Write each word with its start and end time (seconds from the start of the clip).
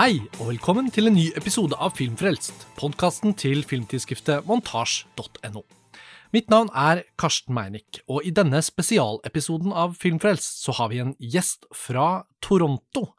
Hei, 0.00 0.14
og 0.38 0.46
velkommen 0.48 0.86
til 0.88 1.10
en 1.10 1.12
ny 1.12 1.26
episode 1.36 1.76
av 1.76 1.90
Filmfrelst, 1.98 2.62
podkasten 2.78 3.34
til 3.36 3.58
filmtidsskriftet 3.68 4.46
montasj.no. 4.48 5.60
Mitt 6.32 6.48
navn 6.48 6.70
er 6.72 7.02
Karsten 7.20 7.52
Meinick, 7.52 7.98
og 8.08 8.24
i 8.24 8.32
denne 8.32 8.62
spesialepisoden 8.64 9.76
av 9.76 9.92
Filmfrelst 10.00 10.64
så 10.64 10.72
har 10.78 10.88
vi 10.94 11.02
en 11.04 11.12
gjest 11.20 11.68
fra 11.76 12.24
Toronto. 12.40 13.10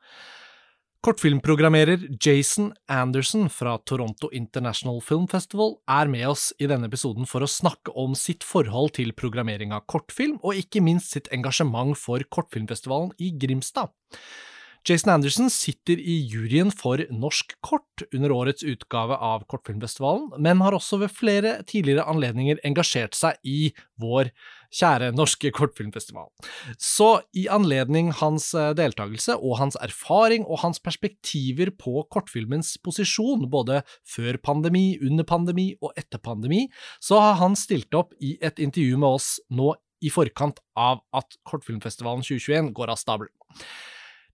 Kortfilmprogrammerer 1.05 2.09
Jason 2.18 2.73
Anderson 2.90 3.45
fra 3.54 3.77
Toronto 3.86 4.34
International 4.34 4.98
Film 5.05 5.30
Festival 5.30 5.77
er 5.86 6.09
med 6.09 6.32
oss 6.34 6.50
i 6.58 6.66
denne 6.72 6.90
episoden 6.90 7.30
for 7.30 7.45
å 7.45 7.55
snakke 7.62 7.94
om 7.94 8.18
sitt 8.18 8.41
forhold 8.41 8.95
til 8.98 9.13
programmering 9.13 9.77
av 9.77 9.86
kortfilm, 9.86 10.40
og 10.41 10.58
ikke 10.66 10.82
minst 10.82 11.13
sitt 11.13 11.30
engasjement 11.30 11.94
for 11.94 12.26
kortfilmfestivalen 12.26 13.13
i 13.22 13.36
Grimstad. 13.38 13.94
Jason 14.88 15.12
Anderson 15.13 15.49
sitter 15.53 15.99
i 15.99 16.16
juryen 16.26 16.71
for 16.73 17.02
Norsk 17.13 17.53
kort 17.62 18.02
under 18.16 18.31
årets 18.34 18.63
utgave 18.66 19.13
av 19.13 19.44
Kortfilmfestivalen, 19.52 20.31
men 20.41 20.63
har 20.66 20.73
også 20.73 20.98
ved 21.03 21.13
flere 21.13 21.59
tidligere 21.70 22.08
anledninger 22.09 22.58
engasjert 22.66 23.13
seg 23.13 23.38
i 23.45 23.70
vår 24.02 24.31
kjære 24.73 25.12
norske 25.13 25.52
kortfilmfestival. 25.53 26.31
Så 26.81 27.09
i 27.38 27.45
anledning 27.52 28.09
hans 28.22 28.49
eh, 28.58 28.72
deltakelse 28.77 29.36
og 29.38 29.59
hans 29.59 29.77
erfaring 29.84 30.48
og 30.48 30.63
hans 30.63 30.81
perspektiver 30.81 31.73
på 31.77 32.02
kortfilmens 32.09 32.73
posisjon, 32.81 33.45
både 33.52 33.84
før 34.08 34.41
pandemi, 34.41 34.95
under 35.03 35.27
pandemi 35.27 35.70
og 35.81 35.94
etter 36.00 36.23
pandemi, 36.23 36.66
så 37.03 37.22
har 37.22 37.38
han 37.44 37.59
stilt 37.59 37.94
opp 37.94 38.17
i 38.17 38.38
et 38.41 38.58
intervju 38.58 38.97
med 38.97 39.22
oss 39.22 39.31
nå 39.53 39.75
i 40.02 40.09
forkant 40.09 40.58
av 40.73 41.03
at 41.13 41.38
Kortfilmfestivalen 41.45 42.25
2021 42.25 42.72
går 42.73 42.89
av 42.89 42.97
stabelen. 42.97 43.36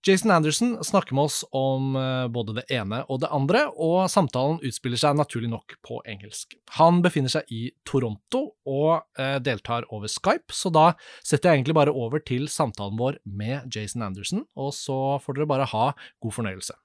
Jason 0.06 0.30
Anderson 0.30 0.84
snakker 0.84 1.14
med 1.14 1.28
oss 1.28 1.44
om 1.50 1.96
eh, 1.96 2.26
både 2.32 2.54
det 2.60 2.64
ene 2.74 3.02
og 3.08 3.22
det 3.22 3.30
andre, 3.34 3.64
og 3.74 4.08
samtalen 4.12 4.60
utspiller 4.64 5.00
seg 5.00 5.18
naturlig 5.18 5.50
nok 5.52 5.76
på 5.86 6.00
engelsk. 6.08 6.56
Han 6.78 7.02
befinner 7.04 7.32
seg 7.32 7.50
i 7.54 7.68
Toronto 7.88 8.44
og 8.68 9.04
eh, 9.18 9.38
deltar 9.42 9.88
over 9.94 10.10
Skype, 10.10 10.54
så 10.54 10.72
da 10.74 10.90
setter 11.22 11.50
jeg 11.50 11.60
egentlig 11.62 11.78
bare 11.80 11.94
over 11.94 12.22
til 12.22 12.48
samtalen 12.52 12.98
vår 13.00 13.20
med 13.24 13.70
Jason 13.74 14.06
Anderson, 14.06 14.44
og 14.58 14.74
så 14.76 15.18
får 15.24 15.40
dere 15.40 15.50
bare 15.50 15.70
ha 15.72 15.88
god 16.22 16.38
fornøyelse. 16.40 16.78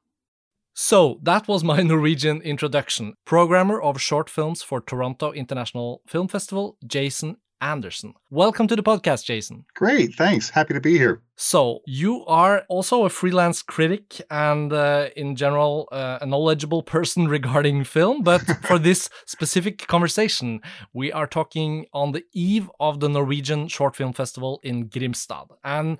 So, 0.75 1.19
that 1.21 1.47
was 1.47 1.63
my 1.63 1.83
Norwegian 1.83 2.41
introduction. 2.41 3.13
Programmer 3.25 3.79
of 3.79 4.01
short 4.01 4.27
films 4.27 4.63
for 4.63 4.81
Toronto 4.81 5.31
International 5.31 6.01
Film 6.07 6.27
Festival, 6.27 6.77
Jason 6.81 7.37
Anderson. 7.63 8.13
Welcome 8.29 8.67
to 8.67 8.75
the 8.75 8.83
podcast, 8.83 9.23
Jason. 9.23 9.63
Great, 9.73 10.15
thanks. 10.15 10.49
Happy 10.49 10.73
to 10.73 10.81
be 10.81 10.97
here. 10.97 11.21
So, 11.37 11.79
you 11.87 12.25
are 12.25 12.65
also 12.67 13.05
a 13.05 13.09
freelance 13.09 13.61
critic 13.61 14.21
and, 14.29 14.73
uh, 14.73 15.09
in 15.15 15.35
general, 15.37 15.87
uh, 15.91 16.19
a 16.21 16.25
knowledgeable 16.25 16.83
person 16.95 17.27
regarding 17.27 17.85
film. 17.85 18.21
But 18.21 18.41
for 18.67 18.77
this 18.77 19.09
specific 19.25 19.87
conversation, 19.87 20.59
we 20.93 21.11
are 21.13 21.25
talking 21.25 21.85
on 21.93 22.11
the 22.11 22.25
eve 22.33 22.69
of 22.81 22.99
the 22.99 23.07
Norwegian 23.07 23.69
Short 23.69 23.95
Film 23.95 24.11
Festival 24.11 24.59
in 24.61 24.89
Grimstad. 24.89 25.47
And 25.63 25.97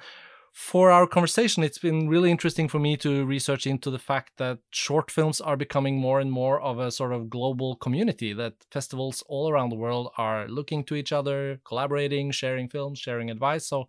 for 0.54 0.92
our 0.92 1.08
conversation, 1.08 1.64
it's 1.64 1.80
been 1.80 2.08
really 2.08 2.30
interesting 2.30 2.68
for 2.68 2.78
me 2.78 2.96
to 2.98 3.26
research 3.26 3.66
into 3.66 3.90
the 3.90 3.98
fact 3.98 4.34
that 4.38 4.60
short 4.70 5.10
films 5.10 5.42
are 5.42 5.58
becoming 5.58 5.98
more 5.98 6.20
and 6.20 6.32
more 6.32 6.62
of 6.62 6.78
a 6.78 6.92
sort 6.92 7.12
of 7.12 7.28
global 7.28 7.76
community, 7.76 8.34
that 8.34 8.54
festivals 8.72 9.24
all 9.28 9.50
around 9.50 9.70
the 9.70 9.76
world 9.76 10.12
are 10.16 10.48
looking 10.48 10.84
to 10.84 10.94
each 10.94 11.12
other, 11.12 11.60
collaborating, 11.66 12.30
sharing 12.30 12.70
films, 12.70 13.00
sharing 13.00 13.32
advice. 13.32 13.66
So 13.66 13.88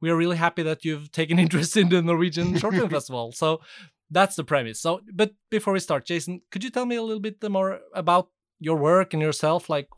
we 0.00 0.08
are 0.08 0.16
really 0.16 0.36
happy 0.36 0.62
that 0.62 0.84
you've 0.84 1.10
taken 1.20 1.40
interest 1.40 1.76
in 1.76 1.88
the 1.88 2.00
Norwegian 2.00 2.56
Short 2.56 2.74
Film 2.74 2.90
Festival. 2.98 3.32
So 3.32 3.60
that's 4.08 4.36
the 4.36 4.44
premise. 4.44 4.80
So, 4.80 5.00
but 5.12 5.32
before 5.50 5.72
we 5.72 5.80
start, 5.80 6.06
Jason, 6.06 6.40
could 6.52 6.62
you 6.62 6.70
tell 6.70 6.86
me 6.86 6.94
a 6.94 7.02
little 7.02 7.20
bit 7.20 7.42
more 7.50 7.80
about 7.92 8.28
your 8.60 8.76
work 8.76 9.12
and 9.12 9.20
yourself? 9.20 9.68
Like, 9.68 9.88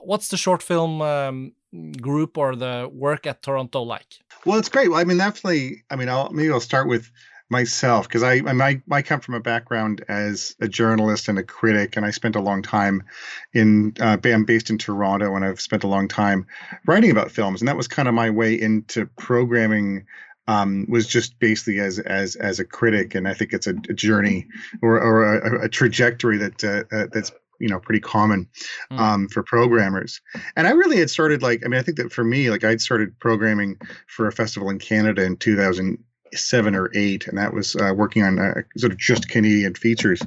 what's 0.00 0.28
the 0.28 0.38
short 0.38 0.62
film 0.62 1.02
um, 1.02 1.52
group 2.00 2.36
or 2.38 2.54
the 2.56 2.90
work 2.92 3.26
at 3.26 3.42
Toronto 3.42 3.82
like? 3.82 4.20
Well, 4.44 4.58
it's 4.58 4.68
great. 4.68 4.90
Well, 4.90 5.00
I 5.00 5.04
mean, 5.04 5.18
definitely. 5.18 5.84
I 5.90 5.96
mean, 5.96 6.08
I'll, 6.08 6.30
maybe 6.30 6.50
I'll 6.50 6.60
start 6.60 6.88
with 6.88 7.10
myself 7.52 8.08
because 8.08 8.22
I, 8.22 8.40
I 8.46 8.82
I 8.90 9.02
come 9.02 9.20
from 9.20 9.34
a 9.34 9.40
background 9.40 10.04
as 10.08 10.56
a 10.60 10.66
journalist 10.66 11.28
and 11.28 11.38
a 11.38 11.42
critic, 11.44 11.96
and 11.96 12.04
I 12.04 12.10
spent 12.10 12.34
a 12.34 12.40
long 12.40 12.62
time 12.62 13.04
in. 13.52 13.94
Uh, 14.00 14.16
I'm 14.24 14.44
based 14.44 14.70
in 14.70 14.78
Toronto, 14.78 15.36
and 15.36 15.44
I've 15.44 15.60
spent 15.60 15.84
a 15.84 15.88
long 15.88 16.08
time 16.08 16.46
writing 16.86 17.10
about 17.10 17.30
films, 17.30 17.60
and 17.60 17.68
that 17.68 17.76
was 17.76 17.86
kind 17.86 18.08
of 18.08 18.14
my 18.14 18.30
way 18.30 18.60
into 18.60 19.06
programming. 19.18 20.06
Um, 20.48 20.86
was 20.88 21.06
just 21.06 21.38
basically 21.38 21.78
as 21.78 22.00
as 22.00 22.34
as 22.34 22.58
a 22.58 22.64
critic, 22.64 23.14
and 23.14 23.28
I 23.28 23.34
think 23.34 23.52
it's 23.52 23.68
a, 23.68 23.74
a 23.88 23.94
journey 23.94 24.48
or, 24.82 25.00
or 25.00 25.36
a, 25.36 25.66
a 25.66 25.68
trajectory 25.68 26.38
that 26.38 26.64
uh, 26.64 26.82
uh, 26.92 27.06
that's 27.12 27.30
you 27.58 27.68
know 27.68 27.78
pretty 27.78 28.00
common 28.00 28.48
hmm. 28.90 28.98
um, 28.98 29.28
for 29.28 29.42
programmers 29.42 30.20
and 30.56 30.66
i 30.66 30.70
really 30.70 30.98
had 30.98 31.10
started 31.10 31.42
like 31.42 31.62
i 31.64 31.68
mean 31.68 31.78
i 31.78 31.82
think 31.82 31.96
that 31.96 32.12
for 32.12 32.24
me 32.24 32.50
like 32.50 32.64
i'd 32.64 32.80
started 32.80 33.18
programming 33.18 33.78
for 34.06 34.26
a 34.26 34.32
festival 34.32 34.70
in 34.70 34.78
canada 34.78 35.22
in 35.22 35.36
2007 35.36 36.74
or 36.74 36.90
8 36.94 37.28
and 37.28 37.38
that 37.38 37.54
was 37.54 37.76
uh, 37.76 37.92
working 37.94 38.22
on 38.22 38.38
uh, 38.38 38.62
sort 38.76 38.92
of 38.92 38.98
just 38.98 39.28
canadian 39.28 39.74
features 39.74 40.22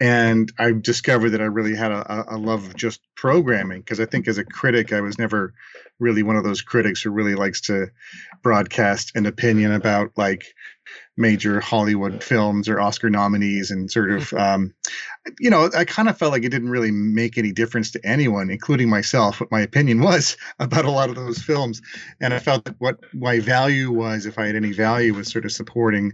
and 0.00 0.52
i 0.58 0.72
discovered 0.72 1.30
that 1.30 1.40
i 1.40 1.44
really 1.44 1.74
had 1.74 1.92
a, 1.92 2.34
a 2.34 2.38
love 2.38 2.64
of 2.64 2.76
just 2.76 3.00
programming 3.16 3.80
because 3.80 4.00
i 4.00 4.06
think 4.06 4.28
as 4.28 4.38
a 4.38 4.44
critic 4.44 4.92
i 4.92 5.00
was 5.00 5.18
never 5.18 5.52
really 5.98 6.22
one 6.22 6.36
of 6.36 6.44
those 6.44 6.62
critics 6.62 7.02
who 7.02 7.10
really 7.10 7.34
likes 7.34 7.60
to 7.62 7.88
broadcast 8.42 9.12
an 9.14 9.26
opinion 9.26 9.72
about 9.72 10.10
like 10.16 10.44
major 11.16 11.60
Hollywood 11.60 12.22
films 12.22 12.68
or 12.68 12.80
Oscar 12.80 13.08
nominees, 13.08 13.70
and 13.70 13.90
sort 13.90 14.10
of, 14.10 14.24
mm-hmm. 14.24 14.36
um, 14.36 14.74
you 15.40 15.48
know, 15.48 15.70
I 15.76 15.84
kind 15.84 16.08
of 16.08 16.18
felt 16.18 16.32
like 16.32 16.44
it 16.44 16.50
didn't 16.50 16.68
really 16.68 16.90
make 16.90 17.38
any 17.38 17.52
difference 17.52 17.90
to 17.92 18.06
anyone, 18.06 18.50
including 18.50 18.90
myself, 18.90 19.40
what 19.40 19.50
my 19.50 19.60
opinion 19.60 20.00
was 20.02 20.36
about 20.58 20.84
a 20.84 20.90
lot 20.90 21.08
of 21.08 21.16
those 21.16 21.38
films. 21.38 21.80
And 22.20 22.34
I 22.34 22.38
felt 22.38 22.64
that 22.64 22.76
what 22.78 22.98
my 23.14 23.40
value 23.40 23.90
was, 23.90 24.26
if 24.26 24.38
I 24.38 24.46
had 24.46 24.56
any 24.56 24.72
value, 24.72 25.14
was 25.14 25.28
sort 25.28 25.44
of 25.44 25.52
supporting 25.52 26.12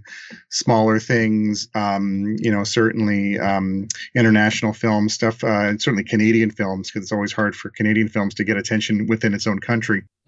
smaller 0.51 1.01
things, 1.01 1.69
um, 1.75 2.37
you 2.39 2.51
know, 2.51 2.65
certainly 2.65 3.39
um, 3.39 3.89
international 4.15 4.73
film 4.73 5.09
stuff, 5.09 5.43
uh, 5.43 5.49
and 5.49 5.83
certainly 5.83 6.05
Canadian 6.05 6.51
films, 6.51 6.91
because 6.91 7.05
it's 7.05 7.13
always 7.13 7.33
hard 7.33 7.57
for 7.57 7.71
Canadian 7.71 8.09
films 8.09 8.35
to 8.35 8.45
get 8.45 8.57
attention 8.57 9.07
within 9.09 9.35
its 9.35 9.47
own 9.47 9.59
country. 9.59 9.72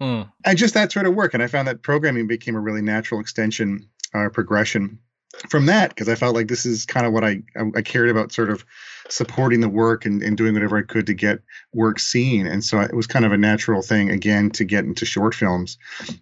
Mm. 0.01 0.29
And 0.43 0.57
just 0.57 0.73
that 0.73 0.91
sort 0.91 1.05
of 1.05 1.15
work. 1.15 1.33
And 1.33 1.41
I 1.41 1.47
found 1.47 1.67
that 1.67 1.81
programming 1.81 2.27
became 2.27 2.55
a 2.55 2.59
really 2.59 2.81
natural 2.81 3.19
extension 3.21 3.87
uh, 4.13 4.29
progression 4.29 4.99
from 5.49 5.65
that 5.67 5.89
because 5.89 6.09
I 6.09 6.15
felt 6.15 6.35
like 6.35 6.47
this 6.47 6.65
is 6.65 6.85
kind 6.85 7.05
of 7.05 7.13
what 7.13 7.23
I, 7.23 7.41
I 7.75 7.81
cared 7.81 8.09
about 8.09 8.31
sort 8.31 8.49
of 8.49 8.65
supporting 9.09 9.61
the 9.61 9.69
work 9.69 10.05
and, 10.05 10.21
and 10.23 10.37
doing 10.37 10.53
whatever 10.53 10.77
I 10.77 10.81
could 10.81 11.05
to 11.07 11.13
get 11.13 11.39
work 11.73 11.99
seen. 11.99 12.47
And 12.47 12.63
so 12.63 12.79
it 12.79 12.95
was 12.95 13.07
kind 13.07 13.25
of 13.25 13.31
a 13.31 13.37
natural 13.37 13.81
thing 13.81 14.09
again 14.09 14.49
to 14.51 14.63
get 14.63 14.85
into 14.85 15.05
short 15.05 15.35
films 15.35 15.77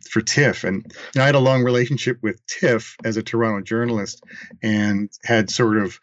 for 0.09 0.21
TIFF. 0.21 0.63
And 0.63 0.93
I 1.17 1.25
had 1.25 1.35
a 1.35 1.39
long 1.39 1.63
relationship 1.63 2.17
with 2.21 2.45
TIFF 2.47 2.95
as 3.05 3.17
a 3.17 3.23
Toronto 3.23 3.61
journalist 3.61 4.23
and 4.61 5.09
had 5.23 5.49
sort 5.49 5.77
of 5.77 5.99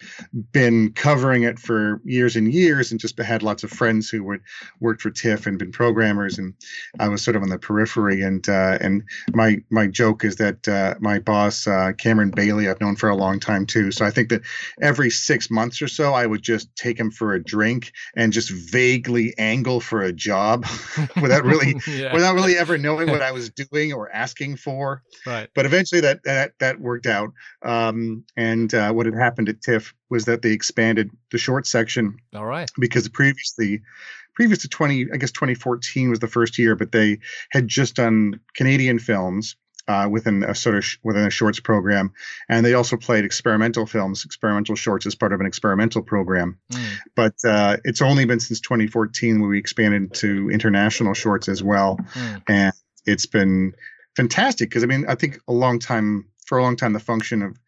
been 0.53 0.93
covering 0.93 1.43
it 1.43 1.59
for 1.59 2.01
years 2.05 2.37
and 2.37 2.53
years 2.53 2.91
and 2.91 3.01
just 3.01 3.19
had 3.19 3.43
lots 3.43 3.63
of 3.63 3.71
friends 3.71 4.09
who 4.09 4.25
would 4.25 4.41
worked 4.81 5.03
for 5.03 5.11
TIFF 5.11 5.47
and 5.47 5.59
been 5.59 5.73
programmers. 5.73 6.39
And 6.39 6.55
I 6.99 7.09
was 7.09 7.23
sort 7.23 7.37
of 7.37 7.43
on 7.43 7.51
the 7.51 7.59
periphery. 7.59 8.23
And 8.23 8.49
uh, 8.49 8.79
and 8.81 9.03
my 9.35 9.59
my 9.71 9.87
joke 9.87 10.25
is 10.25 10.37
that 10.37 10.67
uh, 10.67 10.95
my 11.01 11.19
boss, 11.19 11.67
uh, 11.67 11.93
Cameron 11.99 12.31
Bailey, 12.31 12.69
I've 12.69 12.81
known 12.81 12.97
for 12.97 13.09
a 13.09 13.17
long 13.17 13.39
time 13.41 13.67
too. 13.67 13.91
So 13.93 14.05
I 14.05 14.11
think 14.11 14.31
that 14.31 14.43
every 14.81 15.11
six 15.11 15.51
months 15.51 15.83
or 15.83 15.89
so, 15.89 16.15
I 16.15 16.27
would 16.27 16.43
just 16.43 16.70
take 16.77 16.99
him 16.99 17.11
for 17.11 17.35
a 17.35 17.43
drink 17.43 17.93
and 18.17 18.33
just 18.33 18.51
vaguely 18.51 19.35
angle 19.39 19.81
for 19.81 20.03
a 20.03 20.13
job 20.13 20.67
without 21.21 21.45
really 21.45 21.77
yeah. 21.87 22.13
without 22.13 22.35
really 22.35 22.57
ever 22.57 22.79
knowing 22.79 23.11
what 23.11 23.23
I 23.31 23.33
was 23.33 23.51
doing 23.51 23.93
or 23.93 24.11
asking 24.11 24.57
for. 24.57 25.03
Right. 25.27 25.49
But 25.55 25.67
eventually 25.67 26.01
that 26.03 26.23
that 26.25 26.53
that 26.61 26.81
worked 26.81 27.07
out. 27.07 27.33
Um, 27.63 28.25
and 28.37 28.73
uh, 28.73 28.93
what 28.93 29.07
had 29.07 29.15
happened 29.15 29.49
at 29.49 29.61
TIFF 29.61 29.95
was 30.09 30.25
that 30.25 30.43
they 30.43 30.53
expanded 30.53 31.11
the 31.31 31.39
short 31.39 31.67
section. 31.67 32.19
All 32.35 32.47
right. 32.47 32.71
Because 32.79 33.09
previously 33.09 33.83
previous 34.35 34.61
to 34.61 34.69
20 34.69 35.09
i 35.13 35.17
guess 35.17 35.33
2014 35.33 36.09
was 36.09 36.21
the 36.21 36.29
first 36.29 36.57
year 36.57 36.77
but 36.77 36.93
they 36.93 37.19
had 37.51 37.67
just 37.67 37.97
done 37.97 38.39
canadian 38.55 38.99
films 38.99 39.57
uh, 39.91 40.09
within 40.09 40.45
a 40.45 40.55
sort 40.55 40.77
of 40.77 40.85
sh- 40.85 40.99
within 41.03 41.27
a 41.27 41.31
shorts 41.31 41.59
program, 41.59 42.13
and 42.49 42.65
they 42.65 42.75
also 42.75 42.97
played 42.97 43.25
experimental 43.25 43.87
films, 43.87 44.25
experimental 44.25 44.77
shorts 44.77 45.05
as 45.05 45.17
part 45.17 45.33
of 45.33 45.41
an 45.41 45.47
experimental 45.47 46.01
program. 46.01 46.59
Mm. 46.73 46.93
But 47.17 47.35
uh, 47.45 47.79
it's 47.83 48.01
only 48.01 48.25
been 48.25 48.39
since 48.39 48.61
2014 48.61 49.41
where 49.41 49.51
we 49.51 49.59
expanded 49.59 50.15
to 50.15 50.49
international 50.51 51.15
shorts 51.15 51.49
as 51.49 51.61
well, 51.61 51.99
mm. 52.15 52.43
and 52.49 52.73
it's 53.05 53.27
been 53.27 53.75
fantastic 54.15 54.69
because 54.69 54.85
I 54.85 54.87
mean 54.87 55.07
I 55.09 55.17
think 55.17 55.41
a 55.49 55.53
long 55.53 55.81
time 55.81 56.27
for 56.47 56.59
a 56.59 56.63
long 56.63 56.77
time 56.77 56.93
the 56.93 57.01
function 57.01 57.43
of 57.43 57.59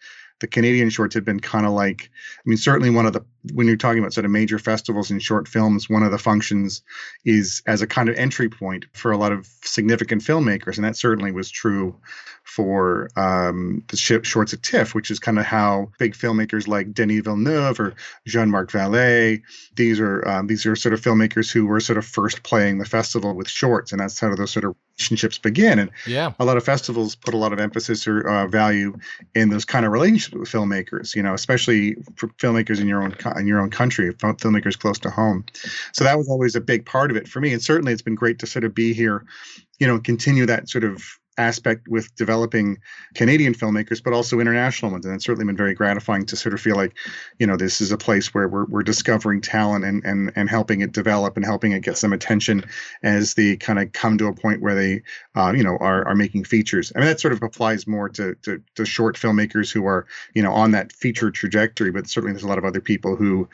the 0.43 0.49
Canadian 0.49 0.91
shorts 0.91 1.15
had 1.15 1.25
been 1.25 1.41
kind 1.41 1.65
of 1.65 1.73
like, 1.73 2.11
I 2.12 2.43
mean, 2.44 2.59
certainly 2.59 2.91
one 2.91 3.06
of 3.06 3.12
the 3.12 3.25
when 3.55 3.67
you're 3.67 3.77
talking 3.77 3.99
about 3.99 4.12
sort 4.12 4.25
of 4.25 4.31
major 4.31 4.59
festivals 4.59 5.11
in 5.11 5.19
short 5.19 5.49
films, 5.49 5.89
one 5.89 6.03
of 6.03 6.11
the 6.11 6.19
functions 6.19 6.83
is 7.25 7.62
as 7.67 7.83
a 7.83 7.87
kind 7.87 8.09
of 8.09 8.17
entry 8.17 8.49
point 8.49 8.85
for 8.93 9.11
a 9.11 9.17
lot 9.17 9.33
of 9.33 9.47
significant 9.65 10.23
filmmakers, 10.23 10.77
and 10.77 10.85
that 10.85 10.97
certainly 10.97 11.33
was 11.33 11.50
true 11.50 11.97
for 12.44 13.09
um, 13.17 13.85
the 13.89 13.97
shorts 13.97 14.53
at 14.53 14.62
TIFF, 14.62 14.94
which 14.94 15.11
is 15.11 15.19
kind 15.19 15.39
of 15.39 15.44
how 15.44 15.91
big 15.99 16.15
filmmakers 16.15 16.67
like 16.67 16.93
Denis 16.93 17.23
Villeneuve 17.23 17.81
or 17.81 17.94
Jean-Marc 18.27 18.71
Vallée, 18.71 19.43
these 19.77 20.00
are 20.00 20.27
um, 20.29 20.47
these 20.47 20.67
are 20.67 20.77
sort 20.77 20.93
of 20.93 21.00
filmmakers 21.00 21.50
who 21.53 21.67
were 21.67 21.81
sort 21.81 21.99
of 21.99 22.05
first 22.05 22.43
playing 22.43 22.79
the 22.79 22.85
festival 22.85 23.35
with 23.35 23.49
shorts, 23.49 23.93
and 23.93 24.00
that's 24.00 24.19
how 24.19 24.35
those 24.35 24.50
sort 24.50 24.65
of 24.65 24.75
relationships 24.99 25.39
begin. 25.39 25.79
And 25.79 25.91
yeah, 26.06 26.33
a 26.39 26.44
lot 26.44 26.56
of 26.56 26.65
festivals 26.65 27.15
put 27.15 27.35
a 27.35 27.39
lot 27.39 27.53
of 27.53 27.61
emphasis 27.61 28.06
or 28.06 28.29
uh, 28.29 28.47
value 28.47 28.97
in 29.35 29.49
those 29.49 29.65
kind 29.65 29.87
of 29.87 29.93
relationships 29.93 30.31
filmmakers. 30.32 31.14
You 31.14 31.23
know, 31.23 31.34
especially 31.34 31.96
for 32.17 32.29
filmmakers 32.29 32.81
in 32.81 32.88
your 32.88 33.02
own 33.02 33.14
in 33.37 33.46
your 33.46 33.61
own 33.61 33.70
country, 33.70 34.12
filmmakers 34.14 34.79
close 34.79 34.99
to 35.00 35.11
home. 35.11 35.44
So 35.93 36.05
that 36.05 36.19
was 36.19 36.29
always 36.29 36.56
a 36.56 36.61
big 36.61 36.87
part 36.87 37.11
of 37.11 37.17
it 37.17 37.29
for 37.29 37.40
me. 37.40 37.52
And 37.52 37.62
certainly, 37.62 37.93
it's 37.93 38.02
been 38.02 38.14
great 38.14 38.38
to 38.40 38.46
sort 38.46 38.64
of 38.64 38.75
be 38.75 38.93
here. 38.93 39.25
You 39.79 39.87
know, 39.87 39.99
continue 39.99 40.46
that 40.46 40.69
sort 40.69 40.84
of 40.84 41.02
aspect 41.43 41.89
with 41.89 42.15
developing 42.15 42.79
Canadian 43.15 43.55
filmmakers, 43.55 44.03
but 44.03 44.12
also 44.12 44.41
international 44.41 44.91
ones. 44.91 45.05
And 45.05 45.15
it's 45.15 45.25
certainly 45.25 45.44
been 45.44 45.56
very 45.56 45.75
gratifying 45.75 46.25
to 46.27 46.37
sort 46.37 46.55
of 46.55 46.61
feel 46.61 46.77
like, 46.77 46.97
you 47.39 47.47
know, 47.47 47.56
this 47.56 47.81
is 47.81 47.93
a 47.93 47.99
place 47.99 48.33
where 48.33 48.49
we're, 48.49 48.65
we're 48.67 48.83
discovering 48.83 49.41
talent 49.41 49.85
and, 49.85 50.05
and, 50.05 50.33
and 50.37 50.49
helping 50.49 50.81
it 50.81 50.93
develop 50.93 51.37
and 51.37 51.44
helping 51.44 51.73
it 51.73 51.83
get 51.83 51.99
some 51.99 52.12
attention 52.12 52.65
as 53.03 53.35
they 53.35 53.56
kind 53.56 53.79
of 53.79 53.93
come 53.93 54.17
to 54.19 54.27
a 54.27 54.35
point 54.35 54.62
where 54.62 54.75
they, 54.75 55.03
uh, 55.35 55.53
you 55.55 55.65
know, 55.65 55.77
are, 55.79 56.06
are 56.06 56.15
making 56.15 56.44
features. 56.44 56.93
I 56.94 57.00
mean, 57.00 57.09
that 57.09 57.21
sort 57.21 57.33
of 57.33 57.43
applies 57.43 57.87
more 57.87 58.09
to, 58.11 58.35
to, 58.43 58.62
to 58.77 58.85
short 58.85 59.17
filmmakers 59.17 59.73
who 59.73 59.87
are, 59.87 60.06
you 60.35 60.43
know, 60.43 60.53
on 60.53 60.71
that 60.73 60.93
feature 60.93 61.31
trajectory, 61.31 61.91
but 61.91 62.09
certainly 62.09 62.33
there's 62.33 62.44
a 62.44 62.49
lot 62.49 62.59
of 62.59 62.65
other 62.65 62.81
people 62.81 63.17
who 63.17 63.49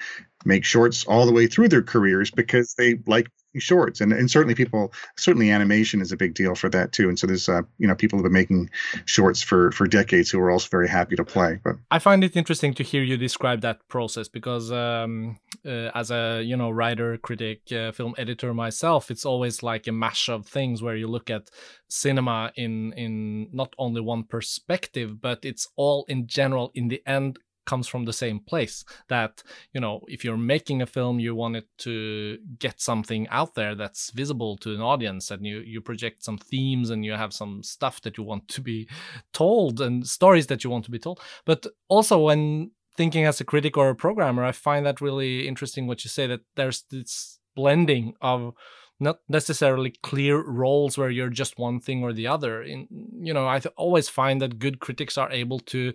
make 0.44 0.64
shorts 0.64 1.05
all 1.05 1.26
the 1.26 1.32
way 1.32 1.46
through 1.46 1.69
their 1.69 1.82
careers 1.82 2.31
because 2.31 2.75
they 2.75 2.99
like 3.06 3.29
shorts 3.56 4.00
and, 4.00 4.12
and 4.12 4.30
certainly 4.30 4.54
people 4.54 4.92
certainly 5.16 5.50
animation 5.50 6.00
is 6.00 6.12
a 6.12 6.16
big 6.16 6.34
deal 6.34 6.54
for 6.54 6.68
that 6.68 6.92
too. 6.92 7.08
And 7.08 7.18
so 7.18 7.26
there's 7.26 7.48
uh, 7.48 7.62
you 7.78 7.86
know 7.86 7.94
people 7.94 8.18
have 8.18 8.24
been 8.24 8.32
making 8.32 8.70
shorts 9.04 9.42
for 9.42 9.72
for 9.72 9.86
decades 9.86 10.30
who 10.30 10.40
are 10.40 10.50
also 10.50 10.68
very 10.70 10.88
happy 10.88 11.16
to 11.16 11.24
play 11.24 11.58
but 11.64 11.76
i 11.90 11.98
find 11.98 12.24
it 12.24 12.36
interesting 12.36 12.74
to 12.74 12.82
hear 12.82 13.02
you 13.02 13.16
describe 13.16 13.60
that 13.60 13.86
process 13.88 14.28
because 14.28 14.70
um, 14.72 15.38
uh, 15.66 15.90
as 15.94 16.10
a 16.10 16.42
you 16.42 16.56
know 16.56 16.70
writer 16.70 17.16
critic 17.18 17.60
uh, 17.72 17.92
film 17.92 18.14
editor 18.18 18.52
myself 18.54 19.10
it's 19.10 19.24
always 19.24 19.62
like 19.62 19.86
a 19.86 19.92
mash 19.92 20.28
of 20.28 20.46
things 20.46 20.82
where 20.82 20.96
you 20.96 21.08
look 21.08 21.30
at 21.30 21.50
cinema 21.88 22.52
in 22.56 22.92
in 22.94 23.48
not 23.52 23.74
only 23.78 24.00
one 24.00 24.24
perspective 24.24 25.20
but 25.20 25.44
it's 25.44 25.68
all 25.76 26.04
in 26.08 26.26
general 26.26 26.70
in 26.74 26.88
the 26.88 27.02
end 27.06 27.38
comes 27.68 27.86
from 27.86 28.06
the 28.06 28.20
same 28.24 28.40
place 28.40 28.76
that 29.08 29.42
you 29.74 29.80
know 29.80 30.00
if 30.08 30.24
you're 30.24 30.48
making 30.54 30.80
a 30.80 30.86
film 30.96 31.20
you 31.20 31.34
want 31.34 31.54
it 31.54 31.68
to 31.76 32.38
get 32.58 32.80
something 32.80 33.28
out 33.28 33.54
there 33.54 33.74
that's 33.74 34.10
visible 34.22 34.56
to 34.56 34.74
an 34.74 34.80
audience 34.80 35.30
and 35.30 35.44
you 35.44 35.58
you 35.72 35.80
project 35.90 36.24
some 36.24 36.38
themes 36.38 36.88
and 36.88 37.04
you 37.04 37.12
have 37.12 37.32
some 37.40 37.62
stuff 37.62 38.00
that 38.00 38.16
you 38.16 38.24
want 38.24 38.48
to 38.48 38.62
be 38.62 38.88
told 39.32 39.80
and 39.82 40.06
stories 40.06 40.46
that 40.46 40.64
you 40.64 40.70
want 40.70 40.84
to 40.86 40.90
be 40.90 40.98
told. 40.98 41.20
But 41.44 41.66
also 41.88 42.18
when 42.18 42.70
thinking 42.96 43.26
as 43.26 43.40
a 43.40 43.44
critic 43.44 43.76
or 43.76 43.90
a 43.90 43.94
programmer 44.04 44.42
i 44.44 44.50
find 44.50 44.84
that 44.84 45.00
really 45.00 45.46
interesting 45.46 45.86
what 45.86 46.02
you 46.04 46.10
say 46.10 46.26
that 46.26 46.40
there's 46.56 46.82
this 46.90 47.38
blending 47.54 48.14
of 48.20 48.54
not 49.00 49.18
necessarily 49.28 49.92
clear 50.02 50.42
roles 50.42 50.98
where 50.98 51.10
you're 51.10 51.30
just 51.42 51.58
one 51.58 51.78
thing 51.78 52.02
or 52.02 52.12
the 52.12 52.26
other. 52.26 52.62
In 52.62 52.88
you 53.20 53.32
know 53.34 53.46
i 53.46 53.60
always 53.76 54.08
find 54.08 54.40
that 54.40 54.58
good 54.58 54.80
critics 54.80 55.16
are 55.18 55.30
able 55.30 55.60
to 55.74 55.92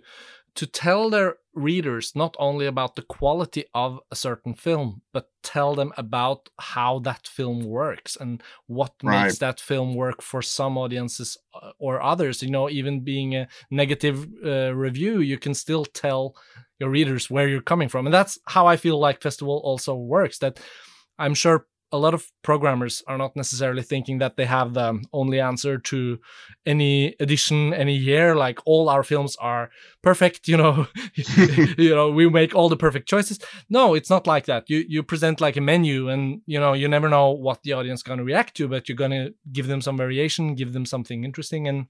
to 0.54 0.66
tell 0.66 1.10
their 1.10 1.36
readers 1.54 2.12
not 2.14 2.36
only 2.38 2.66
about 2.66 2.96
the 2.96 3.02
quality 3.02 3.64
of 3.74 4.00
a 4.10 4.16
certain 4.16 4.54
film, 4.54 5.02
but 5.12 5.30
tell 5.42 5.74
them 5.74 5.92
about 5.96 6.48
how 6.58 6.98
that 7.00 7.26
film 7.26 7.64
works 7.64 8.16
and 8.16 8.42
what 8.66 8.92
right. 9.02 9.24
makes 9.24 9.38
that 9.38 9.60
film 9.60 9.94
work 9.94 10.22
for 10.22 10.42
some 10.42 10.78
audiences 10.78 11.36
uh, 11.54 11.70
or 11.78 12.02
others. 12.02 12.42
You 12.42 12.50
know, 12.50 12.68
even 12.70 13.00
being 13.00 13.34
a 13.34 13.48
negative 13.70 14.26
uh, 14.44 14.74
review, 14.74 15.20
you 15.20 15.38
can 15.38 15.54
still 15.54 15.84
tell 15.84 16.36
your 16.78 16.90
readers 16.90 17.30
where 17.30 17.48
you're 17.48 17.60
coming 17.60 17.88
from. 17.88 18.06
And 18.06 18.14
that's 18.14 18.38
how 18.46 18.66
I 18.66 18.76
feel 18.76 18.98
like 18.98 19.22
Festival 19.22 19.60
also 19.64 19.94
works. 19.94 20.38
That 20.38 20.60
I'm 21.18 21.34
sure 21.34 21.66
a 21.94 21.98
lot 21.98 22.12
of 22.12 22.26
programmers 22.42 23.04
are 23.06 23.16
not 23.16 23.36
necessarily 23.36 23.82
thinking 23.82 24.18
that 24.18 24.36
they 24.36 24.46
have 24.46 24.74
the 24.74 25.00
only 25.12 25.38
answer 25.38 25.78
to 25.78 26.18
any 26.66 27.14
edition 27.20 27.72
any 27.72 27.94
year. 27.94 28.34
Like 28.34 28.58
all 28.66 28.88
our 28.88 29.04
films 29.04 29.36
are 29.36 29.70
perfect 30.02 30.48
you 30.48 30.56
know. 30.56 30.88
You 31.78 31.94
know 31.94 32.10
we 32.10 32.28
make 32.28 32.54
all 32.54 32.68
the 32.68 32.76
perfect 32.76 33.08
choices. 33.08 33.38
No 33.68 33.94
it's 33.94 34.10
not 34.10 34.26
like 34.26 34.46
that. 34.46 34.68
You 34.68 34.84
you 34.88 35.02
present 35.04 35.40
like 35.40 35.56
a 35.56 35.60
menu 35.60 36.08
and 36.08 36.42
you 36.46 36.58
know 36.58 36.72
you 36.72 36.88
never 36.88 37.08
know 37.08 37.30
what 37.30 37.62
the 37.62 37.74
audience 37.74 38.00
is 38.00 38.02
going 38.02 38.18
to 38.18 38.24
react 38.24 38.56
to 38.56 38.68
but 38.68 38.88
you're 38.88 38.96
going 39.04 39.12
to 39.12 39.32
give 39.52 39.68
them 39.68 39.80
some 39.80 39.96
variation 39.96 40.56
give 40.56 40.72
them 40.72 40.86
something 40.86 41.22
interesting. 41.24 41.68
And 41.68 41.86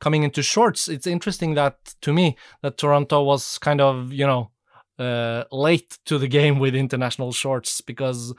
coming 0.00 0.22
into 0.24 0.42
shorts 0.42 0.88
it's 0.88 1.06
interesting 1.06 1.54
that 1.54 1.76
to 2.00 2.12
me 2.12 2.36
that 2.62 2.78
toronto 2.78 3.22
was 3.22 3.58
kind 3.58 3.80
of 3.80 4.12
you 4.12 4.26
know 4.26 4.50
uh, 4.98 5.44
late 5.52 5.98
to 6.06 6.18
the 6.18 6.28
game 6.28 6.58
with 6.58 6.74
international 6.74 7.32
shorts 7.32 7.80
because 7.80 8.32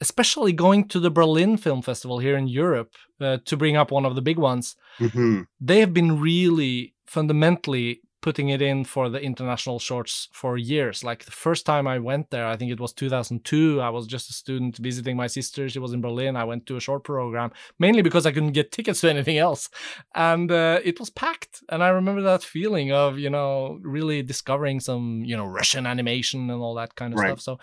especially 0.00 0.52
going 0.52 0.86
to 0.88 1.00
the 1.00 1.10
Berlin 1.10 1.56
Film 1.56 1.82
Festival 1.82 2.18
here 2.18 2.36
in 2.36 2.48
Europe, 2.48 2.94
uh, 3.20 3.38
to 3.44 3.56
bring 3.56 3.76
up 3.76 3.90
one 3.90 4.04
of 4.04 4.14
the 4.14 4.22
big 4.22 4.38
ones, 4.38 4.76
mm-hmm. 4.98 5.42
they 5.60 5.80
have 5.80 5.92
been 5.92 6.20
really 6.20 6.94
fundamentally 7.06 8.00
putting 8.20 8.48
it 8.48 8.60
in 8.60 8.84
for 8.84 9.08
the 9.08 9.20
international 9.20 9.78
shorts 9.78 10.28
for 10.32 10.56
years. 10.56 11.04
Like 11.04 11.24
the 11.24 11.30
first 11.30 11.64
time 11.64 11.86
I 11.86 11.98
went 11.98 12.30
there, 12.30 12.46
I 12.46 12.56
think 12.56 12.72
it 12.72 12.80
was 12.80 12.92
2002. 12.92 13.80
I 13.80 13.90
was 13.90 14.06
just 14.06 14.28
a 14.28 14.32
student 14.32 14.76
visiting 14.76 15.16
my 15.16 15.28
sister. 15.28 15.68
She 15.68 15.78
was 15.78 15.92
in 15.92 16.00
Berlin. 16.00 16.36
I 16.36 16.44
went 16.44 16.66
to 16.66 16.76
a 16.76 16.80
short 16.80 17.04
program 17.04 17.52
mainly 17.78 18.02
because 18.02 18.26
I 18.26 18.32
couldn't 18.32 18.52
get 18.52 18.72
tickets 18.72 19.00
to 19.02 19.10
anything 19.10 19.38
else, 19.38 19.70
and 20.14 20.50
uh, 20.50 20.80
it 20.84 20.98
was 20.98 21.10
packed. 21.10 21.62
And 21.68 21.82
I 21.82 21.88
remember 21.88 22.22
that 22.22 22.42
feeling 22.42 22.92
of 22.92 23.18
you 23.18 23.30
know 23.30 23.78
really 23.82 24.22
discovering 24.22 24.80
some 24.80 25.22
you 25.24 25.36
know 25.36 25.46
Russian 25.46 25.86
animation 25.86 26.50
and 26.50 26.60
all 26.60 26.74
that 26.74 26.96
kind 26.96 27.14
of 27.14 27.20
right. 27.20 27.28
stuff. 27.28 27.40
So 27.40 27.58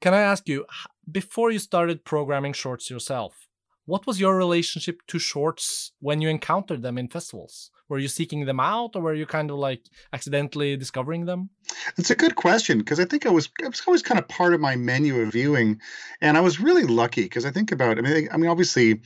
can 0.00 0.14
I 0.14 0.20
ask 0.20 0.48
you, 0.48 0.66
before 1.10 1.50
you 1.50 1.58
started 1.58 2.04
programming 2.04 2.52
shorts 2.52 2.90
yourself, 2.90 3.46
what 3.84 4.06
was 4.06 4.20
your 4.20 4.36
relationship 4.36 4.98
to 5.06 5.18
shorts 5.18 5.92
when 6.00 6.20
you 6.20 6.28
encountered 6.28 6.82
them 6.82 6.98
in 6.98 7.08
festivals? 7.08 7.70
Were 7.88 8.00
you 8.00 8.08
seeking 8.08 8.44
them 8.44 8.58
out 8.58 8.96
or 8.96 9.02
were 9.02 9.14
you 9.14 9.26
kind 9.26 9.48
of 9.48 9.58
like 9.58 9.82
accidentally 10.12 10.76
discovering 10.76 11.24
them? 11.24 11.50
It's 11.96 12.10
a 12.10 12.16
good 12.16 12.34
question 12.34 12.78
because 12.78 12.98
I 12.98 13.04
think 13.04 13.26
I 13.26 13.30
was 13.30 13.48
it 13.60 13.68
was 13.68 13.82
always 13.86 14.02
kind 14.02 14.18
of 14.18 14.26
part 14.26 14.54
of 14.54 14.60
my 14.60 14.74
menu 14.74 15.20
of 15.20 15.32
viewing, 15.32 15.80
and 16.20 16.36
I 16.36 16.40
was 16.40 16.58
really 16.58 16.82
lucky 16.82 17.22
because 17.22 17.46
I 17.46 17.52
think 17.52 17.70
about 17.70 17.98
I 17.98 18.00
mean 18.00 18.28
I 18.32 18.36
mean 18.36 18.50
obviously 18.50 19.00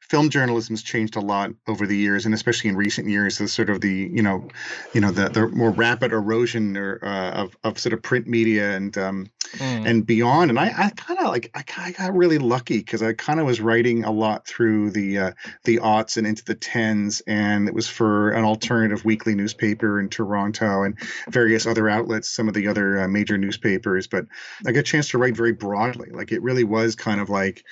film 0.00 0.30
journalism 0.30 0.72
has 0.72 0.82
changed 0.82 1.16
a 1.16 1.20
lot 1.20 1.50
over 1.66 1.86
the 1.86 1.96
years, 1.96 2.24
and 2.24 2.34
especially 2.34 2.70
in 2.70 2.76
recent 2.76 3.08
years, 3.08 3.38
the 3.38 3.46
sort 3.46 3.68
of 3.68 3.80
the 3.80 4.10
you 4.12 4.22
know, 4.22 4.48
you 4.94 5.00
know 5.00 5.10
the 5.10 5.28
the 5.28 5.48
more 5.48 5.70
rapid 5.70 6.12
erosion 6.12 6.76
or 6.76 6.98
uh, 7.02 7.30
of 7.32 7.56
of 7.64 7.78
sort 7.78 7.92
of 7.92 8.02
print 8.02 8.26
media 8.26 8.74
and 8.74 8.96
um, 8.96 9.30
mm. 9.52 9.86
and 9.86 10.06
beyond. 10.06 10.50
And 10.50 10.58
I 10.58 10.66
I 10.66 10.90
kind 10.96 11.20
of 11.20 11.26
like 11.26 11.50
I, 11.54 11.64
I 11.76 11.92
got 11.92 12.16
really 12.16 12.38
lucky 12.38 12.78
because 12.78 13.02
I 13.02 13.12
kind 13.12 13.38
of 13.38 13.46
was 13.46 13.60
writing 13.60 14.04
a 14.04 14.10
lot 14.10 14.46
through 14.46 14.90
the 14.90 15.18
uh, 15.18 15.32
the 15.64 15.78
aughts 15.78 16.16
and 16.16 16.26
into 16.26 16.44
the 16.44 16.54
tens, 16.54 17.20
and 17.26 17.68
it 17.68 17.74
was 17.74 17.88
for 17.88 18.30
an 18.30 18.44
alternative 18.44 19.04
weekly 19.04 19.34
newspaper 19.34 20.00
in 20.00 20.08
Toronto 20.08 20.84
and 20.84 20.98
various 21.28 21.66
other 21.66 21.88
outlets, 21.88 22.28
some 22.28 22.48
of 22.48 22.54
the 22.54 22.68
other 22.68 23.00
uh, 23.00 23.08
major 23.08 23.36
newspapers. 23.36 24.06
But 24.06 24.24
I 24.66 24.72
got 24.72 24.80
a 24.80 24.82
chance 24.84 25.10
to 25.10 25.18
write 25.18 25.36
very 25.36 25.52
broadly. 25.52 26.08
Like 26.10 26.32
it 26.32 26.42
really 26.42 26.64
was 26.64 26.96
kind 26.96 27.20
of 27.20 27.28
like 27.28 27.64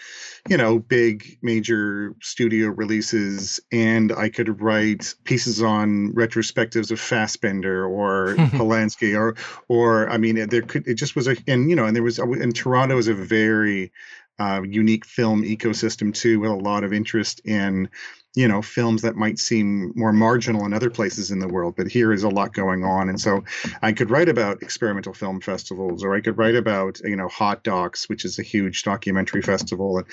you 0.49 0.56
know, 0.56 0.78
big 0.78 1.38
major 1.42 2.14
studio 2.23 2.68
releases, 2.68 3.61
and 3.73 4.12
I 4.12 4.28
could 4.28 4.61
write 4.61 5.14
pieces 5.25 5.62
on 5.62 6.12
retrospectives 6.12 6.90
of 6.90 7.00
Fassbinder 7.00 7.88
or 7.88 8.35
Polanski, 8.56 9.18
or, 9.18 9.37
or 9.68 10.08
I 10.08 10.18
mean, 10.18 10.49
there 10.49 10.62
could 10.62 10.87
it 10.87 10.94
just 10.94 11.16
was 11.16 11.28
a, 11.28 11.37
and 11.46 11.68
you 11.70 11.76
know, 11.76 11.87
and 11.87 11.94
there 11.94 12.02
was, 12.02 12.18
and 12.18 12.54
Toronto 12.54 12.99
is 12.99 13.08
a 13.08 13.14
very 13.14 13.92
uh, 14.38 14.62
unique 14.62 15.04
film 15.04 15.42
ecosystem 15.42 16.14
too, 16.14 16.40
with 16.40 16.50
a 16.50 16.54
lot 16.54 16.85
of 16.85 16.92
interest 16.92 17.40
in 17.44 17.88
you 18.36 18.46
know 18.46 18.60
films 18.60 19.00
that 19.02 19.16
might 19.16 19.38
seem 19.38 19.92
more 19.96 20.12
marginal 20.12 20.66
in 20.66 20.74
other 20.74 20.90
places 20.90 21.30
in 21.30 21.38
the 21.38 21.48
world 21.48 21.74
but 21.74 21.88
here 21.88 22.12
is 22.12 22.22
a 22.22 22.28
lot 22.28 22.52
going 22.52 22.84
on. 22.84 23.08
And 23.08 23.20
so 23.20 23.42
i 23.82 23.92
could 23.92 24.10
write 24.10 24.28
about 24.28 24.62
experimental 24.62 25.14
film 25.14 25.40
festivals 25.40 26.04
or 26.04 26.14
i 26.14 26.20
could 26.20 26.36
write 26.38 26.54
about 26.54 27.00
you 27.02 27.16
know 27.16 27.28
hot 27.28 27.64
docs 27.64 28.08
which 28.08 28.24
is 28.24 28.38
a 28.38 28.42
huge 28.42 28.84
documentary 28.84 29.42
festival. 29.42 29.98
And 29.98 30.06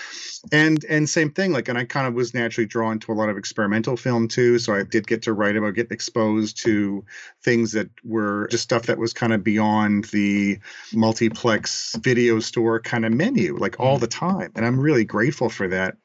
and 0.51 0.85
and 0.89 1.09
same 1.09 1.31
thing 1.31 1.51
like 1.51 1.67
and 1.67 1.77
i 1.77 1.83
kind 1.83 2.07
of 2.07 2.13
was 2.13 2.33
naturally 2.33 2.65
drawn 2.65 2.97
to 2.99 3.11
a 3.11 3.13
lot 3.13 3.29
of 3.29 3.37
experimental 3.37 3.97
film 3.97 4.29
too. 4.29 4.57
So 4.57 4.73
i 4.73 4.83
did 4.83 5.05
get 5.05 5.23
to 5.23 5.33
write 5.33 5.57
about 5.57 5.75
get 5.75 5.91
exposed 5.91 6.57
to 6.63 7.03
things 7.43 7.73
that 7.73 7.89
were 8.05 8.47
just 8.49 8.63
stuff 8.63 8.83
that 8.83 8.97
was 8.97 9.11
kind 9.11 9.33
of 9.33 9.43
beyond 9.43 10.05
the 10.05 10.59
multiplex 10.93 11.97
video 12.01 12.39
store 12.39 12.79
kind 12.79 13.05
of 13.05 13.11
menu 13.11 13.57
like 13.57 13.81
all 13.81 13.97
mm. 13.97 14.01
the 14.01 14.07
time. 14.07 14.53
And 14.55 14.65
i'm 14.65 14.79
really 14.79 15.03
grateful 15.03 15.49
for 15.49 15.67
that. 15.67 15.97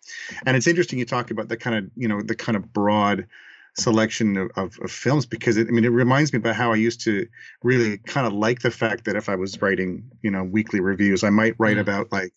And 0.45 0.57
it's 0.57 0.67
interesting 0.67 0.99
you 0.99 1.05
talk 1.05 1.31
about 1.31 1.49
the 1.49 1.57
kind 1.57 1.77
of 1.77 1.91
you 1.95 2.08
know 2.09 2.23
the 2.23 2.35
kind 2.35 2.57
of 2.57 2.73
broad 2.73 3.27
selection 3.75 4.37
of, 4.37 4.51
of, 4.57 4.79
of 4.83 4.91
films 4.91 5.25
because 5.25 5.57
it, 5.57 5.69
I 5.69 5.71
mean 5.71 5.85
it 5.85 5.89
reminds 5.89 6.33
me 6.33 6.39
about 6.39 6.57
how 6.57 6.73
I 6.73 6.77
used 6.77 7.01
to 7.03 7.29
really 7.63 7.99
kind 7.99 8.27
of 8.27 8.33
like 8.33 8.61
the 8.61 8.73
fact 8.73 9.05
that 9.05 9.15
if 9.15 9.29
I 9.29 9.37
was 9.37 9.61
writing 9.63 10.11
you 10.23 10.31
know 10.31 10.43
weekly 10.43 10.81
reviews 10.81 11.23
I 11.23 11.31
might 11.31 11.55
write 11.59 11.77
mm. 11.77 11.81
about 11.81 12.11
like 12.11 12.33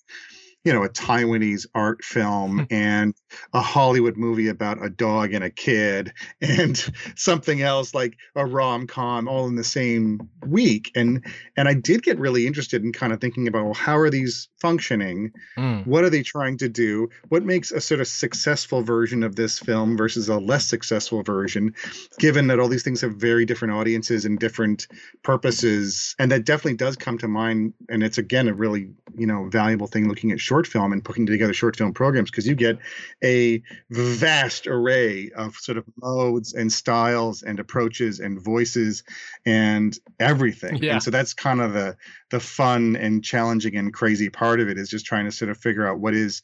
you 0.63 0.74
know 0.74 0.84
a 0.84 0.89
Taiwanese 0.89 1.65
art 1.74 2.03
film 2.03 2.60
hmm. 2.60 2.63
and 2.70 3.15
a 3.53 3.62
Hollywood 3.62 4.18
movie 4.18 4.48
about 4.48 4.84
a 4.84 4.89
dog 4.89 5.34
and 5.34 5.44
a 5.44 5.50
kid 5.50 6.13
and 6.41 6.77
something 7.15 7.62
else 7.62 7.94
like 7.94 8.18
a 8.36 8.46
rom 8.46 8.88
com 8.88 9.27
all 9.27 9.48
in 9.48 9.56
the 9.56 9.63
same 9.63 10.30
week 10.46 10.91
and 10.96 11.25
and 11.58 11.68
I 11.68 11.74
did 11.74 12.03
get 12.03 12.20
really 12.20 12.48
interested 12.48 12.84
in 12.84 12.91
kind 12.91 13.13
of 13.13 13.20
thinking 13.20 13.48
about 13.48 13.65
well 13.65 13.74
how 13.74 13.98
are 13.98 14.10
these 14.10 14.50
functioning 14.60 15.32
mm. 15.58 15.86
what 15.88 16.03
are 16.03 16.10
they 16.10 16.24
trying 16.24 16.58
to 16.58 16.70
do 16.70 17.10
what 17.30 17.44
makes 17.44 17.72
a 17.72 17.82
sort 17.82 18.01
of 18.01 18.08
successful 18.08 18.84
version 18.84 19.24
of 19.24 19.36
this 19.36 19.60
film 19.60 19.98
versus 19.98 20.30
a 20.30 20.38
less 20.38 20.65
successful 20.65 21.24
version 21.24 21.74
given 22.20 22.48
that 22.48 22.60
all 22.60 22.68
these 22.68 22.84
things 22.84 23.01
have 23.01 23.15
very 23.15 23.46
different 23.46 23.74
audiences 23.74 24.25
and 24.25 24.39
different 24.39 24.88
purposes 25.24 26.15
and 26.20 26.32
that 26.32 26.46
definitely 26.46 26.77
does 26.77 26.96
come 26.96 27.18
to 27.18 27.27
mind 27.27 27.74
and 27.89 28.03
it's 28.03 28.18
again 28.18 28.48
a 28.48 28.53
really 28.53 28.91
you 29.18 29.25
know 29.25 29.46
valuable 29.50 29.88
thing 29.88 30.08
looking 30.08 30.32
at 30.32 30.39
short 30.51 30.67
film 30.67 30.91
and 30.91 31.05
putting 31.05 31.25
together 31.25 31.53
short 31.53 31.77
film 31.77 31.93
programs 31.93 32.29
because 32.29 32.46
you 32.46 32.55
get 32.55 32.77
a 33.24 33.63
vast 33.89 34.67
array 34.67 35.31
of 35.34 35.55
sort 35.55 35.77
of 35.77 35.86
modes 35.96 36.53
and 36.53 36.74
styles 36.74 37.41
and 37.41 37.58
approaches 37.58 38.20
and 38.20 38.43
voices 38.43 39.03
and 39.46 39.98
everything. 40.20 40.84
Yeah. 40.84 40.96
And 40.96 41.03
so 41.03 41.10
that's 41.10 41.34
kind 41.34 41.62
of 41.62 41.72
the 41.72 41.96
the 42.31 42.41
fun 42.41 42.98
and 42.98 43.24
challenging 43.24 43.77
and 43.77 43.93
crazy 43.93 44.29
part 44.29 44.60
of 44.60 44.67
it 44.67 44.77
is 44.77 44.89
just 44.89 45.05
trying 45.05 45.24
to 45.24 45.31
sort 45.31 45.50
of 45.50 45.58
figure 45.58 45.88
out 45.88 46.01
what 46.01 46.13
is 46.13 46.41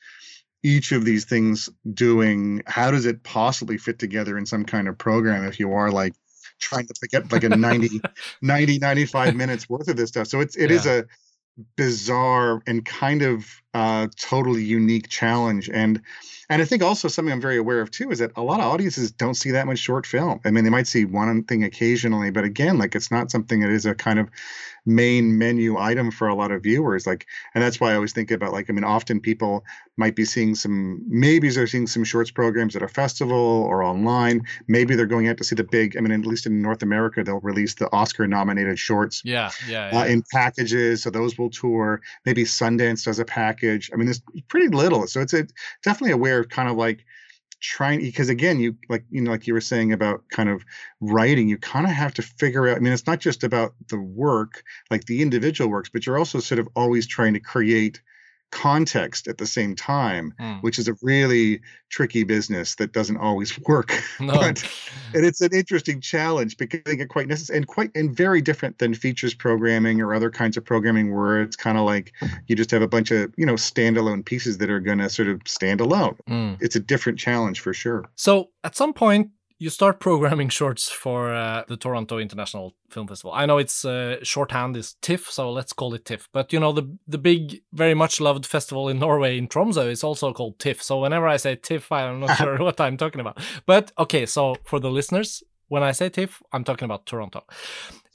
each 0.63 0.93
of 0.93 1.03
these 1.03 1.25
things 1.25 1.69
doing 1.93 2.63
how 2.65 2.89
does 2.91 3.05
it 3.05 3.23
possibly 3.23 3.77
fit 3.77 3.99
together 3.99 4.37
in 4.37 4.45
some 4.45 4.65
kind 4.65 4.87
of 4.87 4.97
program 4.97 5.45
if 5.45 5.59
you 5.59 5.71
are 5.71 5.91
like 5.91 6.13
trying 6.59 6.87
to 6.87 6.93
pick 6.99 7.13
up 7.13 7.31
like 7.31 7.43
a 7.43 7.49
90 7.49 8.01
90 8.41 8.79
95 8.79 9.35
minutes 9.35 9.69
worth 9.69 9.87
of 9.87 9.95
this 9.95 10.09
stuff 10.09 10.27
so 10.27 10.41
it's 10.41 10.55
it 10.55 10.71
yeah. 10.71 10.75
is 10.75 10.85
a 10.87 11.05
bizarre 11.75 12.61
and 12.67 12.85
kind 12.85 13.21
of 13.21 13.45
uh, 13.73 14.07
totally 14.19 14.63
unique 14.63 15.09
challenge. 15.09 15.69
And 15.69 16.01
and 16.49 16.61
I 16.61 16.65
think 16.65 16.81
also 16.81 17.09
something 17.09 17.31
I'm 17.31 17.41
very 17.41 17.57
aware 17.57 17.81
of 17.81 17.91
too 17.91 18.09
is 18.09 18.19
that 18.19 18.31
a 18.37 18.41
lot 18.41 18.61
of 18.61 18.67
audiences 18.67 19.11
don't 19.11 19.33
see 19.33 19.51
that 19.51 19.67
much 19.67 19.79
short 19.79 20.05
film. 20.05 20.39
I 20.45 20.51
mean, 20.51 20.63
they 20.63 20.69
might 20.69 20.87
see 20.87 21.03
one 21.03 21.43
thing 21.43 21.63
occasionally, 21.63 22.31
but 22.31 22.45
again, 22.45 22.77
like 22.77 22.95
it's 22.95 23.11
not 23.11 23.31
something 23.31 23.59
that 23.59 23.69
is 23.69 23.85
a 23.85 23.93
kind 23.93 24.17
of 24.17 24.29
main 24.85 25.37
menu 25.37 25.77
item 25.77 26.09
for 26.09 26.29
a 26.29 26.35
lot 26.35 26.51
of 26.51 26.63
viewers. 26.63 27.05
Like, 27.05 27.27
and 27.53 27.61
that's 27.61 27.81
why 27.81 27.91
I 27.91 27.95
always 27.95 28.13
think 28.13 28.31
about 28.31 28.53
like, 28.53 28.69
I 28.69 28.73
mean, 28.73 28.85
often 28.85 29.19
people 29.19 29.65
might 29.97 30.15
be 30.15 30.23
seeing 30.23 30.55
some, 30.55 31.01
maybe 31.05 31.49
they're 31.49 31.67
seeing 31.67 31.87
some 31.87 32.05
shorts 32.05 32.31
programs 32.31 32.75
at 32.77 32.81
a 32.81 32.87
festival 32.87 33.35
or 33.35 33.83
online. 33.83 34.43
Maybe 34.69 34.95
they're 34.95 35.05
going 35.05 35.27
out 35.27 35.37
to 35.39 35.43
see 35.43 35.55
the 35.55 35.65
big, 35.65 35.97
I 35.97 35.99
mean, 35.99 36.13
at 36.13 36.25
least 36.25 36.45
in 36.45 36.61
North 36.61 36.83
America, 36.83 37.21
they'll 37.21 37.41
release 37.41 37.73
the 37.73 37.91
Oscar 37.93 38.25
nominated 38.25 38.79
shorts. 38.79 39.21
Yeah. 39.25 39.51
Yeah. 39.67 39.91
yeah. 39.91 39.99
Uh, 39.99 40.05
in 40.05 40.23
packages. 40.31 41.03
So 41.03 41.09
those 41.09 41.37
will 41.37 41.49
tour. 41.49 42.01
Maybe 42.25 42.45
Sundance 42.45 43.03
does 43.03 43.19
a 43.19 43.25
package. 43.25 43.56
I 43.63 43.95
mean, 43.95 44.05
there's 44.05 44.21
pretty 44.47 44.69
little. 44.69 45.07
So 45.07 45.21
it's 45.21 45.33
a, 45.33 45.47
definitely 45.83 46.13
aware 46.13 46.39
of 46.39 46.49
kind 46.49 46.69
of 46.69 46.77
like, 46.77 47.05
trying 47.59 47.99
because 47.99 48.29
again 48.29 48.59
you 48.59 48.75
like 48.87 49.03
you 49.09 49.19
know 49.19 49.31
like 49.31 49.47
you 49.47 49.53
were 49.53 49.61
saying 49.61 49.91
about 49.91 50.23
kind 50.29 50.47
of 50.47 50.63
writing 51.01 51.49
you 51.49 51.57
kind 51.57 51.87
of 51.87 51.91
have 51.91 52.13
to 52.13 52.21
figure 52.21 52.67
out 52.67 52.77
i 52.77 52.79
mean 52.79 52.93
it's 52.93 53.07
not 53.07 53.19
just 53.19 53.43
about 53.43 53.73
the 53.89 53.99
work 53.99 54.63
like 54.91 55.05
the 55.05 55.21
individual 55.23 55.69
works 55.69 55.89
but 55.89 56.05
you're 56.05 56.19
also 56.19 56.39
sort 56.39 56.59
of 56.59 56.67
always 56.75 57.07
trying 57.07 57.33
to 57.33 57.39
create 57.39 57.99
context 58.51 59.27
at 59.27 59.37
the 59.37 59.45
same 59.45 59.75
time, 59.75 60.33
mm. 60.39 60.61
which 60.61 60.79
is 60.79 60.87
a 60.87 60.95
really 61.01 61.61
tricky 61.89 62.23
business 62.23 62.75
that 62.75 62.91
doesn't 62.91 63.17
always 63.17 63.57
work. 63.67 63.91
No. 64.19 64.33
but, 64.33 64.63
and 65.13 65.25
it's 65.25 65.41
an 65.41 65.53
interesting 65.53 66.01
challenge 66.01 66.57
because 66.57 66.81
they 66.85 66.95
get 66.95 67.09
quite 67.09 67.27
necessary 67.27 67.57
and 67.57 67.67
quite 67.67 67.91
and 67.95 68.15
very 68.15 68.41
different 68.41 68.79
than 68.79 68.93
features 68.93 69.33
programming 69.33 70.01
or 70.01 70.13
other 70.13 70.29
kinds 70.29 70.57
of 70.57 70.65
programming 70.65 71.15
where 71.15 71.41
it's 71.41 71.55
kind 71.55 71.77
of 71.77 71.85
like 71.85 72.13
you 72.47 72.55
just 72.55 72.71
have 72.71 72.81
a 72.81 72.87
bunch 72.87 73.11
of 73.11 73.33
you 73.37 73.45
know 73.45 73.55
standalone 73.55 74.25
pieces 74.25 74.57
that 74.57 74.69
are 74.69 74.79
going 74.79 74.99
to 74.99 75.09
sort 75.09 75.27
of 75.27 75.41
stand 75.45 75.81
alone. 75.81 76.17
Mm. 76.29 76.57
It's 76.61 76.75
a 76.75 76.81
different 76.81 77.19
challenge 77.19 77.59
for 77.59 77.73
sure. 77.73 78.05
So 78.15 78.49
at 78.63 78.75
some 78.75 78.93
point 78.93 79.31
you 79.59 79.69
start 79.69 79.99
programming 79.99 80.49
shorts 80.59 80.89
for 80.89 81.33
uh, 81.33 81.63
the 81.67 81.77
Toronto 81.77 82.17
International 82.17 82.75
Film 82.89 83.07
Festival. 83.07 83.33
I 83.33 83.45
know 83.45 83.57
its 83.57 83.85
uh, 83.85 84.17
shorthand 84.23 84.77
is 84.77 84.95
TIFF, 85.01 85.29
so 85.29 85.51
let's 85.51 85.73
call 85.73 85.93
it 85.93 86.05
TIFF. 86.05 86.29
But 86.31 86.53
you 86.53 86.59
know 86.59 86.71
the 86.71 86.97
the 87.07 87.17
big, 87.17 87.61
very 87.73 87.93
much 87.93 88.19
loved 88.21 88.45
festival 88.45 88.89
in 88.89 88.99
Norway 89.05 89.37
in 89.37 89.47
Tromsø 89.47 89.89
is 89.89 90.03
also 90.03 90.33
called 90.33 90.59
TIFF. 90.59 90.81
So 90.81 91.01
whenever 91.01 91.27
I 91.27 91.37
say 91.37 91.55
TIFF, 91.55 91.91
I'm 91.91 92.19
not 92.19 92.37
sure 92.37 92.57
what 92.57 92.79
I'm 92.79 92.97
talking 92.97 93.21
about. 93.21 93.39
But 93.65 93.91
okay, 93.97 94.25
so 94.25 94.55
for 94.63 94.79
the 94.79 94.91
listeners, 94.91 95.43
when 95.67 95.83
I 95.83 95.91
say 95.91 96.09
TIFF, 96.09 96.41
I'm 96.53 96.63
talking 96.63 96.85
about 96.85 97.05
Toronto. 97.05 97.43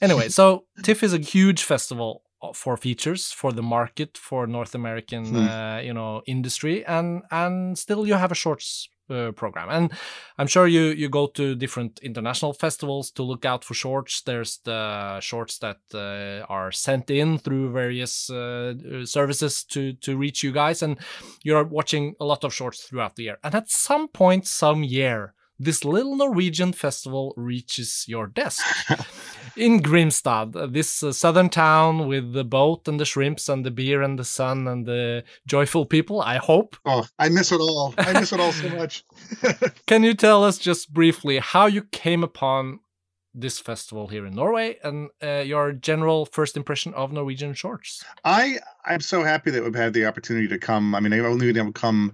Anyway, 0.01 0.29
so 0.29 0.65
TIFF 0.83 1.03
is 1.03 1.13
a 1.13 1.19
huge 1.19 1.63
festival 1.63 2.23
for 2.53 2.75
features 2.75 3.31
for 3.31 3.53
the 3.53 3.61
market 3.61 4.17
for 4.17 4.45
North 4.45 4.75
American 4.75 5.25
hmm. 5.25 5.47
uh, 5.47 5.79
you 5.79 5.93
know 5.93 6.21
industry 6.27 6.85
and 6.85 7.23
and 7.31 7.77
still 7.77 8.05
you 8.05 8.15
have 8.15 8.33
a 8.33 8.35
shorts 8.35 8.89
uh, 9.09 9.31
program. 9.31 9.69
And 9.69 9.91
I'm 10.37 10.47
sure 10.47 10.67
you 10.67 10.93
you 10.93 11.09
go 11.09 11.27
to 11.27 11.55
different 11.55 11.99
international 12.01 12.53
festivals 12.53 13.11
to 13.11 13.23
look 13.23 13.45
out 13.45 13.63
for 13.63 13.73
shorts. 13.73 14.21
There's 14.21 14.59
the 14.63 15.19
shorts 15.19 15.59
that 15.59 15.79
uh, 15.93 16.45
are 16.49 16.71
sent 16.71 17.09
in 17.09 17.37
through 17.37 17.71
various 17.71 18.29
uh, 18.29 18.73
services 19.05 19.63
to 19.65 19.93
to 19.93 20.17
reach 20.17 20.43
you 20.43 20.51
guys, 20.51 20.81
and 20.81 20.97
you're 21.43 21.63
watching 21.63 22.15
a 22.19 22.25
lot 22.25 22.43
of 22.43 22.53
shorts 22.53 22.83
throughout 22.83 23.15
the 23.15 23.23
year. 23.23 23.37
And 23.43 23.55
at 23.55 23.69
some 23.69 24.07
point, 24.07 24.47
some 24.47 24.83
year, 24.83 25.33
this 25.63 25.85
little 25.85 26.15
Norwegian 26.15 26.73
festival 26.73 27.33
reaches 27.37 28.05
your 28.07 28.27
desk. 28.27 28.65
in 29.55 29.81
Grimstad, 29.81 30.73
this 30.73 31.03
uh, 31.03 31.11
southern 31.11 31.49
town 31.49 32.07
with 32.07 32.33
the 32.33 32.43
boat 32.43 32.87
and 32.87 32.99
the 32.99 33.05
shrimps 33.05 33.49
and 33.49 33.65
the 33.65 33.71
beer 33.71 34.01
and 34.01 34.19
the 34.19 34.23
sun 34.23 34.67
and 34.67 34.85
the 34.85 35.23
joyful 35.47 35.85
people, 35.85 36.21
I 36.21 36.37
hope. 36.37 36.75
Oh, 36.85 37.05
I 37.19 37.29
miss 37.29 37.51
it 37.51 37.59
all. 37.59 37.93
I 37.97 38.19
miss 38.19 38.33
it 38.33 38.39
all 38.39 38.51
so 38.51 38.69
much. 38.77 39.03
Can 39.87 40.03
you 40.03 40.13
tell 40.13 40.43
us 40.43 40.57
just 40.57 40.93
briefly 40.93 41.39
how 41.39 41.67
you 41.67 41.83
came 41.83 42.23
upon 42.23 42.79
this 43.35 43.59
festival 43.59 44.07
here 44.07 44.25
in 44.27 44.35
Norway 44.35 44.77
and 44.83 45.09
uh, 45.23 45.43
your 45.45 45.71
general 45.71 46.25
first 46.25 46.55
impression 46.55 46.93
of 46.93 47.11
Norwegian 47.11 47.53
shorts? 47.53 48.03
I 48.23 48.59
I'm 48.85 49.01
so 49.01 49.23
happy 49.23 49.49
that 49.51 49.63
we've 49.63 49.73
had 49.73 49.93
the 49.93 50.05
opportunity 50.05 50.47
to 50.49 50.59
come. 50.59 50.93
I 50.93 50.99
mean, 50.99 51.13
I've 51.13 51.25
only 51.25 51.47
been 51.47 51.57
able 51.57 51.73
to 51.73 51.79
come 51.79 52.13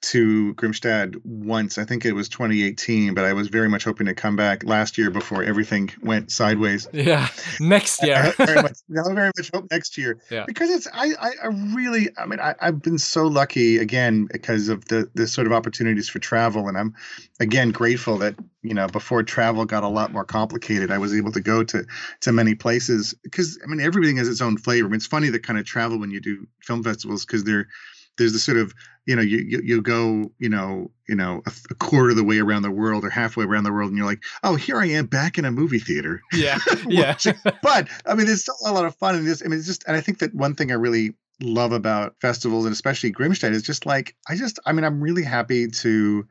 to 0.00 0.54
Grimstad 0.54 1.20
once. 1.24 1.78
I 1.78 1.84
think 1.84 2.04
it 2.04 2.12
was 2.12 2.28
2018, 2.28 3.14
but 3.14 3.24
I 3.24 3.32
was 3.32 3.48
very 3.48 3.68
much 3.68 3.84
hoping 3.84 4.06
to 4.06 4.14
come 4.14 4.36
back 4.36 4.64
last 4.64 4.96
year 4.96 5.10
before 5.10 5.42
everything 5.42 5.90
went 6.02 6.30
sideways. 6.30 6.88
Yeah, 6.98 7.28
next 7.60 8.02
year. 8.02 8.16
I, 8.16 8.44
very 8.44 8.60
much, 8.60 8.78
I 8.90 9.14
very 9.14 9.30
much 9.36 9.50
hope 9.54 9.70
next 9.70 9.96
year. 9.96 10.18
Yeah. 10.30 10.44
Because 10.46 10.68
it's 10.68 10.88
I 10.92 11.12
I, 11.18 11.30
I 11.44 11.46
really 11.74 12.08
I 12.18 12.26
mean 12.26 12.40
I, 12.40 12.54
I've 12.60 12.82
been 12.82 12.98
so 12.98 13.28
lucky 13.28 13.78
again 13.78 14.26
because 14.26 14.68
of 14.68 14.84
the 14.86 15.08
the 15.14 15.28
sort 15.28 15.46
of 15.46 15.52
opportunities 15.52 16.08
for 16.08 16.18
travel, 16.18 16.66
and 16.66 16.76
I'm 16.76 16.94
again 17.38 17.70
grateful 17.70 18.18
that 18.18 18.34
you 18.62 18.74
know 18.74 18.88
before 18.88 19.22
travel 19.22 19.64
got 19.64 19.84
a 19.84 19.88
lot 19.88 20.12
more 20.12 20.24
complicated, 20.24 20.90
I 20.90 20.98
was 20.98 21.14
able 21.14 21.32
to 21.32 21.40
go 21.40 21.62
to 21.64 21.86
to 22.22 22.32
many 22.32 22.56
places 22.56 23.14
because 23.22 23.58
I 23.62 23.68
mean 23.68 23.80
everything 23.80 24.16
has 24.16 24.28
its 24.28 24.40
own 24.40 24.58
flavor. 24.58 24.86
I 24.86 24.90
mean, 24.90 24.96
it's 24.96 25.06
funny 25.06 25.30
that 25.30 25.44
kind 25.44 25.58
of 25.58 25.64
travel 25.64 25.98
when 25.98 26.10
you 26.10 26.20
do 26.20 26.46
film 26.62 26.82
festivals 26.82 27.24
because 27.24 27.44
they're 27.44 27.68
there's 28.18 28.32
the 28.32 28.38
sort 28.38 28.58
of 28.58 28.74
you 29.06 29.16
know 29.16 29.22
you 29.22 29.38
you, 29.38 29.60
you 29.64 29.82
go 29.82 30.30
you 30.38 30.48
know 30.48 30.90
you 31.08 31.14
know 31.14 31.42
a, 31.46 31.52
a, 31.70 31.74
quarter 31.76 32.10
of 32.10 32.16
the 32.16 32.24
way 32.24 32.38
around 32.38 32.62
the 32.62 32.70
world 32.70 33.04
or 33.04 33.10
halfway 33.10 33.44
around 33.44 33.64
the 33.64 33.72
world 33.72 33.88
and 33.88 33.96
you're 33.96 34.06
like 34.06 34.22
oh 34.42 34.54
here 34.54 34.76
i 34.78 34.86
am 34.86 35.06
back 35.06 35.38
in 35.38 35.44
a 35.44 35.50
movie 35.50 35.78
theater. 35.78 36.20
Yeah. 36.32 36.58
Yeah. 36.86 37.16
But 37.62 37.88
i 38.06 38.14
mean 38.14 38.26
there's 38.26 38.42
still 38.42 38.56
a 38.66 38.72
lot 38.72 38.84
of 38.84 38.94
fun 38.96 39.14
and 39.14 39.26
this. 39.26 39.42
I 39.42 39.48
mean 39.48 39.58
it's 39.58 39.66
just 39.66 39.84
and 39.86 39.96
i 39.96 40.00
think 40.00 40.18
that 40.18 40.34
one 40.34 40.54
thing 40.54 40.70
i 40.70 40.74
really 40.74 41.14
love 41.40 41.72
about 41.72 42.16
festivals 42.20 42.64
and 42.66 42.72
especially 42.72 43.12
grimstad 43.12 43.52
is 43.52 43.62
just 43.62 43.86
like 43.86 44.16
i 44.28 44.34
just 44.34 44.58
i 44.66 44.72
mean 44.72 44.84
i'm 44.84 45.00
really 45.00 45.22
happy 45.22 45.68
to 45.68 46.26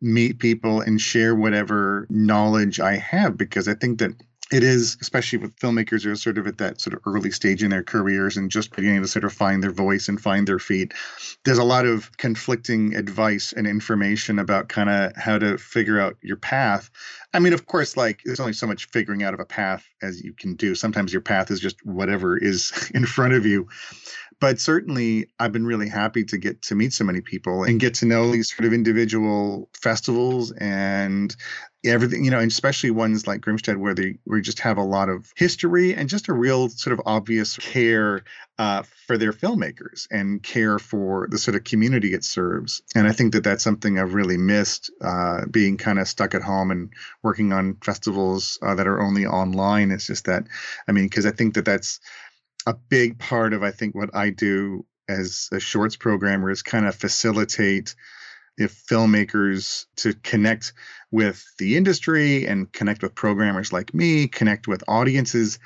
meet 0.00 0.38
people 0.38 0.80
and 0.80 1.00
share 1.00 1.34
whatever 1.34 2.06
knowledge 2.08 2.80
i 2.80 2.96
have 2.96 3.36
because 3.36 3.68
i 3.68 3.74
think 3.74 3.98
that 3.98 4.12
it 4.50 4.64
is, 4.64 4.96
especially 5.02 5.38
with 5.38 5.56
filmmakers 5.56 6.04
who 6.04 6.12
are 6.12 6.16
sort 6.16 6.38
of 6.38 6.46
at 6.46 6.58
that 6.58 6.80
sort 6.80 6.94
of 6.94 7.00
early 7.06 7.30
stage 7.30 7.62
in 7.62 7.70
their 7.70 7.82
careers 7.82 8.36
and 8.36 8.50
just 8.50 8.74
beginning 8.74 9.02
to 9.02 9.08
sort 9.08 9.24
of 9.24 9.32
find 9.32 9.62
their 9.62 9.72
voice 9.72 10.08
and 10.08 10.20
find 10.20 10.48
their 10.48 10.58
feet. 10.58 10.94
There's 11.44 11.58
a 11.58 11.64
lot 11.64 11.84
of 11.84 12.16
conflicting 12.16 12.94
advice 12.94 13.52
and 13.52 13.66
information 13.66 14.38
about 14.38 14.68
kind 14.68 14.88
of 14.88 15.14
how 15.16 15.38
to 15.38 15.58
figure 15.58 16.00
out 16.00 16.16
your 16.22 16.38
path. 16.38 16.90
I 17.34 17.40
mean, 17.40 17.52
of 17.52 17.66
course, 17.66 17.96
like 17.96 18.20
there's 18.24 18.40
only 18.40 18.54
so 18.54 18.66
much 18.66 18.88
figuring 18.88 19.22
out 19.22 19.34
of 19.34 19.40
a 19.40 19.44
path 19.44 19.86
as 20.00 20.22
you 20.22 20.32
can 20.32 20.54
do. 20.54 20.74
Sometimes 20.74 21.12
your 21.12 21.22
path 21.22 21.50
is 21.50 21.60
just 21.60 21.84
whatever 21.84 22.38
is 22.38 22.90
in 22.94 23.04
front 23.04 23.34
of 23.34 23.44
you. 23.44 23.68
but 24.40 24.60
certainly 24.60 25.28
I've 25.40 25.52
been 25.52 25.66
really 25.66 25.88
happy 25.88 26.24
to 26.24 26.38
get 26.38 26.62
to 26.62 26.74
meet 26.74 26.92
so 26.92 27.04
many 27.04 27.20
people 27.20 27.64
and 27.64 27.80
get 27.80 27.94
to 27.94 28.06
know 28.06 28.30
these 28.30 28.54
sort 28.54 28.66
of 28.66 28.72
individual 28.72 29.68
festivals 29.74 30.52
and 30.52 31.34
everything 31.88 32.24
you 32.24 32.30
know 32.30 32.38
and 32.38 32.50
especially 32.50 32.90
ones 32.90 33.26
like 33.26 33.40
Grimstad 33.40 33.76
where 33.76 33.94
they 33.94 34.18
where 34.24 34.40
just 34.40 34.60
have 34.60 34.78
a 34.78 34.82
lot 34.82 35.08
of 35.08 35.32
history 35.36 35.94
and 35.94 36.08
just 36.08 36.28
a 36.28 36.32
real 36.32 36.68
sort 36.68 36.92
of 36.92 37.02
obvious 37.06 37.56
care 37.56 38.24
uh, 38.58 38.82
for 39.06 39.16
their 39.16 39.32
filmmakers 39.32 40.06
and 40.10 40.42
care 40.42 40.78
for 40.78 41.28
the 41.30 41.38
sort 41.38 41.54
of 41.54 41.64
community 41.64 42.12
it 42.12 42.24
serves. 42.24 42.82
And 42.94 43.06
i 43.06 43.12
think 43.12 43.32
that 43.32 43.44
that's 43.44 43.64
something 43.64 43.98
i've 43.98 44.14
really 44.14 44.38
missed 44.38 44.90
uh, 45.02 45.46
being 45.50 45.76
kind 45.76 45.98
of 45.98 46.08
stuck 46.08 46.34
at 46.34 46.42
home 46.42 46.70
and 46.70 46.90
working 47.22 47.52
on 47.52 47.76
festivals 47.82 48.58
uh, 48.62 48.74
that 48.74 48.86
are 48.86 49.00
only 49.00 49.26
online. 49.26 49.90
It's 49.90 50.06
just 50.06 50.24
that 50.26 50.44
i 50.88 50.92
mean 50.92 51.04
because 51.04 51.26
i 51.26 51.30
think 51.30 51.54
that 51.54 51.64
that's 51.64 52.00
a 52.66 52.74
big 52.74 53.18
part 53.18 53.52
of 53.52 53.62
i 53.62 53.70
think 53.70 53.94
what 53.94 54.14
i 54.14 54.30
do 54.30 54.84
as 55.08 55.48
a 55.52 55.60
shorts 55.60 55.96
programmer 55.96 56.50
is 56.50 56.62
kind 56.62 56.86
of 56.86 56.94
facilitate 56.94 57.94
if 58.58 58.84
filmmakers 58.86 59.86
to 59.96 60.12
connect 60.14 60.72
with 61.10 61.44
the 61.58 61.76
industry 61.76 62.46
and 62.46 62.70
connect 62.72 63.02
with 63.02 63.14
programmers 63.14 63.72
like 63.72 63.94
me, 63.94 64.28
connect 64.28 64.68
with 64.68 64.82
audiences 64.88 65.58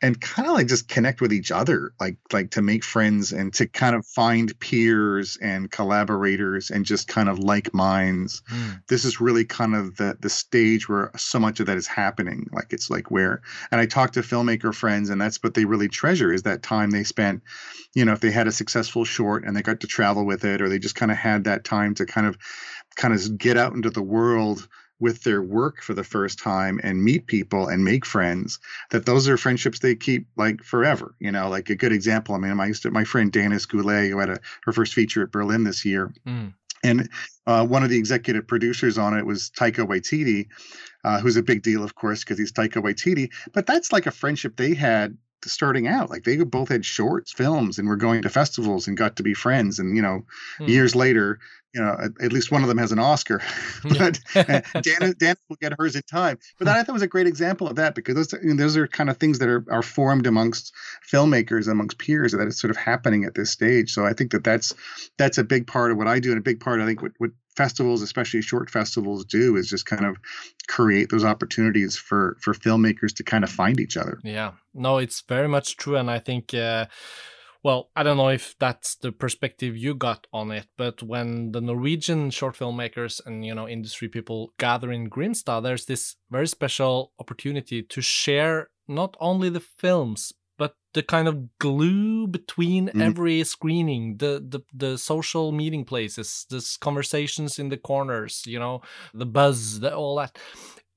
and 0.00 0.20
kind 0.20 0.46
of 0.46 0.54
like 0.54 0.68
just 0.68 0.88
connect 0.88 1.20
with 1.20 1.32
each 1.32 1.50
other 1.50 1.92
like 2.00 2.16
like 2.32 2.50
to 2.50 2.62
make 2.62 2.84
friends 2.84 3.32
and 3.32 3.52
to 3.52 3.66
kind 3.66 3.96
of 3.96 4.06
find 4.06 4.58
peers 4.60 5.36
and 5.42 5.70
collaborators 5.70 6.70
and 6.70 6.84
just 6.84 7.08
kind 7.08 7.28
of 7.28 7.38
like 7.38 7.74
minds 7.74 8.42
mm. 8.52 8.80
this 8.88 9.04
is 9.04 9.20
really 9.20 9.44
kind 9.44 9.74
of 9.74 9.96
the 9.96 10.16
the 10.20 10.30
stage 10.30 10.88
where 10.88 11.10
so 11.16 11.38
much 11.38 11.60
of 11.60 11.66
that 11.66 11.76
is 11.76 11.86
happening 11.86 12.46
like 12.52 12.72
it's 12.72 12.90
like 12.90 13.10
where 13.10 13.40
and 13.70 13.80
i 13.80 13.86
talk 13.86 14.12
to 14.12 14.20
filmmaker 14.20 14.74
friends 14.74 15.10
and 15.10 15.20
that's 15.20 15.42
what 15.42 15.54
they 15.54 15.64
really 15.64 15.88
treasure 15.88 16.32
is 16.32 16.42
that 16.42 16.62
time 16.62 16.90
they 16.90 17.04
spent 17.04 17.42
you 17.94 18.04
know 18.04 18.12
if 18.12 18.20
they 18.20 18.30
had 18.30 18.46
a 18.46 18.52
successful 18.52 19.04
short 19.04 19.44
and 19.44 19.56
they 19.56 19.62
got 19.62 19.80
to 19.80 19.86
travel 19.86 20.24
with 20.24 20.44
it 20.44 20.62
or 20.62 20.68
they 20.68 20.78
just 20.78 20.94
kind 20.94 21.10
of 21.10 21.18
had 21.18 21.44
that 21.44 21.64
time 21.64 21.94
to 21.94 22.06
kind 22.06 22.26
of 22.26 22.36
kind 22.96 23.14
of 23.14 23.38
get 23.38 23.56
out 23.56 23.72
into 23.74 23.90
the 23.90 24.02
world 24.02 24.68
with 25.00 25.22
their 25.22 25.42
work 25.42 25.82
for 25.82 25.94
the 25.94 26.04
first 26.04 26.38
time 26.38 26.80
and 26.82 27.02
meet 27.02 27.26
people 27.26 27.68
and 27.68 27.84
make 27.84 28.04
friends 28.04 28.58
that 28.90 29.06
those 29.06 29.28
are 29.28 29.36
friendships 29.36 29.78
they 29.78 29.94
keep 29.94 30.26
like 30.36 30.62
forever 30.62 31.14
you 31.20 31.30
know 31.30 31.48
like 31.48 31.70
a 31.70 31.76
good 31.76 31.92
example 31.92 32.34
i 32.34 32.38
mean 32.38 32.50
I 32.50 32.54
my 32.54 32.72
my 32.90 33.04
friend 33.04 33.32
Danis 33.32 33.68
Goulet 33.68 34.10
who 34.10 34.18
had 34.18 34.30
a 34.30 34.38
her 34.64 34.72
first 34.72 34.94
feature 34.94 35.22
at 35.22 35.30
berlin 35.30 35.64
this 35.64 35.84
year 35.84 36.12
mm. 36.26 36.52
and 36.82 37.08
uh, 37.46 37.66
one 37.66 37.82
of 37.82 37.90
the 37.90 37.98
executive 37.98 38.46
producers 38.46 38.98
on 38.98 39.16
it 39.16 39.24
was 39.24 39.50
Taika 39.50 39.86
Waititi, 39.86 40.48
uh, 41.02 41.18
who's 41.18 41.38
a 41.38 41.42
big 41.42 41.62
deal, 41.62 41.82
of 41.82 41.94
course, 41.94 42.22
because 42.22 42.38
he's 42.38 42.52
Taika 42.52 42.82
Waititi. 42.82 43.30
But 43.54 43.66
that's 43.66 43.90
like 43.90 44.04
a 44.04 44.10
friendship 44.10 44.56
they 44.56 44.74
had 44.74 45.16
starting 45.44 45.86
out. 45.86 46.10
Like 46.10 46.24
they 46.24 46.36
both 46.36 46.68
had 46.68 46.84
shorts, 46.84 47.32
films, 47.32 47.78
and 47.78 47.88
were 47.88 47.96
going 47.96 48.22
to 48.22 48.28
festivals 48.28 48.86
and 48.86 48.96
got 48.96 49.16
to 49.16 49.22
be 49.22 49.34
friends. 49.34 49.78
And 49.78 49.96
you 49.96 50.02
know, 50.02 50.24
hmm. 50.58 50.66
years 50.66 50.94
later, 50.94 51.38
you 51.74 51.82
know, 51.82 51.96
at, 52.00 52.10
at, 52.22 52.32
least 52.32 52.50
one 52.50 52.62
of 52.62 52.68
them 52.68 52.78
has 52.78 52.92
an 52.92 52.98
Oscar. 52.98 53.42
but 53.82 54.18
uh, 54.34 54.60
Dan, 54.80 55.14
Dan 55.18 55.36
will 55.48 55.56
get 55.60 55.74
hers 55.78 55.96
in 55.96 56.02
time. 56.02 56.38
But 56.58 56.64
that, 56.64 56.76
I 56.76 56.82
thought 56.82 56.94
was 56.94 57.02
a 57.02 57.06
great 57.06 57.26
example 57.26 57.68
of 57.68 57.76
that 57.76 57.94
because 57.94 58.14
those, 58.14 58.32
you 58.42 58.54
know, 58.54 58.62
those 58.62 58.76
are 58.76 58.86
kind 58.86 59.10
of 59.10 59.18
things 59.18 59.38
that 59.38 59.48
are, 59.48 59.64
are 59.70 59.82
formed 59.82 60.26
amongst 60.26 60.72
filmmakers, 61.10 61.68
amongst 61.68 61.98
peers, 61.98 62.32
that 62.32 62.48
is 62.48 62.58
sort 62.58 62.70
of 62.70 62.76
happening 62.76 63.24
at 63.24 63.34
this 63.34 63.50
stage. 63.50 63.92
So 63.92 64.06
I 64.06 64.12
think 64.12 64.32
that 64.32 64.44
that's 64.44 64.74
that's 65.18 65.38
a 65.38 65.44
big 65.44 65.66
part 65.66 65.90
of 65.90 65.98
what 65.98 66.08
I 66.08 66.20
do, 66.20 66.30
and 66.30 66.38
a 66.38 66.42
big 66.42 66.60
part 66.60 66.80
I 66.80 66.86
think 66.86 67.02
what, 67.02 67.12
what 67.18 67.30
festivals, 67.56 68.02
especially 68.02 68.40
short 68.40 68.70
festivals, 68.70 69.24
do 69.24 69.56
is 69.56 69.68
just 69.68 69.84
kind 69.84 70.06
of 70.06 70.16
create 70.68 71.10
those 71.10 71.24
opportunities 71.24 71.96
for 71.96 72.36
for 72.40 72.54
filmmakers 72.54 73.14
to 73.16 73.24
kind 73.24 73.44
of 73.44 73.50
find 73.50 73.80
each 73.80 73.96
other. 73.96 74.18
Yeah, 74.24 74.52
no, 74.74 74.98
it's 74.98 75.20
very 75.20 75.48
much 75.48 75.76
true, 75.76 75.96
and 75.96 76.10
I 76.10 76.18
think. 76.18 76.54
Uh, 76.54 76.86
well, 77.62 77.90
I 77.96 78.02
don't 78.02 78.16
know 78.16 78.28
if 78.28 78.54
that's 78.58 78.94
the 78.96 79.12
perspective 79.12 79.76
you 79.76 79.94
got 79.94 80.26
on 80.32 80.50
it, 80.52 80.66
but 80.76 81.02
when 81.02 81.52
the 81.52 81.60
Norwegian 81.60 82.30
short 82.30 82.56
filmmakers 82.56 83.20
and 83.26 83.44
you 83.44 83.54
know 83.54 83.68
industry 83.68 84.08
people 84.08 84.52
gather 84.58 84.92
in 84.92 85.10
Grimstad, 85.10 85.62
there's 85.62 85.86
this 85.86 86.16
very 86.30 86.46
special 86.46 87.12
opportunity 87.18 87.82
to 87.82 88.00
share 88.00 88.70
not 88.86 89.16
only 89.20 89.48
the 89.50 89.60
films 89.60 90.32
but 90.58 90.74
the 90.92 91.02
kind 91.04 91.28
of 91.28 91.56
glue 91.58 92.26
between 92.26 92.88
mm. 92.88 93.00
every 93.00 93.42
screening, 93.44 94.16
the, 94.18 94.44
the 94.46 94.60
the 94.74 94.98
social 94.98 95.52
meeting 95.52 95.84
places, 95.84 96.46
the 96.50 96.76
conversations 96.80 97.58
in 97.58 97.68
the 97.68 97.76
corners, 97.76 98.42
you 98.44 98.58
know, 98.58 98.82
the 99.14 99.26
buzz, 99.26 99.80
the, 99.80 99.94
all 99.94 100.16
that 100.16 100.36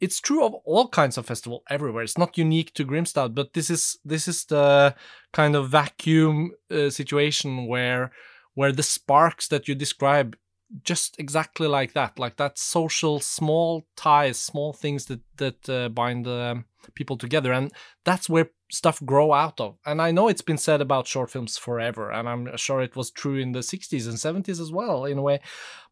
it's 0.02 0.20
true 0.20 0.44
of 0.44 0.56
all 0.66 0.88
kinds 0.88 1.18
of 1.18 1.28
festival 1.28 1.64
everywhere. 1.70 2.04
It's 2.04 2.18
not 2.18 2.38
unique 2.38 2.74
to 2.74 2.86
Grimstad, 2.86 3.36
but 3.36 3.54
this 3.54 3.70
is 3.70 4.00
this 4.04 4.28
is 4.28 4.46
the 4.46 4.96
kind 5.32 5.56
of 5.56 5.70
vacuum 5.70 6.52
uh, 6.70 6.90
situation 6.90 7.68
where 7.68 8.12
where 8.56 8.72
the 8.72 8.84
sparks 8.84 9.48
that 9.48 9.68
you 9.68 9.76
describe 9.76 10.36
just 10.84 11.20
exactly 11.20 11.68
like 11.68 11.94
that, 11.94 12.18
like 12.18 12.38
that 12.38 12.58
social 12.58 13.20
small 13.20 13.86
ties, 13.96 14.40
small 14.40 14.74
things 14.74 15.06
that 15.06 15.22
that 15.38 15.70
uh, 15.70 15.90
bind 15.90 16.26
people 16.96 17.18
together, 17.18 17.54
and 17.54 17.72
that's 18.04 18.28
where 18.28 18.50
stuff 18.72 19.06
grow 19.06 19.34
out 19.34 19.60
of. 19.60 19.78
And 19.86 20.02
I 20.02 20.12
know 20.12 20.28
it's 20.28 20.42
been 20.42 20.58
said 20.58 20.82
about 20.82 21.08
short 21.08 21.30
films 21.30 21.58
forever, 21.58 22.12
and 22.12 22.28
I'm 22.28 22.58
sure 22.58 22.82
it 22.82 22.96
was 22.96 23.12
true 23.12 23.36
in 23.36 23.52
the 23.52 23.60
60s 23.60 24.08
and 24.08 24.46
70s 24.46 24.60
as 24.62 24.72
well, 24.72 25.06
in 25.06 25.18
a 25.18 25.22
way. 25.22 25.42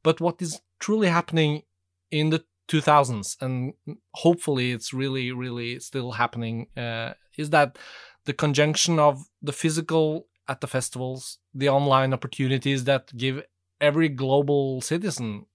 But 0.01 0.21
what 0.21 0.41
is 0.41 0.61
truly 0.79 1.09
happening 1.09 1.63
in 2.09 2.29
the 2.29 2.43
2000s 2.69 3.35
and 3.41 3.73
hopefully 4.13 4.71
it's 4.71 4.93
really 4.93 5.31
really 5.31 5.79
still 5.79 6.11
happening 6.11 6.67
uh, 6.77 7.13
is 7.37 7.49
that 7.49 7.77
the 8.25 8.33
conjunction 8.33 8.99
of 8.99 9.25
the 9.41 9.51
physical 9.51 10.27
at 10.47 10.61
the 10.61 10.67
festivals 10.67 11.39
the 11.53 11.67
online 11.67 12.13
opportunities 12.13 12.83
that 12.83 13.15
give 13.17 13.41
every 13.81 14.07
global 14.07 14.81
citizen 14.81 15.45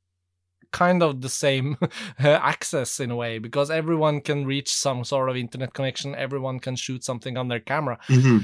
kind 0.72 1.04
of 1.04 1.20
the 1.20 1.28
same 1.28 1.76
access 2.18 2.98
in 2.98 3.10
a 3.12 3.16
way 3.16 3.38
because 3.38 3.70
everyone 3.70 4.20
can 4.20 4.44
reach 4.44 4.72
some 4.72 5.04
sort 5.04 5.30
of 5.30 5.36
internet 5.36 5.72
connection 5.72 6.14
everyone 6.16 6.58
can 6.58 6.74
shoot 6.74 7.04
something 7.04 7.36
on 7.36 7.46
their 7.46 7.60
camera 7.60 7.96
mm-hmm. 8.08 8.38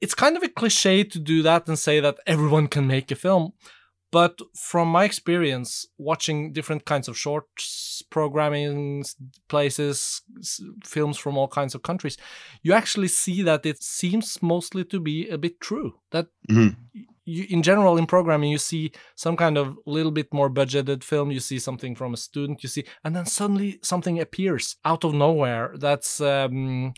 it's 0.00 0.14
kind 0.14 0.36
of 0.36 0.42
a 0.42 0.48
cliche 0.48 1.04
to 1.04 1.18
do 1.18 1.42
that 1.42 1.68
and 1.68 1.78
say 1.78 2.00
that 2.00 2.16
everyone 2.26 2.68
can 2.68 2.86
make 2.86 3.10
a 3.10 3.14
film 3.14 3.52
but 4.14 4.40
from 4.54 4.86
my 4.86 5.02
experience, 5.02 5.88
watching 5.98 6.52
different 6.52 6.84
kinds 6.84 7.08
of 7.08 7.18
shorts, 7.18 8.00
programming 8.10 9.04
places, 9.48 10.22
films 10.84 11.18
from 11.18 11.36
all 11.36 11.48
kinds 11.48 11.74
of 11.74 11.82
countries, 11.82 12.16
you 12.62 12.72
actually 12.72 13.08
see 13.08 13.42
that 13.42 13.66
it 13.66 13.82
seems 13.82 14.40
mostly 14.40 14.84
to 14.84 15.00
be 15.00 15.28
a 15.28 15.36
bit 15.36 15.58
true. 15.58 15.94
That 16.12 16.28
mm-hmm. 16.48 16.80
you, 17.24 17.46
in 17.50 17.64
general, 17.64 17.98
in 17.98 18.06
programming, 18.06 18.52
you 18.52 18.58
see 18.58 18.92
some 19.16 19.36
kind 19.36 19.58
of 19.58 19.76
little 19.84 20.12
bit 20.12 20.32
more 20.32 20.48
budgeted 20.48 21.02
film, 21.02 21.32
you 21.32 21.40
see 21.40 21.58
something 21.58 21.96
from 21.96 22.14
a 22.14 22.16
student, 22.16 22.62
you 22.62 22.68
see, 22.68 22.84
and 23.02 23.16
then 23.16 23.26
suddenly 23.26 23.80
something 23.82 24.20
appears 24.20 24.76
out 24.84 25.02
of 25.02 25.12
nowhere. 25.12 25.74
That's 25.76 26.20
um, 26.20 26.94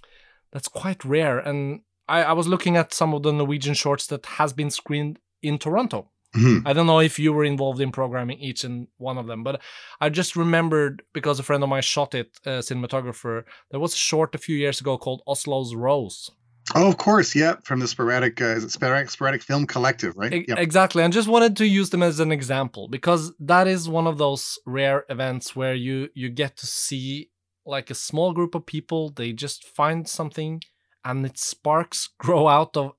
that's 0.52 0.68
quite 0.68 1.02
rare. 1.02 1.38
And 1.38 1.80
I, 2.08 2.24
I 2.24 2.32
was 2.34 2.46
looking 2.46 2.76
at 2.76 2.92
some 2.92 3.14
of 3.14 3.22
the 3.22 3.32
Norwegian 3.32 3.72
shorts 3.72 4.06
that 4.08 4.26
has 4.26 4.52
been 4.52 4.70
screened 4.70 5.18
in 5.40 5.56
Toronto 5.56 6.10
Mm-hmm. 6.36 6.66
I 6.66 6.72
don't 6.72 6.86
know 6.86 7.00
if 7.00 7.18
you 7.18 7.32
were 7.32 7.44
involved 7.44 7.80
in 7.80 7.92
programming 7.92 8.38
each 8.38 8.64
and 8.64 8.88
one 8.98 9.18
of 9.18 9.26
them, 9.26 9.42
but 9.42 9.60
I 10.00 10.08
just 10.08 10.36
remembered 10.36 11.02
because 11.12 11.38
a 11.38 11.42
friend 11.42 11.62
of 11.62 11.68
mine 11.68 11.82
shot 11.82 12.14
it, 12.14 12.38
a 12.44 12.60
cinematographer. 12.60 13.44
There 13.70 13.80
was 13.80 13.94
a 13.94 13.98
short 13.98 14.34
a 14.34 14.38
few 14.38 14.56
years 14.56 14.80
ago 14.80 14.98
called 14.98 15.22
Oslo's 15.26 15.74
Rose. 15.74 16.30
Oh, 16.74 16.88
of 16.88 16.96
course, 16.98 17.34
yeah, 17.34 17.56
from 17.62 17.78
the 17.78 17.86
sporadic, 17.86 18.42
uh, 18.42 18.46
is 18.46 18.64
it 18.64 18.72
sporadic, 18.72 19.08
sporadic 19.10 19.42
film 19.42 19.66
collective, 19.66 20.16
right? 20.16 20.32
E- 20.32 20.44
yep. 20.48 20.58
Exactly, 20.58 21.02
and 21.02 21.12
just 21.12 21.28
wanted 21.28 21.56
to 21.58 21.66
use 21.66 21.90
them 21.90 22.02
as 22.02 22.18
an 22.18 22.32
example 22.32 22.88
because 22.88 23.32
that 23.38 23.68
is 23.68 23.88
one 23.88 24.08
of 24.08 24.18
those 24.18 24.58
rare 24.66 25.04
events 25.08 25.54
where 25.54 25.74
you 25.74 26.08
you 26.14 26.28
get 26.28 26.56
to 26.56 26.66
see 26.66 27.30
like 27.64 27.90
a 27.90 27.94
small 27.94 28.32
group 28.32 28.54
of 28.56 28.66
people. 28.66 29.10
They 29.10 29.32
just 29.32 29.64
find 29.64 30.08
something, 30.08 30.60
and 31.04 31.24
it 31.24 31.38
sparks 31.38 32.08
grow 32.18 32.48
out 32.48 32.76
of 32.76 32.92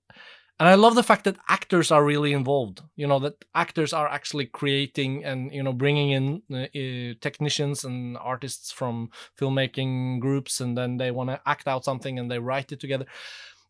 and 0.60 0.68
i 0.68 0.76
love 0.76 0.96
the 0.96 1.04
fact 1.04 1.24
that 1.24 1.38
actors 1.50 1.92
are 1.92 2.04
really 2.04 2.34
involved 2.34 2.82
you 2.96 3.08
know 3.08 3.20
that 3.20 3.46
actors 3.56 3.94
are 3.94 4.08
actually 4.08 4.46
creating 4.46 5.24
and 5.24 5.52
you 5.54 5.64
know 5.64 5.74
bringing 5.74 6.12
in 6.12 6.42
uh, 6.52 6.64
uh, 6.78 7.14
technicians 7.22 7.84
and 7.84 8.18
artists 8.18 8.72
from 8.72 9.10
filmmaking 9.40 10.20
groups 10.20 10.60
and 10.60 10.78
then 10.78 10.98
they 10.98 11.12
want 11.12 11.30
to 11.30 11.40
act 11.46 11.68
out 11.68 11.86
something 11.86 12.18
and 12.20 12.30
they 12.30 12.40
write 12.40 12.72
it 12.72 12.80
together. 12.80 13.06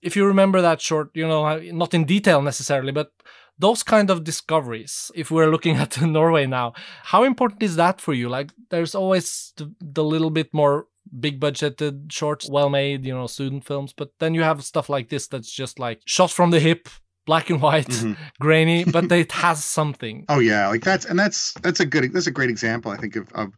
If 0.01 0.15
you 0.15 0.25
remember 0.25 0.61
that 0.61 0.81
short 0.81 1.09
you 1.13 1.27
know 1.27 1.59
not 1.59 1.93
in 1.93 2.05
detail 2.05 2.41
necessarily 2.41 2.91
but 2.91 3.11
those 3.59 3.81
kind 3.81 4.11
of 4.11 4.23
discoveries 4.23 5.11
if 5.15 5.31
we're 5.31 5.49
looking 5.49 5.77
at 5.77 5.99
norway 6.01 6.45
now 6.45 6.73
how 7.03 7.23
important 7.23 7.63
is 7.63 7.75
that 7.75 7.99
for 7.99 8.13
you? 8.13 8.29
Like 8.29 8.51
there's 8.69 8.95
always 8.95 9.53
the, 9.57 9.73
the 9.81 10.03
little 10.03 10.29
bit 10.29 10.53
more 10.53 10.87
big 11.19 11.39
budgeted 11.39 12.11
shorts, 12.11 12.49
well 12.49 12.69
made, 12.69 13.05
you 13.05 13.13
know, 13.13 13.27
student 13.27 13.65
films. 13.65 13.93
But 13.95 14.11
then 14.19 14.33
you 14.33 14.43
have 14.43 14.63
stuff 14.63 14.89
like 14.89 15.09
this 15.09 15.27
that's 15.27 15.51
just 15.51 15.79
like 15.79 16.01
shot 16.05 16.31
from 16.31 16.51
the 16.51 16.59
hip, 16.59 16.89
black 17.25 17.49
and 17.49 17.61
white, 17.61 17.87
mm-hmm. 17.87 18.13
grainy, 18.39 18.83
but 18.83 19.11
it 19.11 19.31
has 19.33 19.63
something. 19.63 20.25
Oh 20.29 20.39
yeah, 20.39 20.67
like 20.67 20.83
that's 20.83 21.05
and 21.05 21.17
that's 21.17 21.53
that's 21.61 21.79
a 21.79 21.85
good 21.85 22.11
that's 22.13 22.27
a 22.27 22.31
great 22.31 22.49
example 22.49 22.91
I 22.91 22.97
think 22.97 23.15
of 23.15 23.31
of 23.33 23.53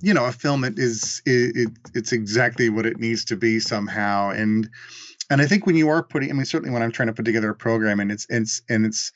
you 0.00 0.14
know 0.14 0.24
a 0.24 0.32
film 0.32 0.62
that 0.62 0.78
is 0.78 1.22
it, 1.26 1.56
it 1.56 1.68
it's 1.94 2.12
exactly 2.12 2.70
what 2.70 2.86
it 2.86 2.98
needs 2.98 3.24
to 3.26 3.36
be 3.36 3.60
somehow 3.60 4.30
and 4.30 4.68
and 5.32 5.40
I 5.40 5.46
think 5.46 5.64
when 5.64 5.76
you 5.76 5.88
are 5.88 6.02
putting, 6.02 6.28
I 6.28 6.34
mean, 6.34 6.44
certainly 6.44 6.72
when 6.74 6.82
I'm 6.82 6.92
trying 6.92 7.06
to 7.06 7.14
put 7.14 7.24
together 7.24 7.48
a 7.48 7.54
program 7.54 8.00
and 8.00 8.12
it's 8.12 8.26
it's 8.28 8.60
and 8.68 8.84
it's 8.84 9.12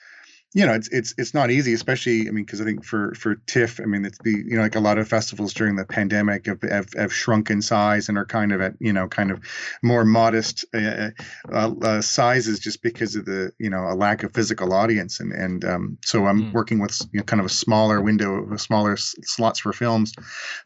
you 0.54 0.64
know, 0.64 0.72
it's 0.72 0.88
it's 0.88 1.14
it's 1.18 1.34
not 1.34 1.50
easy, 1.50 1.74
especially 1.74 2.28
I 2.28 2.30
mean, 2.30 2.44
because 2.44 2.60
I 2.60 2.64
think 2.64 2.84
for 2.84 3.14
for 3.14 3.34
TIFF, 3.34 3.80
I 3.80 3.84
mean, 3.84 4.04
it's 4.04 4.18
the 4.22 4.30
you 4.30 4.56
know 4.56 4.62
like 4.62 4.76
a 4.76 4.80
lot 4.80 4.96
of 4.96 5.08
festivals 5.08 5.52
during 5.52 5.76
the 5.76 5.84
pandemic 5.84 6.46
have, 6.46 6.62
have, 6.62 6.88
have 6.96 7.12
shrunk 7.12 7.50
in 7.50 7.60
size 7.60 8.08
and 8.08 8.16
are 8.16 8.24
kind 8.24 8.52
of 8.52 8.60
at 8.60 8.74
you 8.78 8.92
know 8.92 9.08
kind 9.08 9.30
of 9.30 9.40
more 9.82 10.04
modest 10.04 10.64
uh, 10.72 11.10
uh, 11.52 11.74
uh, 11.82 12.00
sizes 12.00 12.58
just 12.58 12.80
because 12.80 13.16
of 13.16 13.26
the 13.26 13.52
you 13.58 13.68
know 13.68 13.88
a 13.88 13.94
lack 13.94 14.22
of 14.22 14.32
physical 14.32 14.72
audience 14.72 15.20
and 15.20 15.32
and 15.32 15.64
um, 15.64 15.98
so 16.04 16.26
I'm 16.26 16.44
mm. 16.44 16.52
working 16.52 16.78
with 16.78 16.98
you 17.12 17.18
know, 17.18 17.24
kind 17.24 17.40
of 17.40 17.46
a 17.46 17.50
smaller 17.50 18.00
window, 18.00 18.36
of 18.36 18.60
smaller 18.60 18.96
slots 18.96 19.58
for 19.60 19.72
films. 19.72 20.14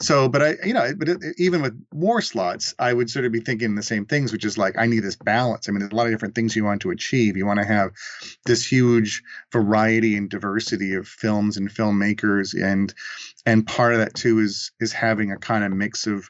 So, 0.00 0.28
but 0.28 0.42
I 0.42 0.56
you 0.64 0.74
know, 0.74 0.92
but 0.96 1.08
it, 1.08 1.18
even 1.38 1.62
with 1.62 1.74
more 1.92 2.20
slots, 2.20 2.74
I 2.78 2.92
would 2.92 3.10
sort 3.10 3.24
of 3.24 3.32
be 3.32 3.40
thinking 3.40 3.74
the 3.74 3.82
same 3.82 4.04
things, 4.04 4.30
which 4.30 4.44
is 4.44 4.56
like 4.56 4.78
I 4.78 4.86
need 4.86 5.00
this 5.00 5.16
balance. 5.16 5.68
I 5.68 5.72
mean, 5.72 5.80
there's 5.80 5.92
a 5.92 5.96
lot 5.96 6.06
of 6.06 6.12
different 6.12 6.34
things 6.34 6.54
you 6.54 6.64
want 6.64 6.82
to 6.82 6.90
achieve. 6.90 7.36
You 7.36 7.46
want 7.46 7.58
to 7.58 7.66
have 7.66 7.90
this 8.44 8.64
huge 8.64 9.22
variety 9.52 9.69
variety 9.70 10.16
and 10.16 10.28
diversity 10.30 10.94
of 10.94 11.06
films 11.06 11.56
and 11.56 11.70
filmmakers 11.70 12.60
and 12.60 12.92
and 13.46 13.66
part 13.66 13.92
of 13.92 13.98
that 14.00 14.14
too 14.14 14.38
is 14.40 14.72
is 14.80 14.92
having 14.92 15.30
a 15.30 15.36
kind 15.36 15.64
of 15.64 15.72
mix 15.72 16.06
of 16.06 16.28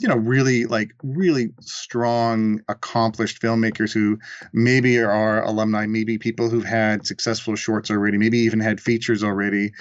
you 0.00 0.08
know 0.08 0.16
really 0.16 0.66
like 0.66 0.90
really 1.02 1.48
strong 1.60 2.60
accomplished 2.68 3.40
filmmakers 3.40 3.92
who 3.92 4.18
maybe 4.52 4.98
are 4.98 5.42
alumni 5.42 5.86
maybe 5.86 6.18
people 6.18 6.48
who've 6.48 6.64
had 6.64 7.06
successful 7.06 7.56
shorts 7.56 7.90
already 7.90 8.18
maybe 8.18 8.38
even 8.38 8.60
had 8.60 8.80
features 8.80 9.24
already. 9.24 9.72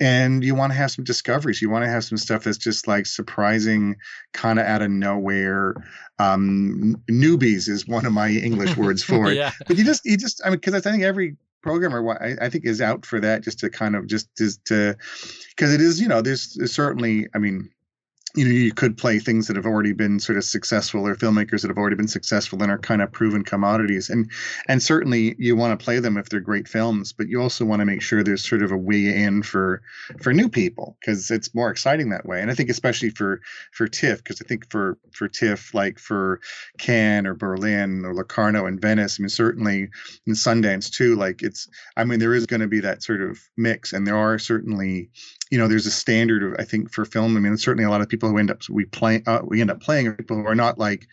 And 0.00 0.42
you 0.42 0.56
want 0.56 0.72
to 0.72 0.76
have 0.76 0.90
some 0.90 1.04
discoveries 1.04 1.62
you 1.62 1.70
want 1.70 1.84
to 1.84 1.90
have 1.90 2.02
some 2.04 2.18
stuff 2.18 2.44
that's 2.44 2.58
just 2.58 2.88
like 2.88 3.06
surprising 3.06 3.96
kind 4.32 4.58
of 4.58 4.66
out 4.66 4.82
of 4.82 4.90
nowhere. 4.90 5.74
Um 6.18 6.96
newbies 7.08 7.68
is 7.68 7.86
one 7.86 8.06
of 8.06 8.12
my 8.12 8.28
english 8.30 8.76
words 8.76 9.02
for 9.10 9.30
it. 9.30 9.36
Yeah. 9.36 9.52
but 9.66 9.76
you 9.76 9.84
just 9.84 10.04
you 10.04 10.16
just 10.16 10.40
i 10.44 10.50
mean 10.50 10.58
because 10.58 10.74
i 10.74 10.80
think 10.80 11.02
every 11.02 11.36
programmer 11.62 12.06
I, 12.22 12.46
I 12.46 12.48
think 12.48 12.64
is 12.64 12.80
out 12.80 13.04
for 13.04 13.20
that 13.20 13.42
just 13.42 13.60
to 13.60 13.70
kind 13.70 13.96
of 13.96 14.06
just 14.06 14.28
is 14.40 14.58
to 14.66 14.96
because 15.50 15.72
it 15.72 15.80
is 15.80 16.00
you 16.00 16.08
know 16.08 16.22
there's 16.22 16.72
certainly 16.72 17.28
i 17.34 17.38
mean 17.38 17.70
you 18.34 18.44
know 18.44 18.50
you 18.50 18.72
could 18.72 18.96
play 18.96 19.18
things 19.18 19.46
that 19.46 19.56
have 19.56 19.64
already 19.66 19.92
been 19.92 20.20
sort 20.20 20.36
of 20.36 20.44
successful 20.44 21.06
or 21.06 21.14
filmmakers 21.16 21.62
that 21.62 21.68
have 21.68 21.78
already 21.78 21.96
been 21.96 22.08
successful 22.08 22.62
and 22.62 22.70
are 22.70 22.78
kind 22.78 23.00
of 23.00 23.10
proven 23.10 23.42
commodities. 23.42 24.10
And 24.10 24.30
and 24.68 24.82
certainly 24.82 25.34
you 25.38 25.56
want 25.56 25.78
to 25.78 25.82
play 25.82 25.98
them 25.98 26.16
if 26.16 26.28
they're 26.28 26.40
great 26.40 26.68
films 26.68 27.12
but 27.12 27.28
you 27.28 27.40
also 27.40 27.64
want 27.64 27.80
to 27.80 27.86
make 27.86 28.02
sure 28.02 28.22
there's 28.22 28.46
sort 28.46 28.62
of 28.62 28.70
a 28.70 28.76
way 28.76 29.06
in 29.06 29.42
for 29.42 29.80
for 30.20 30.32
new 30.32 30.48
people 30.48 30.96
because 31.00 31.30
it's 31.30 31.54
more 31.54 31.70
exciting 31.70 32.10
that 32.10 32.26
way. 32.26 32.40
And 32.40 32.50
i 32.50 32.54
think 32.54 32.68
especially 32.68 33.10
for 33.10 33.40
for 33.72 33.88
tiff 33.88 34.18
because 34.18 34.42
i 34.42 34.44
think 34.46 34.70
for 34.70 34.98
for 35.12 35.28
tiff 35.28 35.72
like 35.72 35.98
for 35.98 36.40
cannes 36.78 37.26
or 37.26 37.34
berlin 37.34 38.04
or 38.04 38.14
locarno 38.14 38.66
and 38.66 38.80
venice 38.80 39.18
i 39.18 39.22
mean 39.22 39.28
certainly 39.28 39.88
in 40.26 40.34
sundance 40.34 40.90
too 40.90 41.16
like 41.16 41.42
it's 41.42 41.68
i 41.96 42.04
mean 42.04 42.18
there 42.18 42.34
is 42.34 42.46
going 42.46 42.60
to 42.60 42.68
be 42.68 42.80
that 42.80 43.02
sort 43.02 43.22
of 43.22 43.38
mix 43.56 43.92
and 43.92 44.06
there 44.06 44.16
are 44.16 44.38
certainly 44.38 45.10
you 45.50 45.58
know, 45.58 45.68
there's 45.68 45.86
a 45.86 45.90
standard 45.90 46.42
of 46.42 46.54
I 46.58 46.64
think 46.64 46.90
for 46.90 47.04
film. 47.04 47.36
I 47.36 47.40
mean, 47.40 47.56
certainly 47.56 47.84
a 47.84 47.90
lot 47.90 48.00
of 48.00 48.08
people 48.08 48.28
who 48.28 48.38
end 48.38 48.50
up 48.50 48.68
we 48.68 48.84
play 48.84 49.22
uh, 49.26 49.40
we 49.44 49.60
end 49.60 49.70
up 49.70 49.80
playing 49.80 50.06
are 50.06 50.12
people 50.12 50.36
who 50.36 50.46
are 50.46 50.54
not 50.54 50.78
like 50.78 51.08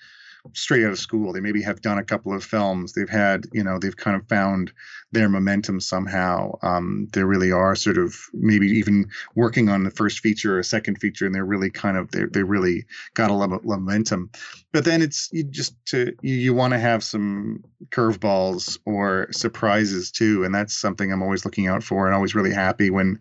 straight 0.53 0.83
out 0.83 0.91
of 0.91 0.99
school. 0.99 1.33
They 1.33 1.39
maybe 1.39 1.61
have 1.61 1.81
done 1.81 1.97
a 1.97 2.03
couple 2.03 2.33
of 2.33 2.43
films. 2.43 2.93
They've 2.93 3.09
had, 3.09 3.45
you 3.53 3.63
know, 3.63 3.79
they've 3.79 3.95
kind 3.95 4.15
of 4.15 4.27
found 4.27 4.71
their 5.11 5.29
momentum 5.29 5.79
somehow. 5.79 6.57
Um, 6.61 7.07
they 7.13 7.23
really 7.23 7.51
are 7.51 7.75
sort 7.75 7.97
of 7.97 8.15
maybe 8.33 8.67
even 8.67 9.09
working 9.35 9.69
on 9.69 9.83
the 9.83 9.91
first 9.91 10.19
feature 10.19 10.55
or 10.55 10.59
a 10.59 10.63
second 10.63 10.99
feature, 10.99 11.25
and 11.25 11.33
they're 11.33 11.45
really 11.45 11.69
kind 11.69 11.97
of 11.97 12.11
they 12.11 12.25
they 12.25 12.43
really 12.43 12.85
got 13.13 13.31
a 13.31 13.33
lot 13.33 13.51
of 13.51 13.63
momentum. 13.63 14.29
But 14.71 14.85
then 14.85 15.01
it's 15.01 15.29
you 15.31 15.43
just 15.43 15.73
to 15.87 16.13
you, 16.21 16.35
you 16.35 16.53
want 16.53 16.73
to 16.73 16.79
have 16.79 17.03
some 17.03 17.63
curveballs 17.89 18.77
or 18.85 19.27
surprises 19.31 20.11
too, 20.11 20.43
and 20.43 20.53
that's 20.53 20.77
something 20.77 21.11
I'm 21.11 21.23
always 21.23 21.45
looking 21.45 21.67
out 21.67 21.83
for, 21.83 22.05
and 22.05 22.15
always 22.15 22.35
really 22.35 22.53
happy 22.53 22.89
when 22.89 23.19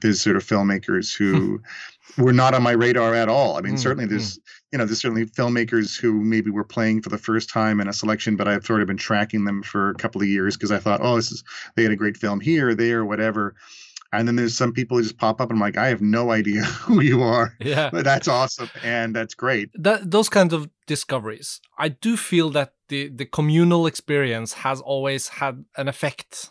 there's 0.00 0.20
sort 0.20 0.36
of 0.36 0.44
filmmakers 0.44 1.16
who. 1.16 1.62
were 2.18 2.32
not 2.32 2.54
on 2.54 2.62
my 2.62 2.72
radar 2.72 3.14
at 3.14 3.28
all. 3.28 3.56
I 3.56 3.60
mean, 3.60 3.74
mm, 3.74 3.78
certainly 3.78 4.06
there's, 4.06 4.38
mm. 4.38 4.42
You 4.72 4.78
know, 4.78 4.84
there's 4.84 5.00
certainly 5.00 5.26
filmmakers 5.26 5.98
who 5.98 6.12
maybe 6.12 6.50
were 6.50 6.64
playing 6.64 7.02
for 7.02 7.08
the 7.08 7.18
first 7.18 7.48
time 7.48 7.80
in 7.80 7.88
a 7.88 7.92
selection, 7.92 8.36
but 8.36 8.48
I've 8.48 8.66
sort 8.66 8.80
of 8.80 8.88
been 8.88 8.96
tracking 8.96 9.44
them 9.44 9.62
for 9.62 9.90
a 9.90 9.94
couple 9.94 10.20
of 10.20 10.28
years 10.28 10.56
because 10.56 10.72
I 10.72 10.78
thought, 10.78 11.00
oh, 11.02 11.16
this 11.16 11.30
is 11.30 11.44
they 11.76 11.82
had 11.82 11.92
a 11.92 11.96
great 11.96 12.16
film 12.16 12.40
here, 12.40 12.74
there, 12.74 13.04
whatever. 13.04 13.54
And 14.12 14.26
then 14.26 14.36
there's 14.36 14.56
some 14.56 14.72
people 14.72 14.96
who 14.96 15.02
just 15.02 15.18
pop 15.18 15.40
up 15.40 15.50
and 15.50 15.56
I'm 15.56 15.60
like, 15.60 15.76
I 15.76 15.88
have 15.88 16.00
no 16.00 16.30
idea 16.30 16.62
who 16.86 17.00
you 17.00 17.22
are. 17.22 17.54
Yeah. 17.60 17.90
But 17.90 18.04
that's 18.04 18.28
awesome 18.28 18.70
and 18.82 19.14
that's 19.14 19.34
great. 19.34 19.70
That 19.74 20.10
those 20.10 20.28
kinds 20.28 20.52
of 20.52 20.68
discoveries. 20.86 21.60
I 21.78 21.88
do 21.88 22.16
feel 22.16 22.50
that 22.50 22.74
the 22.88 23.08
the 23.08 23.26
communal 23.26 23.86
experience 23.86 24.52
has 24.54 24.80
always 24.80 25.28
had 25.28 25.64
an 25.76 25.88
effect 25.88 26.50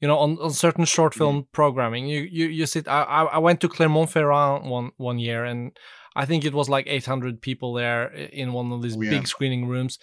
you 0.00 0.08
know 0.08 0.18
on, 0.18 0.38
on 0.38 0.50
certain 0.50 0.86
short 0.86 1.12
mm. 1.12 1.18
film 1.18 1.42
mm. 1.42 1.46
programming 1.52 2.06
you 2.06 2.22
you 2.22 2.46
you 2.46 2.64
sit 2.64 2.88
I, 2.88 3.02
I 3.02 3.38
went 3.38 3.60
to 3.60 3.68
clermont-ferrand 3.68 4.70
one 4.70 4.92
one 4.96 5.18
year 5.18 5.44
and 5.44 5.78
i 6.16 6.24
think 6.24 6.44
it 6.44 6.54
was 6.54 6.68
like 6.68 6.86
800 6.88 7.40
people 7.40 7.74
there 7.74 8.06
in 8.08 8.52
one 8.52 8.72
of 8.72 8.82
these 8.82 8.96
oh, 8.96 9.02
yeah. 9.02 9.10
big 9.10 9.26
screening 9.26 9.68
rooms. 9.68 9.98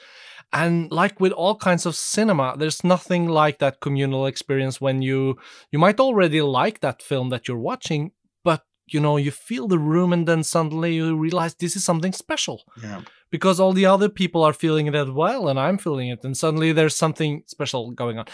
And 0.52 0.92
like 0.92 1.20
with 1.20 1.32
all 1.32 1.56
kinds 1.56 1.86
of 1.88 1.96
cinema 1.96 2.56
there's 2.58 2.84
nothing 2.84 3.28
like 3.28 3.58
that 3.60 3.80
communal 3.80 4.28
experience 4.28 4.80
when 4.80 5.02
you 5.02 5.38
you 5.72 5.80
might 5.80 6.00
already 6.00 6.42
like 6.42 6.80
that 6.82 7.02
film 7.02 7.30
that 7.30 7.48
you're 7.48 7.66
watching 7.72 8.12
but 8.44 8.62
you 8.86 9.00
know 9.00 9.18
you 9.18 9.32
feel 9.32 9.68
the 9.68 9.80
room 9.80 10.14
and 10.14 10.28
then 10.28 10.44
suddenly 10.44 10.94
you 10.94 11.18
realize 11.18 11.56
this 11.56 11.76
is 11.76 11.84
something 11.84 12.14
special. 12.14 12.64
Yeah. 12.82 13.02
Because 13.32 13.60
all 13.60 13.74
the 13.74 13.88
other 13.88 14.10
people 14.10 14.44
are 14.44 14.54
feeling 14.54 14.86
it 14.86 14.96
as 14.96 15.10
well 15.10 15.50
and 15.50 15.60
i'm 15.60 15.80
feeling 15.80 16.10
it 16.10 16.24
and 16.24 16.38
suddenly 16.38 16.72
there's 16.72 16.96
something 16.96 17.44
special 17.48 17.92
going 17.92 18.20
on. 18.20 18.26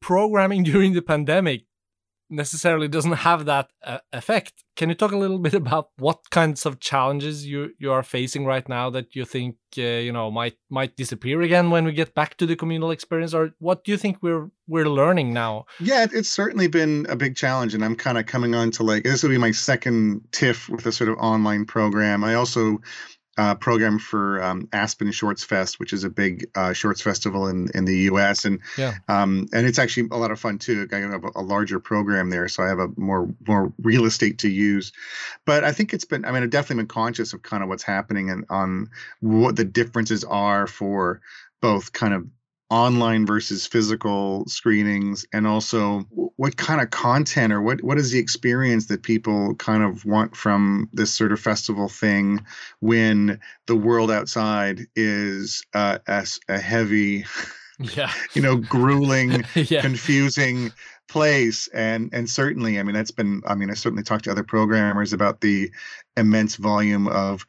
Programming 0.00 0.62
during 0.72 0.94
the 0.94 1.02
pandemic 1.02 1.67
necessarily 2.30 2.88
doesn't 2.88 3.12
have 3.12 3.44
that 3.46 3.70
uh, 3.84 3.98
effect. 4.12 4.64
Can 4.76 4.88
you 4.88 4.94
talk 4.94 5.12
a 5.12 5.16
little 5.16 5.38
bit 5.38 5.54
about 5.54 5.90
what 5.98 6.30
kinds 6.30 6.66
of 6.66 6.80
challenges 6.80 7.46
you 7.46 7.70
you 7.78 7.90
are 7.92 8.02
facing 8.02 8.44
right 8.44 8.68
now 8.68 8.90
that 8.90 9.14
you 9.14 9.24
think 9.24 9.56
uh, 9.76 9.82
you 9.82 10.12
know 10.12 10.30
might 10.30 10.56
might 10.70 10.96
disappear 10.96 11.42
again 11.42 11.70
when 11.70 11.84
we 11.84 11.92
get 11.92 12.14
back 12.14 12.36
to 12.36 12.46
the 12.46 12.56
communal 12.56 12.90
experience, 12.90 13.34
or 13.34 13.50
what 13.58 13.84
do 13.84 13.90
you 13.92 13.98
think 13.98 14.18
we're 14.22 14.50
we're 14.66 14.88
learning 14.88 15.32
now? 15.32 15.66
Yeah, 15.80 16.06
it's 16.12 16.28
certainly 16.28 16.68
been 16.68 17.06
a 17.08 17.16
big 17.16 17.36
challenge, 17.36 17.74
and 17.74 17.84
I'm 17.84 17.96
kind 17.96 18.18
of 18.18 18.26
coming 18.26 18.54
on 18.54 18.70
to 18.72 18.82
like 18.82 19.04
this 19.04 19.22
will 19.22 19.30
be 19.30 19.38
my 19.38 19.52
second 19.52 20.20
TIFF 20.32 20.68
with 20.68 20.86
a 20.86 20.92
sort 20.92 21.10
of 21.10 21.16
online 21.18 21.64
program. 21.64 22.24
I 22.24 22.34
also 22.34 22.80
uh, 23.38 23.54
program 23.54 23.98
for 24.00 24.42
um, 24.42 24.68
Aspen 24.72 25.12
Shorts 25.12 25.44
Fest, 25.44 25.78
which 25.78 25.92
is 25.92 26.02
a 26.02 26.10
big 26.10 26.50
uh, 26.56 26.72
shorts 26.72 27.00
festival 27.00 27.46
in, 27.46 27.68
in 27.72 27.84
the 27.84 27.96
U.S. 28.10 28.44
and 28.44 28.60
yeah. 28.76 28.94
um, 29.06 29.46
and 29.52 29.64
it's 29.64 29.78
actually 29.78 30.08
a 30.10 30.16
lot 30.16 30.32
of 30.32 30.40
fun 30.40 30.58
too. 30.58 30.88
I 30.92 30.96
have 30.96 31.24
a, 31.24 31.30
a, 31.36 31.42
larger 31.42 31.78
program 31.78 32.30
there, 32.30 32.48
so 32.48 32.64
I 32.64 32.68
have 32.68 32.80
a 32.80 32.88
more 32.96 33.28
more 33.46 33.72
real 33.80 34.04
estate 34.04 34.38
to 34.38 34.48
use. 34.48 34.92
But 35.44 35.62
I 35.62 35.72
think 35.72 35.94
it's 35.94 36.04
been. 36.04 36.24
I 36.24 36.32
mean, 36.32 36.42
I've 36.42 36.50
definitely 36.50 36.82
been 36.82 36.88
conscious 36.88 37.32
of 37.32 37.42
kind 37.42 37.62
of 37.62 37.68
what's 37.68 37.84
happening 37.84 38.28
and 38.28 38.44
on 38.50 38.90
what 39.20 39.54
the 39.54 39.64
differences 39.64 40.24
are 40.24 40.66
for 40.66 41.20
both 41.60 41.92
kind 41.92 42.14
of 42.14 42.26
online 42.70 43.24
versus 43.24 43.66
physical 43.66 44.44
screenings 44.46 45.26
and 45.32 45.46
also 45.46 46.06
what 46.38 46.56
kind 46.56 46.80
of 46.80 46.90
content 46.90 47.52
or 47.52 47.60
what 47.60 47.82
what 47.82 47.98
is 47.98 48.12
the 48.12 48.18
experience 48.18 48.86
that 48.86 49.02
people 49.02 49.56
kind 49.56 49.82
of 49.82 50.04
want 50.04 50.36
from 50.36 50.88
this 50.92 51.12
sort 51.12 51.32
of 51.32 51.40
festival 51.40 51.88
thing 51.88 52.40
when 52.80 53.38
the 53.66 53.74
world 53.74 54.10
outside 54.10 54.86
is 54.94 55.62
uh, 55.74 55.98
a, 56.06 56.26
a 56.48 56.58
heavy 56.58 57.24
yeah 57.80 58.12
you 58.34 58.40
know 58.40 58.56
grueling 58.56 59.44
yeah. 59.54 59.82
confusing 59.82 60.72
place 61.08 61.68
and 61.68 62.08
and 62.12 62.30
certainly 62.30 62.78
i 62.78 62.82
mean 62.82 62.94
that's 62.94 63.10
been 63.10 63.42
i 63.46 63.54
mean 63.54 63.70
i 63.70 63.74
certainly 63.74 64.04
talked 64.04 64.24
to 64.24 64.30
other 64.30 64.44
programmers 64.44 65.12
about 65.12 65.40
the 65.40 65.70
immense 66.16 66.54
volume 66.54 67.08
of 67.08 67.44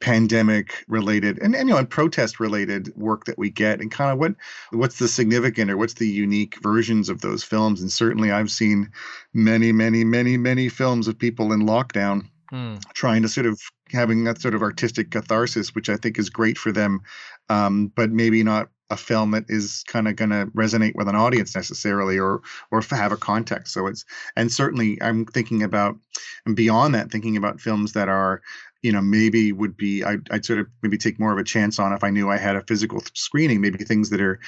pandemic 0.00 0.84
related 0.88 1.38
and, 1.38 1.54
and 1.54 1.68
you 1.68 1.74
know 1.74 1.78
and 1.78 1.88
protest 1.88 2.38
related 2.38 2.94
work 2.96 3.24
that 3.24 3.38
we 3.38 3.48
get 3.48 3.80
and 3.80 3.90
kind 3.90 4.10
of 4.10 4.18
what 4.18 4.34
what's 4.70 4.98
the 4.98 5.08
significant 5.08 5.70
or 5.70 5.76
what's 5.76 5.94
the 5.94 6.08
unique 6.08 6.62
versions 6.62 7.08
of 7.08 7.22
those 7.22 7.42
films 7.42 7.80
and 7.80 7.90
certainly 7.90 8.30
i've 8.30 8.50
seen 8.50 8.90
many 9.32 9.72
many 9.72 10.04
many 10.04 10.36
many 10.36 10.68
films 10.68 11.08
of 11.08 11.18
people 11.18 11.50
in 11.50 11.62
lockdown 11.62 12.28
mm. 12.52 12.82
trying 12.92 13.22
to 13.22 13.28
sort 13.28 13.46
of 13.46 13.58
having 13.90 14.24
that 14.24 14.40
sort 14.40 14.54
of 14.54 14.62
artistic 14.62 15.10
catharsis 15.10 15.74
which 15.74 15.88
i 15.88 15.96
think 15.96 16.18
is 16.18 16.28
great 16.28 16.58
for 16.58 16.72
them 16.72 17.00
um, 17.48 17.90
but 17.94 18.10
maybe 18.10 18.42
not 18.42 18.68
a 18.90 18.96
film 18.96 19.32
that 19.32 19.44
is 19.48 19.82
kind 19.88 20.06
of 20.06 20.16
going 20.16 20.30
to 20.30 20.46
resonate 20.54 20.94
with 20.94 21.08
an 21.08 21.16
audience 21.16 21.56
necessarily 21.56 22.18
or 22.18 22.40
or 22.70 22.80
have 22.90 23.12
a 23.12 23.16
context 23.16 23.72
so 23.72 23.86
it's 23.86 24.04
and 24.36 24.52
certainly 24.52 25.00
i'm 25.02 25.24
thinking 25.24 25.62
about 25.62 25.96
and 26.44 26.54
beyond 26.54 26.94
that 26.94 27.10
thinking 27.10 27.36
about 27.36 27.60
films 27.60 27.92
that 27.94 28.08
are 28.08 28.42
you 28.82 28.92
know 28.92 29.00
maybe 29.00 29.52
would 29.52 29.76
be 29.76 30.04
I'd, 30.04 30.28
I'd 30.30 30.44
sort 30.44 30.58
of 30.58 30.66
maybe 30.82 30.98
take 30.98 31.18
more 31.18 31.32
of 31.32 31.38
a 31.38 31.44
chance 31.44 31.78
on 31.78 31.92
if 31.92 32.04
I 32.04 32.10
knew 32.10 32.30
I 32.30 32.36
had 32.36 32.56
a 32.56 32.62
physical 32.62 33.02
screening. 33.14 33.60
Maybe 33.60 33.84
things 33.84 34.10
that 34.10 34.20
are 34.20 34.38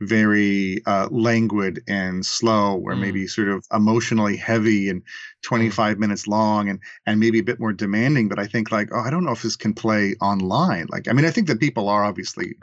very 0.00 0.82
uh, 0.86 1.08
languid 1.10 1.82
and 1.88 2.24
slow, 2.24 2.76
or 2.76 2.92
mm. 2.92 3.00
maybe 3.00 3.26
sort 3.26 3.48
of 3.48 3.64
emotionally 3.72 4.36
heavy 4.36 4.88
and 4.88 5.02
mm. 5.02 5.06
25 5.42 5.96
mm. 5.96 6.00
minutes 6.00 6.26
long, 6.26 6.68
and 6.68 6.80
and 7.06 7.20
maybe 7.20 7.38
a 7.38 7.44
bit 7.44 7.60
more 7.60 7.72
demanding. 7.72 8.28
But 8.28 8.38
I 8.38 8.46
think 8.46 8.70
like, 8.70 8.88
oh, 8.92 9.00
I 9.00 9.10
don't 9.10 9.24
know 9.24 9.32
if 9.32 9.42
this 9.42 9.56
can 9.56 9.74
play 9.74 10.14
online. 10.20 10.86
Like, 10.90 11.08
I 11.08 11.12
mean, 11.12 11.24
I 11.24 11.30
think 11.30 11.46
that 11.48 11.60
people 11.60 11.88
are 11.88 12.04
obviously 12.04 12.54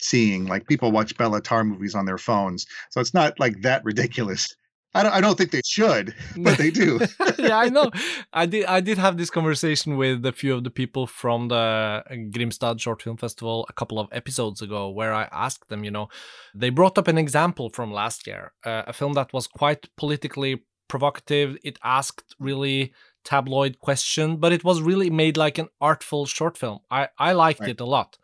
seeing 0.00 0.46
like 0.46 0.66
people 0.66 0.92
watch 0.92 1.16
Béla 1.16 1.42
Tarr 1.42 1.64
movies 1.64 1.94
on 1.94 2.06
their 2.06 2.18
phones, 2.18 2.66
so 2.90 3.00
it's 3.00 3.14
not 3.14 3.38
like 3.40 3.62
that 3.62 3.84
ridiculous. 3.84 4.54
I 4.94 5.02
don't, 5.02 5.12
I 5.12 5.20
don't 5.22 5.38
think 5.38 5.52
they 5.52 5.62
should, 5.64 6.14
but 6.36 6.58
they 6.58 6.70
do. 6.70 7.00
yeah, 7.38 7.58
I 7.58 7.70
know. 7.70 7.90
I 8.32 8.44
did 8.44 8.66
I 8.66 8.80
did 8.80 8.98
have 8.98 9.16
this 9.16 9.30
conversation 9.30 9.96
with 9.96 10.24
a 10.26 10.32
few 10.32 10.54
of 10.54 10.64
the 10.64 10.70
people 10.70 11.06
from 11.06 11.48
the 11.48 12.02
Grimstad 12.10 12.78
Short 12.80 13.00
Film 13.00 13.16
Festival 13.16 13.66
a 13.70 13.72
couple 13.72 13.98
of 13.98 14.08
episodes 14.12 14.60
ago, 14.60 14.90
where 14.90 15.14
I 15.14 15.28
asked 15.32 15.68
them. 15.70 15.82
You 15.82 15.90
know, 15.90 16.08
they 16.54 16.68
brought 16.68 16.98
up 16.98 17.08
an 17.08 17.16
example 17.16 17.70
from 17.70 17.90
last 17.90 18.26
year, 18.26 18.52
uh, 18.66 18.82
a 18.86 18.92
film 18.92 19.14
that 19.14 19.32
was 19.32 19.46
quite 19.46 19.88
politically 19.96 20.62
provocative. 20.88 21.56
It 21.64 21.78
asked 21.82 22.34
really 22.38 22.92
tabloid 23.24 23.78
question, 23.78 24.36
but 24.36 24.52
it 24.52 24.62
was 24.62 24.82
really 24.82 25.08
made 25.08 25.38
like 25.38 25.56
an 25.56 25.68
artful 25.80 26.26
short 26.26 26.58
film. 26.58 26.80
I 26.90 27.08
I 27.18 27.32
liked 27.32 27.60
right. 27.60 27.70
it 27.70 27.80
a 27.80 27.86
lot, 27.86 28.18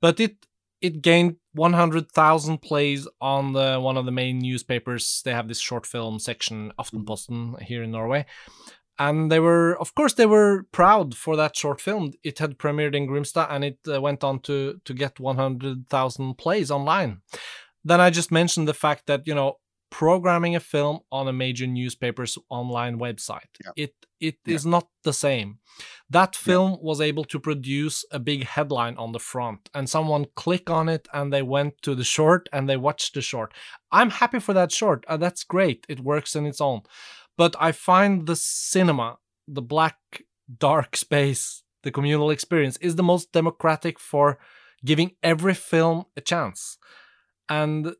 but 0.00 0.20
it 0.20 0.36
it 0.80 1.02
gained 1.02 1.36
100,000 1.56 2.58
plays 2.58 3.08
on 3.20 3.52
the 3.52 3.80
one 3.80 3.96
of 3.96 4.04
the 4.04 4.12
main 4.12 4.38
newspapers. 4.38 5.22
They 5.24 5.32
have 5.32 5.48
this 5.48 5.58
short 5.58 5.86
film 5.86 6.18
section, 6.18 6.72
Aftenposten, 6.78 7.60
here 7.62 7.82
in 7.82 7.90
Norway. 7.90 8.26
And 8.98 9.30
they 9.30 9.40
were, 9.40 9.76
of 9.78 9.94
course, 9.94 10.14
they 10.14 10.26
were 10.26 10.64
proud 10.72 11.14
for 11.14 11.36
that 11.36 11.56
short 11.56 11.80
film. 11.80 12.12
It 12.22 12.38
had 12.38 12.58
premiered 12.58 12.94
in 12.94 13.06
Grimstad 13.06 13.48
and 13.50 13.64
it 13.64 13.78
uh, 13.86 14.00
went 14.00 14.24
on 14.24 14.40
to, 14.40 14.80
to 14.84 14.94
get 14.94 15.20
100,000 15.20 16.38
plays 16.38 16.70
online. 16.70 17.20
Then 17.84 18.00
I 18.00 18.10
just 18.10 18.32
mentioned 18.32 18.66
the 18.66 18.74
fact 18.74 19.06
that, 19.06 19.26
you 19.26 19.34
know, 19.34 19.58
programming 19.90 20.56
a 20.56 20.60
film 20.60 21.00
on 21.10 21.28
a 21.28 21.32
major 21.32 21.66
newspaper's 21.66 22.38
online 22.48 22.98
website. 22.98 23.52
Yeah. 23.64 23.72
It 23.76 23.94
it 24.20 24.38
yeah. 24.46 24.54
is 24.54 24.64
not 24.64 24.88
the 25.04 25.12
same. 25.12 25.58
That 26.08 26.34
film 26.34 26.72
yeah. 26.72 26.78
was 26.80 27.00
able 27.00 27.24
to 27.24 27.38
produce 27.38 28.04
a 28.10 28.18
big 28.18 28.44
headline 28.44 28.96
on 28.96 29.12
the 29.12 29.18
front, 29.18 29.68
and 29.74 29.88
someone 29.88 30.26
click 30.34 30.70
on 30.70 30.88
it 30.88 31.08
and 31.12 31.32
they 31.32 31.42
went 31.42 31.82
to 31.82 31.94
the 31.94 32.04
short 32.04 32.48
and 32.52 32.68
they 32.68 32.76
watched 32.76 33.14
the 33.14 33.22
short. 33.22 33.52
I'm 33.92 34.10
happy 34.10 34.40
for 34.40 34.54
that 34.54 34.72
short. 34.72 35.04
Uh, 35.08 35.16
that's 35.16 35.44
great. 35.44 35.86
It 35.88 36.00
works 36.00 36.34
in 36.34 36.46
its 36.46 36.60
own. 36.60 36.82
But 37.36 37.54
I 37.60 37.72
find 37.72 38.26
the 38.26 38.36
cinema, 38.36 39.18
the 39.46 39.62
black 39.62 39.98
dark 40.58 40.96
space, 40.96 41.62
the 41.82 41.90
communal 41.90 42.30
experience 42.30 42.76
is 42.78 42.96
the 42.96 43.02
most 43.02 43.32
democratic 43.32 43.98
for 43.98 44.38
giving 44.84 45.12
every 45.22 45.54
film 45.54 46.04
a 46.16 46.20
chance. 46.20 46.78
And 47.48 47.94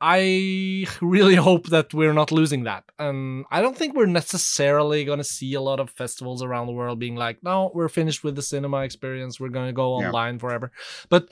I 0.00 0.86
really 1.00 1.34
hope 1.34 1.68
that 1.68 1.92
we're 1.92 2.12
not 2.12 2.32
losing 2.32 2.64
that. 2.64 2.84
And 2.98 3.44
I 3.50 3.60
don't 3.60 3.76
think 3.76 3.94
we're 3.94 4.06
necessarily 4.06 5.04
going 5.04 5.18
to 5.18 5.24
see 5.24 5.54
a 5.54 5.60
lot 5.60 5.80
of 5.80 5.90
festivals 5.90 6.42
around 6.42 6.66
the 6.66 6.72
world 6.72 6.98
being 6.98 7.16
like, 7.16 7.42
no, 7.42 7.70
we're 7.74 7.88
finished 7.88 8.22
with 8.22 8.36
the 8.36 8.42
cinema 8.42 8.78
experience. 8.78 9.40
We're 9.40 9.48
going 9.48 9.66
to 9.66 9.72
go 9.72 9.94
online 9.94 10.34
yeah. 10.34 10.40
forever. 10.40 10.72
But 11.08 11.30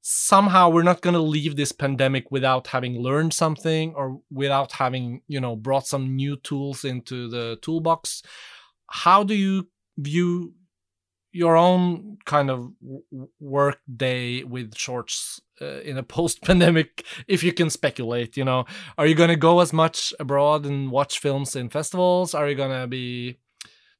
somehow 0.00 0.68
we're 0.68 0.82
not 0.82 1.00
going 1.00 1.14
to 1.14 1.20
leave 1.20 1.54
this 1.54 1.70
pandemic 1.70 2.30
without 2.30 2.66
having 2.66 3.00
learned 3.00 3.32
something 3.32 3.94
or 3.94 4.20
without 4.30 4.72
having, 4.72 5.22
you 5.28 5.40
know, 5.40 5.54
brought 5.54 5.86
some 5.86 6.16
new 6.16 6.36
tools 6.36 6.84
into 6.84 7.28
the 7.28 7.58
toolbox. 7.62 8.22
How 8.88 9.22
do 9.22 9.34
you 9.34 9.68
view 9.96 10.54
your 11.32 11.56
own 11.56 12.18
kind 12.26 12.50
of 12.50 12.72
work 13.40 13.78
day 13.96 14.44
with 14.44 14.76
shorts 14.76 15.40
uh, 15.60 15.80
in 15.80 15.98
a 15.98 16.02
post-pandemic 16.16 17.04
if 17.26 17.42
you 17.42 17.52
can 17.52 17.70
speculate 17.70 18.36
you 18.36 18.44
know? 18.44 18.64
Are 18.98 19.06
you 19.06 19.14
going 19.14 19.30
to 19.30 19.36
go 19.36 19.60
as 19.60 19.72
much 19.72 20.12
abroad 20.20 20.66
and 20.66 20.90
watch 20.90 21.18
films 21.18 21.56
in 21.56 21.70
festivals? 21.70 22.34
Are 22.34 22.48
you 22.48 22.54
going 22.54 22.78
to 22.78 22.86
be 22.86 23.38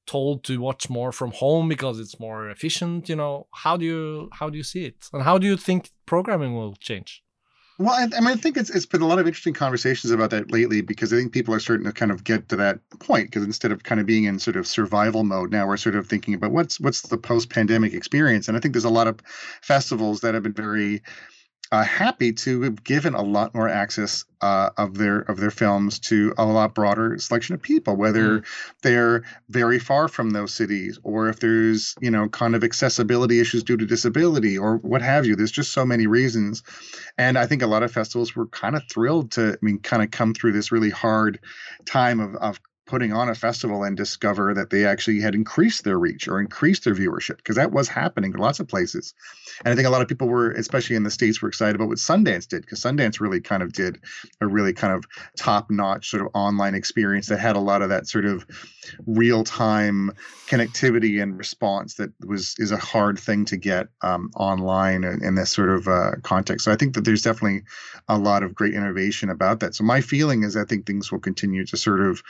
told 0.07 0.45
to 0.45 0.61
watch 0.61 0.91
more 0.91 1.13
from 1.13 1.31
home 1.31 1.69
because 1.69 1.99
it's 1.99 2.21
more 2.21 2.51
efficient 2.51 3.09
you 3.09 3.17
know? 3.17 3.47
How 3.53 3.77
do 3.77 3.85
you 3.85 4.29
how 4.33 4.51
do 4.51 4.59
you 4.59 4.65
see 4.65 4.85
it? 4.85 5.09
And 5.13 5.23
how 5.23 5.39
do 5.39 5.47
you 5.47 5.57
think 5.57 5.91
programming 6.07 6.55
will 6.55 6.75
change 6.75 7.23
well, 7.79 7.95
I, 7.95 8.03
I, 8.17 8.21
mean, 8.21 8.29
I 8.29 8.37
think 8.37 8.57
it's 8.57 8.71
it's 8.71 8.87
been 8.87 9.03
a 9.03 9.07
lot 9.07 9.19
of 9.19 9.27
interesting 9.27 9.55
conversations 9.55 10.11
about 10.11 10.31
that 10.31 10.51
lately 10.51 10.83
because 10.83 11.13
I 11.13 11.17
think 11.17 11.33
people 11.33 11.55
are 11.55 11.61
starting 11.61 11.87
to 11.87 11.93
kind 11.93 12.11
of 12.11 12.25
get 12.25 12.49
to 12.51 12.57
that 12.57 12.79
point 13.01 13.29
because 13.29 13.45
instead 13.45 13.73
of 13.73 13.83
kind 13.83 14.01
of 14.01 14.07
being 14.07 14.25
in 14.25 14.39
sort 14.39 14.57
of 14.57 14.67
survival 14.67 15.25
mode 15.25 15.51
now, 15.51 15.67
we're 15.67 15.77
sort 15.77 15.97
of 15.97 16.07
thinking 16.07 16.35
about 16.35 16.53
what's 16.53 16.79
what's 16.79 17.03
the 17.03 17.19
post 17.19 17.51
pandemic 17.51 17.95
experience, 17.95 18.49
and 18.49 18.57
I 18.57 18.61
think 18.61 18.75
there's 18.75 18.85
a 18.85 18.91
lot 18.91 19.07
of 19.07 19.21
festivals 19.63 20.21
that 20.21 20.35
have 20.35 20.43
been 20.43 20.53
very 20.53 21.03
uh, 21.73 21.83
happy 21.83 22.35
to 22.35 22.61
have 22.61 22.85
given 22.85 23.15
a 23.15 23.23
lot 23.23 23.55
more 23.55 23.67
access 23.67 24.27
uh, 24.43 24.69
of 24.77 24.99
their 24.99 25.21
of 25.21 25.39
their 25.39 25.51
films 25.51 25.99
to 25.99 26.35
a 26.37 26.45
lot 26.45 26.75
broader 26.75 27.17
selection 27.19 27.55
of 27.55 27.63
people, 27.63 27.97
whether 27.97 28.41
mm. 28.41 28.47
they're 28.83 29.25
very 29.49 29.79
far 29.79 30.07
from 30.07 30.31
those 30.31 30.53
cities 30.53 30.99
or 31.03 31.31
if 31.31 31.41
there's 31.41 31.95
you 32.03 32.11
know 32.11 32.29
kind 32.29 32.55
of 32.55 32.63
accessibility 32.63 33.41
issues 33.41 33.65
due 33.65 33.79
to 33.79 33.87
disability 33.87 34.59
or 34.59 34.77
what 34.79 35.01
have 35.01 35.25
you. 35.25 35.35
There's 35.35 35.51
just 35.51 35.73
so 35.73 35.87
many 35.87 36.07
reasons, 36.07 36.63
and 37.17 37.39
I 37.39 37.47
think 37.47 37.63
a 37.63 37.67
lot 37.67 37.83
of 37.83 37.91
festivals 37.91 38.37
were 38.37 38.49
kind 38.49 38.77
of 38.77 38.83
thrilled 38.91 39.31
to, 39.33 39.53
I 39.55 39.65
mean, 39.65 39.79
kind 39.79 40.03
of 40.03 40.11
come 40.11 40.35
through 40.35 40.53
this 40.53 40.73
really 40.73 40.91
hard 40.91 41.41
time 41.87 42.21
of 42.21 42.35
of 42.37 42.61
putting 42.93 43.15
on 43.15 43.31
a 43.31 43.35
festival 43.35 43.85
and 43.85 43.97
discover 43.97 44.53
that 44.53 44.69
they 44.69 44.85
actually 44.85 45.19
had 45.19 45.35
increased 45.35 45.83
their 45.83 45.99
reach 45.99 46.29
or 46.29 46.39
increased 46.39 46.85
their 46.85 46.95
viewership 46.95 47.39
because 47.39 47.57
that 47.57 47.73
was 47.73 47.89
happening 47.89 48.35
in 48.35 48.39
lots 48.39 48.61
of 48.61 48.69
places. 48.69 49.15
And 49.65 49.73
I 49.73 49.75
think 49.75 49.89
a 49.89 49.91
lot 49.91 50.03
of 50.03 50.09
people 50.09 50.29
were, 50.29 50.51
especially 50.51 50.97
in 50.97 51.03
the 51.03 51.11
States, 51.11 51.41
were 51.41 51.49
excited 51.49 51.75
about 51.75 51.89
what 51.89 51.97
Sundance 51.97 52.47
did 52.47 52.61
because 52.61 52.81
Sundance 52.81 53.19
really 53.19 53.41
kind 53.41 53.63
of 53.63 53.73
did 53.73 53.99
a 54.43 54.47
really 54.47 54.75
kind 54.75 54.93
of 54.93 55.07
top 55.39 55.71
notch 55.71 56.11
sort 56.11 56.21
of 56.23 56.29
online 56.35 56.75
experience 56.75 57.29
that 57.29 57.39
had 57.39 57.57
a 57.57 57.61
lot 57.61 57.81
of 57.81 57.89
that 57.89 58.09
sort 58.09 58.27
of 58.27 58.45
real 59.07 59.43
time 59.43 60.13
connectivity 60.49 61.23
and 61.23 61.39
response 61.39 61.95
that 61.95 62.11
was 62.27 62.55
is 62.59 62.73
a 62.73 62.77
hard 62.77 63.19
thing 63.19 63.47
to 63.47 63.57
get 63.57 63.89
um, 64.03 64.31
online 64.37 65.03
in, 65.03 65.35
this 65.35 65.51
sort 65.51 65.71
of 65.71 65.89
uh, 65.89 66.11
context. 66.23 66.67
So 66.67 66.73
I 66.73 66.77
think 66.77 66.95
that 66.95 67.07
there's 67.07 67.23
definitely 67.23 67.63
a 68.09 68.19
lot 68.19 68.43
of 68.43 68.55
great 68.55 68.75
innovation 68.75 69.31
about 69.31 69.61
that. 69.61 69.75
So 69.75 69.83
my 69.83 70.03
feeling 70.03 70.43
is 70.43 70.59
I 70.59 70.65
think 70.67 70.85
things 70.85 71.11
will 71.11 71.21
continue 71.21 71.65
to 71.65 71.77
sort 71.79 72.03
of 72.03 72.23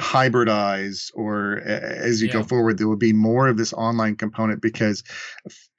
hybridize 0.00 1.10
or 1.14 1.58
as 1.58 2.20
you 2.22 2.28
yeah. 2.28 2.34
go 2.34 2.42
forward 2.42 2.78
there 2.78 2.88
will 2.88 2.96
be 2.96 3.12
more 3.12 3.48
of 3.48 3.56
this 3.56 3.72
online 3.72 4.16
component 4.16 4.62
because 4.62 5.02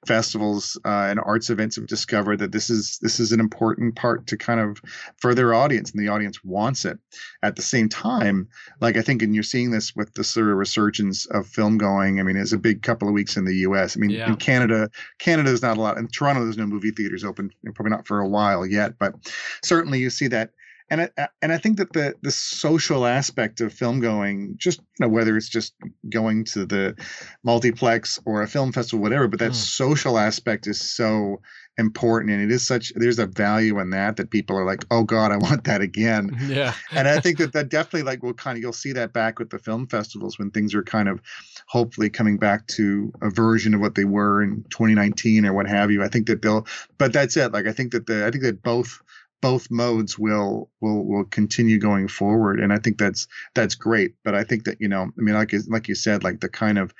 festivals 0.06 0.78
uh, 0.84 1.06
and 1.10 1.20
arts 1.20 1.50
events 1.50 1.76
have 1.76 1.86
discovered 1.86 2.38
that 2.38 2.52
this 2.52 2.70
is 2.70 2.98
this 3.02 3.20
is 3.20 3.32
an 3.32 3.40
important 3.40 3.94
part 3.96 4.26
to 4.26 4.36
kind 4.36 4.58
of 4.58 4.80
for 5.18 5.34
their 5.34 5.52
audience 5.52 5.90
and 5.90 6.00
the 6.00 6.08
audience 6.08 6.42
wants 6.42 6.84
it 6.86 6.98
at 7.42 7.56
the 7.56 7.62
same 7.62 7.88
time 7.88 8.48
like 8.80 8.96
i 8.96 9.02
think 9.02 9.20
and 9.22 9.34
you're 9.34 9.42
seeing 9.42 9.70
this 9.70 9.94
with 9.94 10.12
the 10.14 10.24
sort 10.24 10.48
of 10.48 10.56
resurgence 10.56 11.26
of 11.26 11.46
film 11.46 11.76
going 11.76 12.18
i 12.18 12.22
mean 12.22 12.36
it's 12.36 12.52
a 12.52 12.58
big 12.58 12.82
couple 12.82 13.08
of 13.08 13.12
weeks 13.12 13.36
in 13.36 13.44
the 13.44 13.54
us 13.54 13.96
i 13.96 14.00
mean 14.00 14.10
yeah. 14.10 14.26
in 14.26 14.36
canada 14.36 14.88
canada 15.18 15.50
is 15.50 15.62
not 15.62 15.76
a 15.76 15.80
lot 15.80 15.98
in 15.98 16.08
toronto 16.08 16.42
there's 16.44 16.56
no 16.56 16.66
movie 16.66 16.90
theaters 16.90 17.24
open 17.24 17.50
probably 17.74 17.90
not 17.90 18.06
for 18.06 18.20
a 18.20 18.28
while 18.28 18.64
yet 18.64 18.98
but 18.98 19.14
certainly 19.62 19.98
you 19.98 20.08
see 20.08 20.28
that 20.28 20.50
and 20.90 21.08
I, 21.16 21.28
and 21.40 21.52
I 21.52 21.58
think 21.58 21.78
that 21.78 21.92
the 21.92 22.14
the 22.20 22.32
social 22.32 23.06
aspect 23.06 23.60
of 23.60 23.72
film 23.72 24.00
going, 24.00 24.54
just 24.56 24.80
you 24.80 25.06
know, 25.06 25.08
whether 25.08 25.36
it's 25.36 25.48
just 25.48 25.74
going 26.08 26.44
to 26.46 26.66
the 26.66 26.96
multiplex 27.44 28.18
or 28.26 28.42
a 28.42 28.48
film 28.48 28.72
festival, 28.72 29.00
whatever, 29.00 29.28
but 29.28 29.38
that 29.38 29.52
mm. 29.52 29.54
social 29.54 30.18
aspect 30.18 30.66
is 30.66 30.80
so 30.80 31.40
important, 31.78 32.32
and 32.32 32.42
it 32.42 32.52
is 32.52 32.66
such. 32.66 32.92
There's 32.96 33.20
a 33.20 33.26
value 33.26 33.78
in 33.78 33.90
that 33.90 34.16
that 34.16 34.30
people 34.30 34.56
are 34.56 34.64
like, 34.64 34.84
oh 34.90 35.04
God, 35.04 35.30
I 35.30 35.36
want 35.36 35.64
that 35.64 35.80
again. 35.80 36.36
Yeah, 36.50 36.74
and 36.90 37.06
I 37.06 37.20
think 37.20 37.38
that 37.38 37.52
that 37.52 37.68
definitely 37.68 38.02
like 38.02 38.22
will 38.24 38.34
kind 38.34 38.56
of 38.56 38.62
you'll 38.62 38.72
see 38.72 38.92
that 38.92 39.12
back 39.12 39.38
with 39.38 39.50
the 39.50 39.58
film 39.60 39.86
festivals 39.86 40.38
when 40.38 40.50
things 40.50 40.74
are 40.74 40.82
kind 40.82 41.08
of 41.08 41.20
hopefully 41.68 42.10
coming 42.10 42.36
back 42.36 42.66
to 42.68 43.12
a 43.22 43.30
version 43.30 43.74
of 43.74 43.80
what 43.80 43.94
they 43.94 44.04
were 44.04 44.42
in 44.42 44.64
2019 44.70 45.46
or 45.46 45.52
what 45.52 45.68
have 45.68 45.92
you. 45.92 46.02
I 46.02 46.08
think 46.08 46.26
that 46.26 46.42
they'll, 46.42 46.66
but 46.98 47.12
that's 47.12 47.36
it. 47.36 47.52
Like 47.52 47.68
I 47.68 47.72
think 47.72 47.92
that 47.92 48.06
the 48.06 48.26
I 48.26 48.30
think 48.32 48.42
that 48.42 48.64
both 48.64 49.00
both 49.40 49.70
modes 49.70 50.18
will 50.18 50.70
will 50.80 51.04
will 51.04 51.24
continue 51.24 51.78
going 51.78 52.08
forward. 52.08 52.60
And 52.60 52.72
i 52.72 52.78
think 52.78 52.98
that's 52.98 53.28
that's 53.54 53.74
great. 53.74 54.14
But 54.24 54.34
i 54.34 54.44
think 54.44 54.64
that 54.64 54.80
you 54.80 54.88
know 54.88 55.02
i 55.02 55.20
mean 55.20 55.34
like 55.34 55.52
like 55.68 55.88
you 55.88 55.94
said 55.94 56.24
like 56.24 56.40
the 56.40 56.48
kind 56.48 56.78
of 56.78 56.94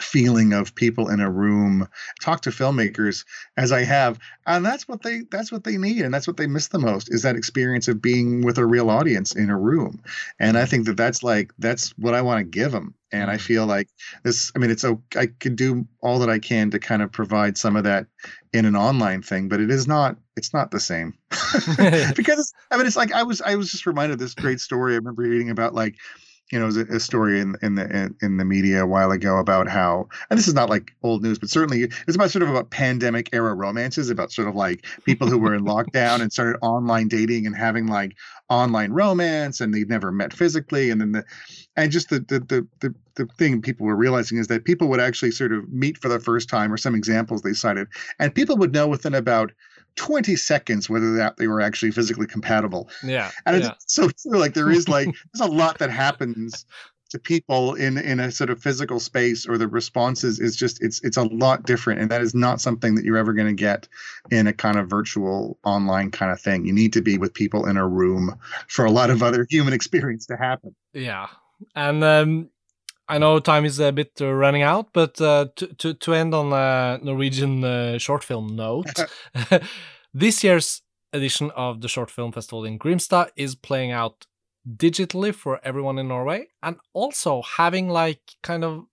feeling 0.00 0.52
of 0.52 0.74
people 0.74 1.08
in 1.08 1.20
a 1.20 1.30
room 1.30 1.88
talk 2.20 2.42
to 2.42 2.50
filmmakers 2.50 3.24
as 3.56 3.72
i 3.72 3.82
have 3.82 4.18
and 4.46 4.64
that's 4.66 4.86
what 4.88 5.02
they 5.02 5.22
that's 5.30 5.50
what 5.50 5.64
they 5.64 5.76
need 5.76 6.02
and 6.02 6.12
that's 6.12 6.26
what 6.26 6.36
they 6.36 6.46
miss 6.46 6.68
the 6.68 6.78
most 6.78 7.12
is 7.12 7.22
that 7.22 7.36
experience 7.36 7.88
of 7.88 8.02
being 8.02 8.42
with 8.44 8.58
a 8.58 8.66
real 8.66 8.90
audience 8.90 9.34
in 9.34 9.48
a 9.48 9.58
room. 9.58 10.02
And 10.38 10.58
i 10.58 10.66
think 10.66 10.86
that 10.86 10.96
that's 10.96 11.22
like 11.22 11.52
that's 11.58 11.90
what 11.96 12.14
i 12.14 12.22
want 12.22 12.38
to 12.38 12.44
give 12.44 12.72
them 12.72 12.94
and 13.20 13.30
i 13.30 13.36
mm. 13.36 13.40
feel 13.40 13.66
like 13.66 13.88
this 14.24 14.52
i 14.54 14.58
mean 14.58 14.70
it's 14.70 14.84
i 14.84 15.26
can 15.40 15.54
do 15.54 15.86
all 16.00 16.18
that 16.18 16.30
i 16.30 16.38
can 16.38 16.70
to 16.70 16.78
kind 16.78 17.02
of 17.02 17.10
provide 17.12 17.56
some 17.56 17.76
of 17.76 17.84
that 17.84 18.06
in 18.52 18.64
an 18.64 18.76
online 18.76 19.22
thing 19.22 19.48
but 19.48 19.60
it 19.60 19.70
is 19.70 19.86
not 19.86 20.16
it's 20.36 20.52
not 20.52 20.70
the 20.70 20.80
same. 20.80 21.14
Because 22.16 22.52
i 22.70 22.76
mean 22.76 22.86
it's 22.86 22.96
like 22.96 23.12
i 23.12 23.22
was 23.22 23.40
i 23.42 23.54
was 23.54 23.70
just 23.70 23.86
reminded 23.86 24.14
of 24.14 24.18
this 24.18 24.34
great 24.34 24.60
story. 24.60 24.92
I 24.92 24.96
remember 24.96 25.22
reading 25.22 25.50
about 25.50 25.74
like 25.74 25.96
you 26.52 26.60
know, 26.60 26.66
a, 26.66 26.96
a 26.96 27.00
story 27.00 27.40
in 27.40 27.56
in 27.60 27.74
the 27.74 27.84
in, 27.84 28.16
in, 28.22 28.36
the 28.36 28.44
media 28.44 28.84
a 28.84 28.86
while 28.86 29.10
ago 29.10 29.38
about 29.38 29.66
how, 29.66 30.08
and 30.30 30.38
this 30.38 30.46
is 30.46 30.54
not 30.54 30.70
like 30.70 30.92
old 31.02 31.22
news, 31.22 31.40
but 31.40 31.50
certainly 31.50 31.82
it's 31.82 32.14
about 32.14 32.30
sort 32.30 32.44
of 32.44 32.50
about 32.50 32.70
pandemic 32.70 33.30
era 33.32 33.52
romances, 33.52 34.10
about 34.10 34.30
sort 34.30 34.46
of 34.46 34.54
like 34.54 34.86
people 35.04 35.26
who 35.26 35.38
were 35.38 35.54
in 35.54 35.64
lockdown 35.64 36.20
and 36.20 36.32
started 36.32 36.56
online 36.62 37.08
dating 37.08 37.46
and 37.46 37.56
having 37.56 37.88
like 37.88 38.14
online 38.48 38.92
romance, 38.92 39.60
and 39.60 39.74
they'd 39.74 39.88
never 39.88 40.12
met 40.12 40.32
physically, 40.32 40.90
and 40.90 41.00
then 41.00 41.12
the, 41.12 41.24
and 41.74 41.90
just 41.90 42.10
the 42.10 42.20
the 42.20 42.38
the 42.38 42.66
the, 42.80 42.94
the 43.16 43.26
thing 43.38 43.60
people 43.62 43.86
were 43.86 43.96
realizing 43.96 44.38
is 44.38 44.46
that 44.48 44.64
people 44.64 44.88
would 44.88 45.00
actually 45.00 45.30
sort 45.30 45.52
of 45.52 45.68
meet 45.72 45.98
for 45.98 46.08
the 46.08 46.20
first 46.20 46.48
time, 46.48 46.72
or 46.72 46.76
some 46.76 46.94
examples 46.94 47.42
they 47.42 47.52
cited, 47.52 47.88
and 48.18 48.34
people 48.34 48.56
would 48.56 48.72
know 48.72 48.86
within 48.88 49.14
about 49.14 49.52
20 49.96 50.36
seconds 50.36 50.88
whether 50.88 51.16
that 51.16 51.36
they 51.38 51.46
were 51.46 51.60
actually 51.60 51.90
physically 51.90 52.26
compatible. 52.26 52.88
Yeah. 53.02 53.30
And 53.46 53.62
yeah. 53.62 53.70
it's 53.70 53.94
so 53.94 54.08
true. 54.10 54.38
Like 54.38 54.54
there 54.54 54.70
is 54.70 54.88
like 54.90 55.06
there's 55.06 55.48
a 55.48 55.52
lot 55.52 55.78
that 55.78 55.90
happens 55.90 56.66
to 57.10 57.18
people 57.18 57.74
in 57.74 57.98
in 57.98 58.20
a 58.20 58.30
sort 58.30 58.50
of 58.50 58.60
physical 58.60 58.98
space 58.98 59.46
or 59.46 59.58
the 59.58 59.68
responses 59.68 60.40
is 60.40 60.56
just 60.56 60.82
it's 60.82 61.00
it's 61.02 61.16
a 61.16 61.22
lot 61.22 61.64
different 61.64 62.00
and 62.00 62.10
that 62.10 62.20
is 62.20 62.34
not 62.34 62.60
something 62.60 62.94
that 62.96 63.04
you're 63.04 63.16
ever 63.16 63.32
going 63.32 63.46
to 63.46 63.54
get 63.54 63.88
in 64.30 64.46
a 64.46 64.52
kind 64.52 64.76
of 64.76 64.88
virtual 64.88 65.56
online 65.64 66.10
kind 66.10 66.32
of 66.32 66.40
thing 66.40 66.66
you 66.66 66.72
need 66.72 66.92
to 66.92 67.00
be 67.00 67.16
with 67.16 67.32
people 67.32 67.66
in 67.66 67.76
a 67.76 67.86
room 67.86 68.36
for 68.68 68.84
a 68.84 68.90
lot 68.90 69.10
of 69.10 69.22
other 69.22 69.46
human 69.48 69.72
experience 69.72 70.26
to 70.26 70.36
happen 70.36 70.74
yeah 70.92 71.28
and 71.74 72.02
um 72.02 72.48
I 73.08 73.18
know 73.18 73.38
time 73.38 73.64
is 73.64 73.78
a 73.78 73.92
bit 73.92 74.12
uh, 74.20 74.32
running 74.32 74.62
out, 74.62 74.88
but 74.92 75.20
uh, 75.20 75.46
to, 75.56 75.66
to, 75.74 75.94
to 75.94 76.14
end 76.14 76.34
on 76.34 76.52
a 76.52 76.98
Norwegian 77.02 77.62
uh, 77.62 77.98
short 77.98 78.24
film 78.24 78.56
note, 78.56 78.90
this 80.14 80.42
year's 80.42 80.82
edition 81.12 81.50
of 81.52 81.80
the 81.80 81.88
Short 81.88 82.10
Film 82.10 82.32
Festival 82.32 82.64
in 82.64 82.78
Grimstad 82.78 83.30
is 83.36 83.54
playing 83.54 83.92
out 83.92 84.26
digitally 84.68 85.32
for 85.34 85.60
everyone 85.62 85.98
in 85.98 86.08
Norway 86.08 86.48
and 86.62 86.76
also 86.92 87.42
having 87.42 87.88
like 87.88 88.20
kind 88.42 88.64
of 88.64 88.86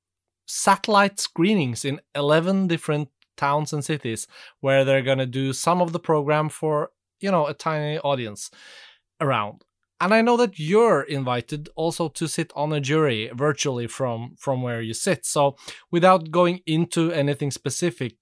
satellite 0.45 1.19
screenings 1.19 1.83
in 1.83 1.99
11 2.13 2.67
different 2.67 3.09
towns 3.37 3.73
and 3.73 3.83
cities 3.83 4.27
where 4.59 4.85
they're 4.85 5.01
going 5.01 5.17
to 5.17 5.25
do 5.25 5.53
some 5.53 5.81
of 5.81 5.91
the 5.91 5.99
program 5.99 6.49
for, 6.49 6.91
you 7.19 7.31
know, 7.31 7.47
a 7.47 7.53
tiny 7.53 7.97
audience 7.99 8.51
around 9.19 9.63
and 9.99 10.13
I 10.13 10.21
know 10.21 10.37
that 10.37 10.59
you're 10.59 11.03
invited 11.03 11.69
also 11.75 12.09
to 12.09 12.27
sit 12.27 12.51
on 12.55 12.73
a 12.73 12.81
jury 12.81 13.31
virtually 13.33 13.87
from 13.87 14.35
from 14.37 14.61
where 14.61 14.81
you 14.81 14.93
sit. 14.93 15.25
So 15.25 15.55
without 15.91 16.31
going 16.31 16.59
into 16.65 17.11
anything 17.11 17.51
specific, 17.51 18.15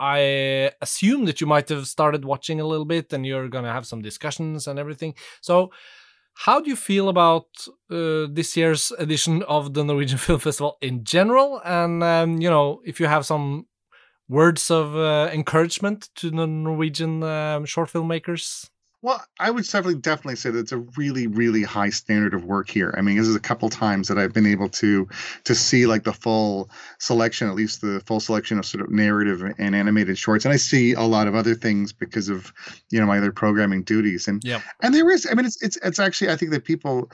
I 0.00 0.72
assume 0.80 1.24
that 1.26 1.40
you 1.40 1.46
might 1.46 1.68
have 1.68 1.86
started 1.86 2.24
watching 2.24 2.60
a 2.60 2.66
little 2.66 2.84
bit 2.84 3.12
and 3.12 3.24
you're 3.24 3.48
going 3.48 3.64
to 3.64 3.72
have 3.72 3.86
some 3.86 4.02
discussions 4.02 4.66
and 4.66 4.78
everything. 4.78 5.14
So 5.40 5.70
how 6.34 6.60
do 6.60 6.68
you 6.68 6.76
feel 6.76 7.08
about 7.08 7.46
uh, 7.90 8.26
this 8.30 8.56
year's 8.56 8.90
edition 8.98 9.42
of 9.44 9.74
the 9.74 9.84
Norwegian 9.84 10.18
Film 10.26 10.40
Festival 10.40 10.76
in 10.80 11.04
general? 11.04 11.60
And 11.64 12.02
um, 12.02 12.40
you 12.40 12.50
know, 12.50 12.80
if 12.84 12.98
you 12.98 13.06
have 13.06 13.24
some 13.24 13.66
words 14.28 14.70
of 14.70 14.96
uh, 14.96 15.30
encouragement 15.32 16.08
to 16.16 16.30
the 16.30 16.46
Norwegian 16.46 17.22
um, 17.22 17.64
short 17.66 17.90
filmmakers 17.92 18.68
well, 19.04 19.22
I 19.38 19.50
would 19.50 19.64
definitely 19.64 20.00
definitely 20.00 20.36
say 20.36 20.48
that 20.48 20.58
it's 20.58 20.72
a 20.72 20.78
really 20.78 21.26
really 21.26 21.62
high 21.62 21.90
standard 21.90 22.32
of 22.32 22.46
work 22.46 22.70
here. 22.70 22.94
I 22.96 23.02
mean, 23.02 23.18
this 23.18 23.28
is 23.28 23.36
a 23.36 23.40
couple 23.40 23.68
times 23.68 24.08
that 24.08 24.16
I've 24.16 24.32
been 24.32 24.46
able 24.46 24.70
to 24.70 25.06
to 25.44 25.54
see 25.54 25.84
like 25.84 26.04
the 26.04 26.14
full 26.14 26.70
selection, 26.98 27.46
at 27.46 27.54
least 27.54 27.82
the 27.82 28.00
full 28.06 28.18
selection 28.18 28.58
of 28.58 28.64
sort 28.64 28.82
of 28.82 28.90
narrative 28.90 29.42
and 29.58 29.76
animated 29.76 30.16
shorts, 30.16 30.46
and 30.46 30.54
I 30.54 30.56
see 30.56 30.94
a 30.94 31.02
lot 31.02 31.28
of 31.28 31.34
other 31.34 31.54
things 31.54 31.92
because 31.92 32.30
of 32.30 32.50
you 32.90 32.98
know 32.98 33.04
my 33.04 33.18
other 33.18 33.30
programming 33.30 33.82
duties. 33.82 34.26
And 34.26 34.42
yeah, 34.42 34.62
and 34.82 34.94
there 34.94 35.10
is, 35.10 35.28
I 35.30 35.34
mean, 35.34 35.44
it's 35.44 35.62
it's 35.62 35.76
it's 35.82 35.98
actually 35.98 36.30
I 36.30 36.36
think 36.36 36.52
that 36.52 36.64
people 36.64 37.10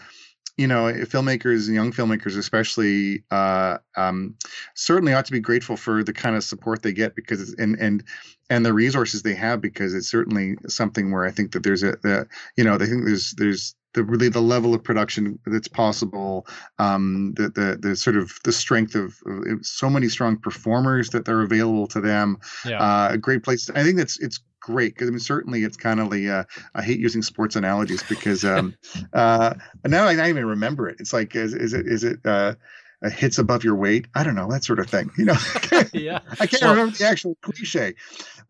you 0.60 0.66
know, 0.66 0.92
filmmakers 1.06 1.68
and 1.68 1.74
young 1.74 1.90
filmmakers, 1.90 2.36
especially, 2.36 3.24
uh, 3.30 3.78
um, 3.96 4.36
certainly 4.74 5.14
ought 5.14 5.24
to 5.24 5.32
be 5.32 5.40
grateful 5.40 5.74
for 5.74 6.04
the 6.04 6.12
kind 6.12 6.36
of 6.36 6.44
support 6.44 6.82
they 6.82 6.92
get 6.92 7.14
because 7.14 7.40
it's, 7.40 7.54
and 7.54 7.80
and 7.80 8.04
and 8.50 8.66
the 8.66 8.74
resources 8.74 9.22
they 9.22 9.32
have 9.32 9.62
because 9.62 9.94
it's 9.94 10.10
certainly 10.10 10.56
something 10.68 11.12
where 11.12 11.24
I 11.24 11.30
think 11.30 11.52
that 11.52 11.62
there's 11.62 11.82
a, 11.82 11.92
the, 12.02 12.26
you 12.58 12.64
know, 12.64 12.74
I 12.74 12.78
think 12.84 13.06
there's 13.06 13.30
there's 13.38 13.74
the 13.94 14.04
really 14.04 14.28
the 14.28 14.40
level 14.40 14.74
of 14.74 14.84
production 14.84 15.38
that's 15.46 15.68
possible, 15.68 16.46
um, 16.78 17.32
the 17.36 17.48
the 17.48 17.78
the 17.80 17.96
sort 17.96 18.16
of 18.16 18.38
the 18.44 18.52
strength 18.52 18.94
of, 18.94 19.14
of 19.26 19.64
so 19.64 19.90
many 19.90 20.08
strong 20.08 20.36
performers 20.36 21.10
that 21.10 21.24
they're 21.24 21.42
available 21.42 21.86
to 21.88 22.00
them. 22.00 22.38
Yeah. 22.64 22.80
Uh, 22.80 23.08
a 23.12 23.18
great 23.18 23.42
place. 23.42 23.68
I 23.70 23.82
think 23.82 23.96
that's 23.96 24.18
it's 24.20 24.40
great 24.60 24.94
because 24.94 25.08
I 25.08 25.10
mean 25.10 25.20
certainly 25.20 25.64
it's 25.64 25.76
kind 25.76 26.00
of 26.00 26.10
the 26.10 26.30
uh, 26.30 26.44
I 26.74 26.82
hate 26.82 27.00
using 27.00 27.22
sports 27.22 27.56
analogies 27.56 28.02
because 28.02 28.44
um, 28.44 28.74
uh, 29.12 29.54
now 29.86 30.04
I, 30.04 30.14
I 30.16 30.28
even 30.28 30.46
remember 30.46 30.88
it. 30.88 30.96
It's 31.00 31.12
like 31.12 31.34
is, 31.34 31.54
is 31.54 31.72
it 31.72 31.86
is 31.86 32.04
it 32.04 32.20
uh, 32.24 32.54
Uh, 33.02 33.08
hits 33.08 33.38
above 33.38 33.64
your 33.64 33.74
weight. 33.74 34.06
I 34.14 34.22
don't 34.22 34.34
know 34.34 34.50
that 34.50 34.62
sort 34.62 34.78
of 34.78 34.90
thing. 34.90 35.10
You 35.16 35.24
know, 35.24 35.36
yeah. 35.94 36.20
I 36.38 36.46
can't 36.46 36.60
well, 36.60 36.72
remember 36.72 36.96
the 36.98 37.06
actual 37.06 37.34
cliche, 37.40 37.94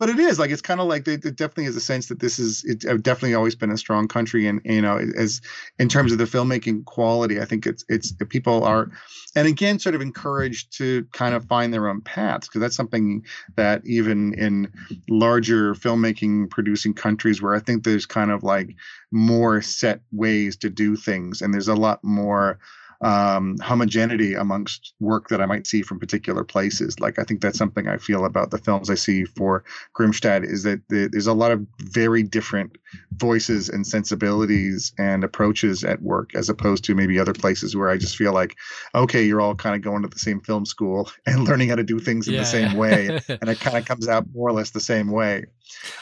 but 0.01 0.09
it 0.09 0.19
is 0.19 0.41
like 0.41 0.51
it's 0.51 0.61
kind 0.61 0.81
of 0.81 0.89
like 0.89 1.07
it, 1.07 1.25
it 1.25 1.37
definitely 1.37 1.67
has 1.67 1.77
a 1.77 1.81
sense 1.81 2.09
that 2.09 2.19
this 2.19 2.41
is 2.41 2.65
it 2.65 2.85
uh, 2.85 2.97
definitely 2.97 3.35
always 3.35 3.55
been 3.55 3.71
a 3.71 3.79
strong 3.79 4.09
country, 4.09 4.49
and 4.49 4.61
you 4.65 4.83
know, 4.83 4.97
as 4.97 5.41
in 5.79 5.89
terms 5.89 6.11
of 6.11 6.19
the 6.19 6.25
filmmaking 6.25 6.85
quality, 6.85 7.41
I 7.41 7.45
think 7.45 7.65
it's 7.65 7.85
it's 7.89 8.11
people 8.29 8.65
are, 8.65 8.91
and 9.37 9.47
again, 9.47 9.79
sort 9.79 9.95
of 9.95 10.01
encouraged 10.01 10.77
to 10.79 11.07
kind 11.13 11.37
of 11.37 11.45
find 11.45 11.73
their 11.73 11.87
own 11.87 12.01
paths 12.01 12.49
because 12.49 12.61
that's 12.61 12.77
something 12.77 13.25
that 13.55 13.83
even 13.87 14.35
in 14.35 14.73
larger 15.09 15.75
filmmaking 15.77 16.51
producing 16.51 16.93
countries 16.93 17.41
where 17.41 17.55
I 17.55 17.61
think 17.61 17.85
there's 17.85 18.05
kind 18.05 18.33
of 18.33 18.43
like 18.43 18.75
more 19.13 19.63
set 19.63 20.01
ways 20.11 20.57
to 20.57 20.71
do 20.71 20.97
things, 20.97 21.41
and 21.41 21.55
there's 21.55 21.69
a 21.69 21.75
lot 21.77 22.03
more 22.03 22.59
um, 23.03 23.57
homogeneity 23.59 24.35
amongst 24.35 24.95
work 25.01 25.29
that 25.29 25.41
I 25.41 25.47
might 25.47 25.67
see 25.67 25.83
from 25.83 25.99
particular 25.99 26.45
places. 26.45 27.01
Like 27.01 27.19
I 27.19 27.25
think 27.25 27.41
that's 27.41 27.57
something 27.57 27.89
I 27.89 27.97
feel 27.97 28.25
about 28.25 28.51
the 28.51 28.59
films 28.59 28.91
I 28.91 28.95
see 28.95 29.25
for 29.25 29.65
Grimstad 29.99 30.45
is 30.45 30.65
that 30.65 30.83
there's 30.89 31.27
a 31.27 31.33
lot 31.33 31.51
of 31.51 31.67
very 31.79 32.23
different 32.23 32.77
voices 33.15 33.69
and 33.69 33.87
sensibilities 33.87 34.93
and 34.99 35.25
approaches 35.25 35.83
at 35.83 36.03
work 36.03 36.35
as 36.35 36.49
opposed 36.49 36.85
to 36.85 36.95
maybe 36.95 37.19
other 37.19 37.33
places 37.33 37.75
where 37.75 37.89
I 37.89 37.97
just 37.97 38.17
feel 38.17 38.35
like, 38.35 38.57
okay, 38.95 39.23
you're 39.23 39.41
all 39.41 39.55
kind 39.55 39.75
of 39.75 39.83
going 39.83 40.03
to 40.03 40.09
the 40.09 40.19
same 40.19 40.41
film 40.41 40.67
school 40.67 41.11
and 41.27 41.45
learning 41.45 41.71
how 41.71 41.77
to 41.77 41.85
do 41.85 42.01
things 42.01 42.29
in 42.29 42.35
yeah. 42.35 42.41
the 42.41 42.47
same 42.47 42.77
way, 42.77 43.07
and 43.29 43.49
it 43.49 43.61
kind 43.61 43.79
of 43.79 43.87
comes 43.87 44.09
out 44.09 44.27
more 44.35 44.49
or 44.49 44.53
less 44.53 44.71
the 44.71 44.81
same 44.81 45.11
way 45.11 45.47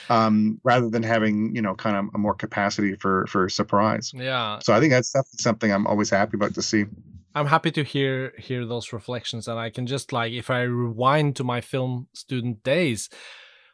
um, 0.09 0.61
rather 0.65 0.89
than 0.89 1.03
having 1.03 1.55
you 1.55 1.63
know 1.63 1.75
kind 1.75 1.97
of 1.97 2.15
a 2.15 2.19
more 2.19 2.35
capacity 2.35 2.95
for 2.95 3.27
for 3.27 3.49
surprise. 3.49 4.13
Yeah. 4.15 4.59
So 4.63 4.73
I 4.73 4.81
think 4.81 4.93
that's 4.93 5.13
definitely 5.13 5.43
something 5.43 5.73
I'm 5.73 5.87
always 5.87 6.11
happy 6.11 6.37
about 6.37 6.55
to 6.55 6.63
see. 6.63 6.85
I'm 7.35 7.47
happy 7.47 7.71
to 7.73 7.85
hear 7.85 8.33
hear 8.39 8.65
those 8.65 8.93
reflections, 8.93 9.49
and 9.49 9.59
I 9.59 9.71
can 9.71 9.87
just 9.87 10.13
like 10.13 10.33
if 10.33 10.51
I 10.51 10.63
rewind 10.63 11.37
to 11.37 11.45
my 11.45 11.61
film 11.61 12.09
student 12.13 12.63
days, 12.63 13.09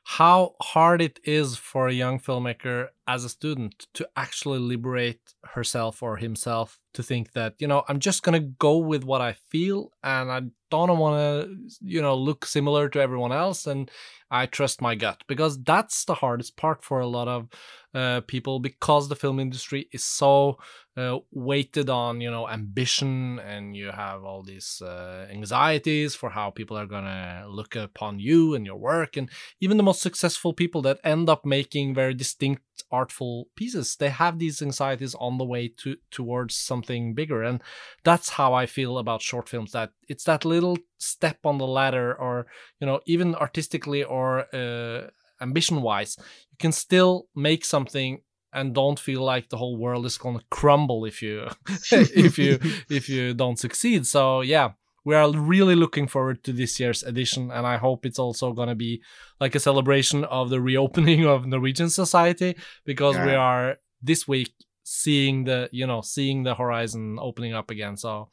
how 0.04 0.54
hard 0.61 1.00
it 1.00 1.18
is 1.24 1.57
for 1.57 1.88
a 1.88 1.92
young 1.92 2.20
filmmaker 2.20 2.88
as 3.06 3.24
a 3.24 3.28
student 3.28 3.86
to 3.94 4.08
actually 4.16 4.58
liberate 4.58 5.34
herself 5.44 6.02
or 6.02 6.16
himself 6.16 6.78
to 6.94 7.02
think 7.02 7.32
that 7.32 7.54
you 7.58 7.66
know 7.66 7.84
I'm 7.88 7.98
just 7.98 8.22
gonna 8.22 8.40
go 8.40 8.78
with 8.78 9.04
what 9.04 9.20
I 9.20 9.32
feel, 9.50 9.90
and 10.02 10.30
I 10.30 10.42
don't 10.70 10.98
want 10.98 11.16
to 11.18 11.56
you 11.80 12.00
know 12.00 12.16
look 12.16 12.46
similar 12.46 12.88
to 12.88 13.00
everyone 13.00 13.32
else, 13.32 13.66
and 13.66 13.90
I 14.30 14.46
trust 14.46 14.80
my 14.80 14.94
gut. 14.94 15.22
Because 15.26 15.62
that's 15.62 16.04
the 16.04 16.14
hardest 16.14 16.56
part 16.56 16.82
for 16.82 17.00
a 17.00 17.06
lot 17.06 17.28
of 17.28 17.48
uh, 17.94 18.20
people 18.22 18.58
because 18.58 19.08
the 19.08 19.16
film 19.16 19.38
industry 19.38 19.88
is 19.92 20.04
so 20.04 20.58
uh, 20.96 21.18
weighted 21.30 21.90
on 21.90 22.20
you 22.20 22.30
know 22.30 22.48
ambition 22.48 23.38
and 23.40 23.76
you 23.76 23.90
have 23.90 24.24
all 24.24 24.42
these 24.42 24.82
uh, 24.82 25.26
anxieties 25.30 26.14
for 26.14 26.30
how 26.30 26.50
people 26.50 26.76
are 26.76 26.86
gonna 26.86 27.44
look 27.48 27.76
upon 27.76 28.18
you 28.18 28.54
and 28.54 28.66
your 28.66 28.76
work 28.76 29.16
and 29.16 29.30
even 29.60 29.76
the 29.76 29.82
most 29.82 30.00
successful 30.00 30.52
people 30.52 30.82
that 30.82 31.00
end 31.04 31.28
up 31.28 31.44
making 31.44 31.94
very 31.94 32.14
distinct 32.14 32.62
artful 32.90 33.48
pieces 33.56 33.96
they 33.96 34.10
have 34.10 34.38
these 34.38 34.60
anxieties 34.62 35.14
on 35.16 35.38
the 35.38 35.44
way 35.44 35.68
to 35.68 35.96
towards 36.10 36.54
something 36.54 37.14
bigger 37.14 37.42
and 37.42 37.62
that's 38.04 38.30
how 38.30 38.52
i 38.52 38.66
feel 38.66 38.98
about 38.98 39.22
short 39.22 39.48
films 39.48 39.72
that 39.72 39.90
it's 40.08 40.24
that 40.24 40.44
little 40.44 40.78
step 40.98 41.38
on 41.44 41.58
the 41.58 41.66
ladder 41.66 42.14
or 42.14 42.46
you 42.80 42.87
know 42.87 43.00
even 43.06 43.34
artistically 43.34 44.02
or 44.02 44.46
uh, 44.54 45.08
ambition 45.40 45.82
wise 45.82 46.16
you 46.18 46.56
can 46.58 46.72
still 46.72 47.26
make 47.34 47.64
something 47.64 48.20
and 48.54 48.72
don't 48.72 49.00
feel 49.00 49.22
like 49.22 49.48
the 49.48 49.56
whole 49.56 49.76
world 49.76 50.06
is 50.06 50.16
going 50.16 50.38
to 50.38 50.44
crumble 50.48 51.04
if 51.04 51.20
you 51.20 51.48
if 51.92 52.38
you 52.38 52.58
if 52.88 53.08
you 53.08 53.34
don't 53.34 53.58
succeed. 53.58 54.06
So 54.06 54.40
yeah 54.40 54.70
we 55.04 55.14
are 55.14 55.30
really 55.32 55.74
looking 55.74 56.06
forward 56.06 56.42
to 56.44 56.52
this 56.52 56.80
year's 56.80 57.02
edition 57.02 57.50
and 57.50 57.66
i 57.66 57.76
hope 57.76 58.04
it's 58.04 58.18
also 58.18 58.52
going 58.52 58.68
to 58.68 58.74
be 58.74 59.02
like 59.40 59.54
a 59.54 59.60
celebration 59.60 60.24
of 60.24 60.50
the 60.50 60.60
reopening 60.60 61.26
of 61.26 61.46
norwegian 61.46 61.90
society 61.90 62.56
because 62.84 63.16
yeah. 63.16 63.26
we 63.26 63.32
are 63.32 63.76
this 64.02 64.26
week 64.26 64.52
seeing 64.82 65.44
the 65.44 65.68
you 65.72 65.86
know 65.86 66.00
seeing 66.00 66.42
the 66.42 66.54
horizon 66.54 67.18
opening 67.20 67.54
up 67.54 67.70
again 67.70 67.96
so 67.96 68.28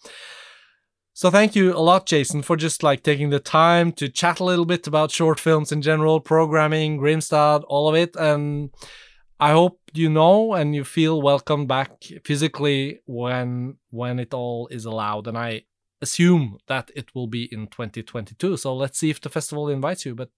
so 1.13 1.29
thank 1.29 1.55
you 1.55 1.73
a 1.75 1.79
lot 1.79 2.05
jason 2.05 2.41
for 2.41 2.57
just 2.57 2.84
like 2.84 3.03
taking 3.03 3.29
the 3.29 3.39
time 3.39 3.91
to 3.91 4.10
chat 4.10 4.39
a 4.39 4.43
little 4.43 4.65
bit 4.65 4.88
about 4.88 5.12
short 5.12 5.39
films 5.39 5.71
in 5.71 5.81
general 5.81 6.19
programming 6.19 6.99
grimstad 6.99 7.63
all 7.67 7.88
of 7.88 7.95
it 7.95 8.15
and 8.17 8.69
I 9.41 9.53
hope 9.53 9.79
you 9.91 10.07
know 10.07 10.53
and 10.53 10.75
you 10.75 10.84
feel 10.84 11.19
welcome 11.19 11.65
back 11.65 12.03
physically 12.23 12.99
when 13.07 13.77
when 13.89 14.19
it 14.19 14.36
all 14.36 14.67
is 14.67 14.86
allowed. 14.86 15.25
And 15.25 15.36
I 15.36 15.63
assume 16.01 16.57
that 16.67 16.91
it 16.95 17.13
will 17.15 17.27
be 17.27 17.47
in 17.51 17.67
2022. 17.67 18.57
So 18.57 18.75
let's 18.75 18.97
see 18.97 19.09
if 19.09 19.21
the 19.21 19.29
festival 19.29 19.69
invites 19.69 20.05
you. 20.05 20.15
But 20.15 20.29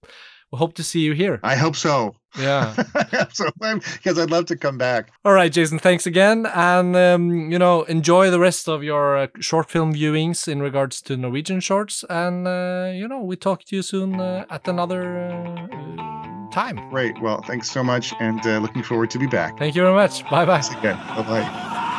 we 0.54 0.58
hope 0.58 0.74
to 0.74 0.84
see 0.84 1.00
you 1.00 1.12
here. 1.12 1.40
I 1.42 1.56
hope 1.56 1.76
so. 1.76 2.14
Yeah. 2.38 2.74
I 2.94 3.04
hope 3.16 3.32
so 3.32 3.50
because 3.60 4.18
I'd 4.18 4.30
love 4.30 4.46
to 4.46 4.56
come 4.56 4.78
back. 4.78 5.10
All 5.24 5.32
right, 5.32 5.50
Jason. 5.50 5.78
Thanks 5.78 6.06
again, 6.06 6.46
and 6.46 6.94
um, 6.96 7.50
you 7.50 7.58
know, 7.58 7.82
enjoy 7.84 8.30
the 8.30 8.40
rest 8.40 8.68
of 8.68 8.82
your 8.82 9.16
uh, 9.16 9.26
short 9.40 9.70
film 9.70 9.94
viewings 9.94 10.46
in 10.48 10.62
regards 10.62 11.00
to 11.02 11.16
Norwegian 11.16 11.60
shorts. 11.60 12.04
And 12.08 12.46
uh, 12.46 12.90
you 12.94 13.08
know, 13.08 13.20
we 13.20 13.36
talk 13.36 13.64
to 13.64 13.76
you 13.76 13.82
soon 13.82 14.20
uh, 14.20 14.44
at 14.50 14.68
another 14.68 15.28
uh, 15.28 16.50
time. 16.50 16.88
Great. 16.90 17.20
Well, 17.20 17.42
thanks 17.42 17.70
so 17.70 17.82
much, 17.82 18.14
and 18.20 18.44
uh, 18.46 18.58
looking 18.58 18.82
forward 18.82 19.10
to 19.10 19.18
be 19.18 19.26
back. 19.26 19.58
Thank 19.58 19.74
you 19.74 19.82
very 19.82 19.94
much. 19.94 20.22
Bye 20.30 20.44
bye. 20.44 20.60
Thanks 20.60 20.78
again. 20.78 20.96
Bye 21.16 21.22
bye. 21.22 21.90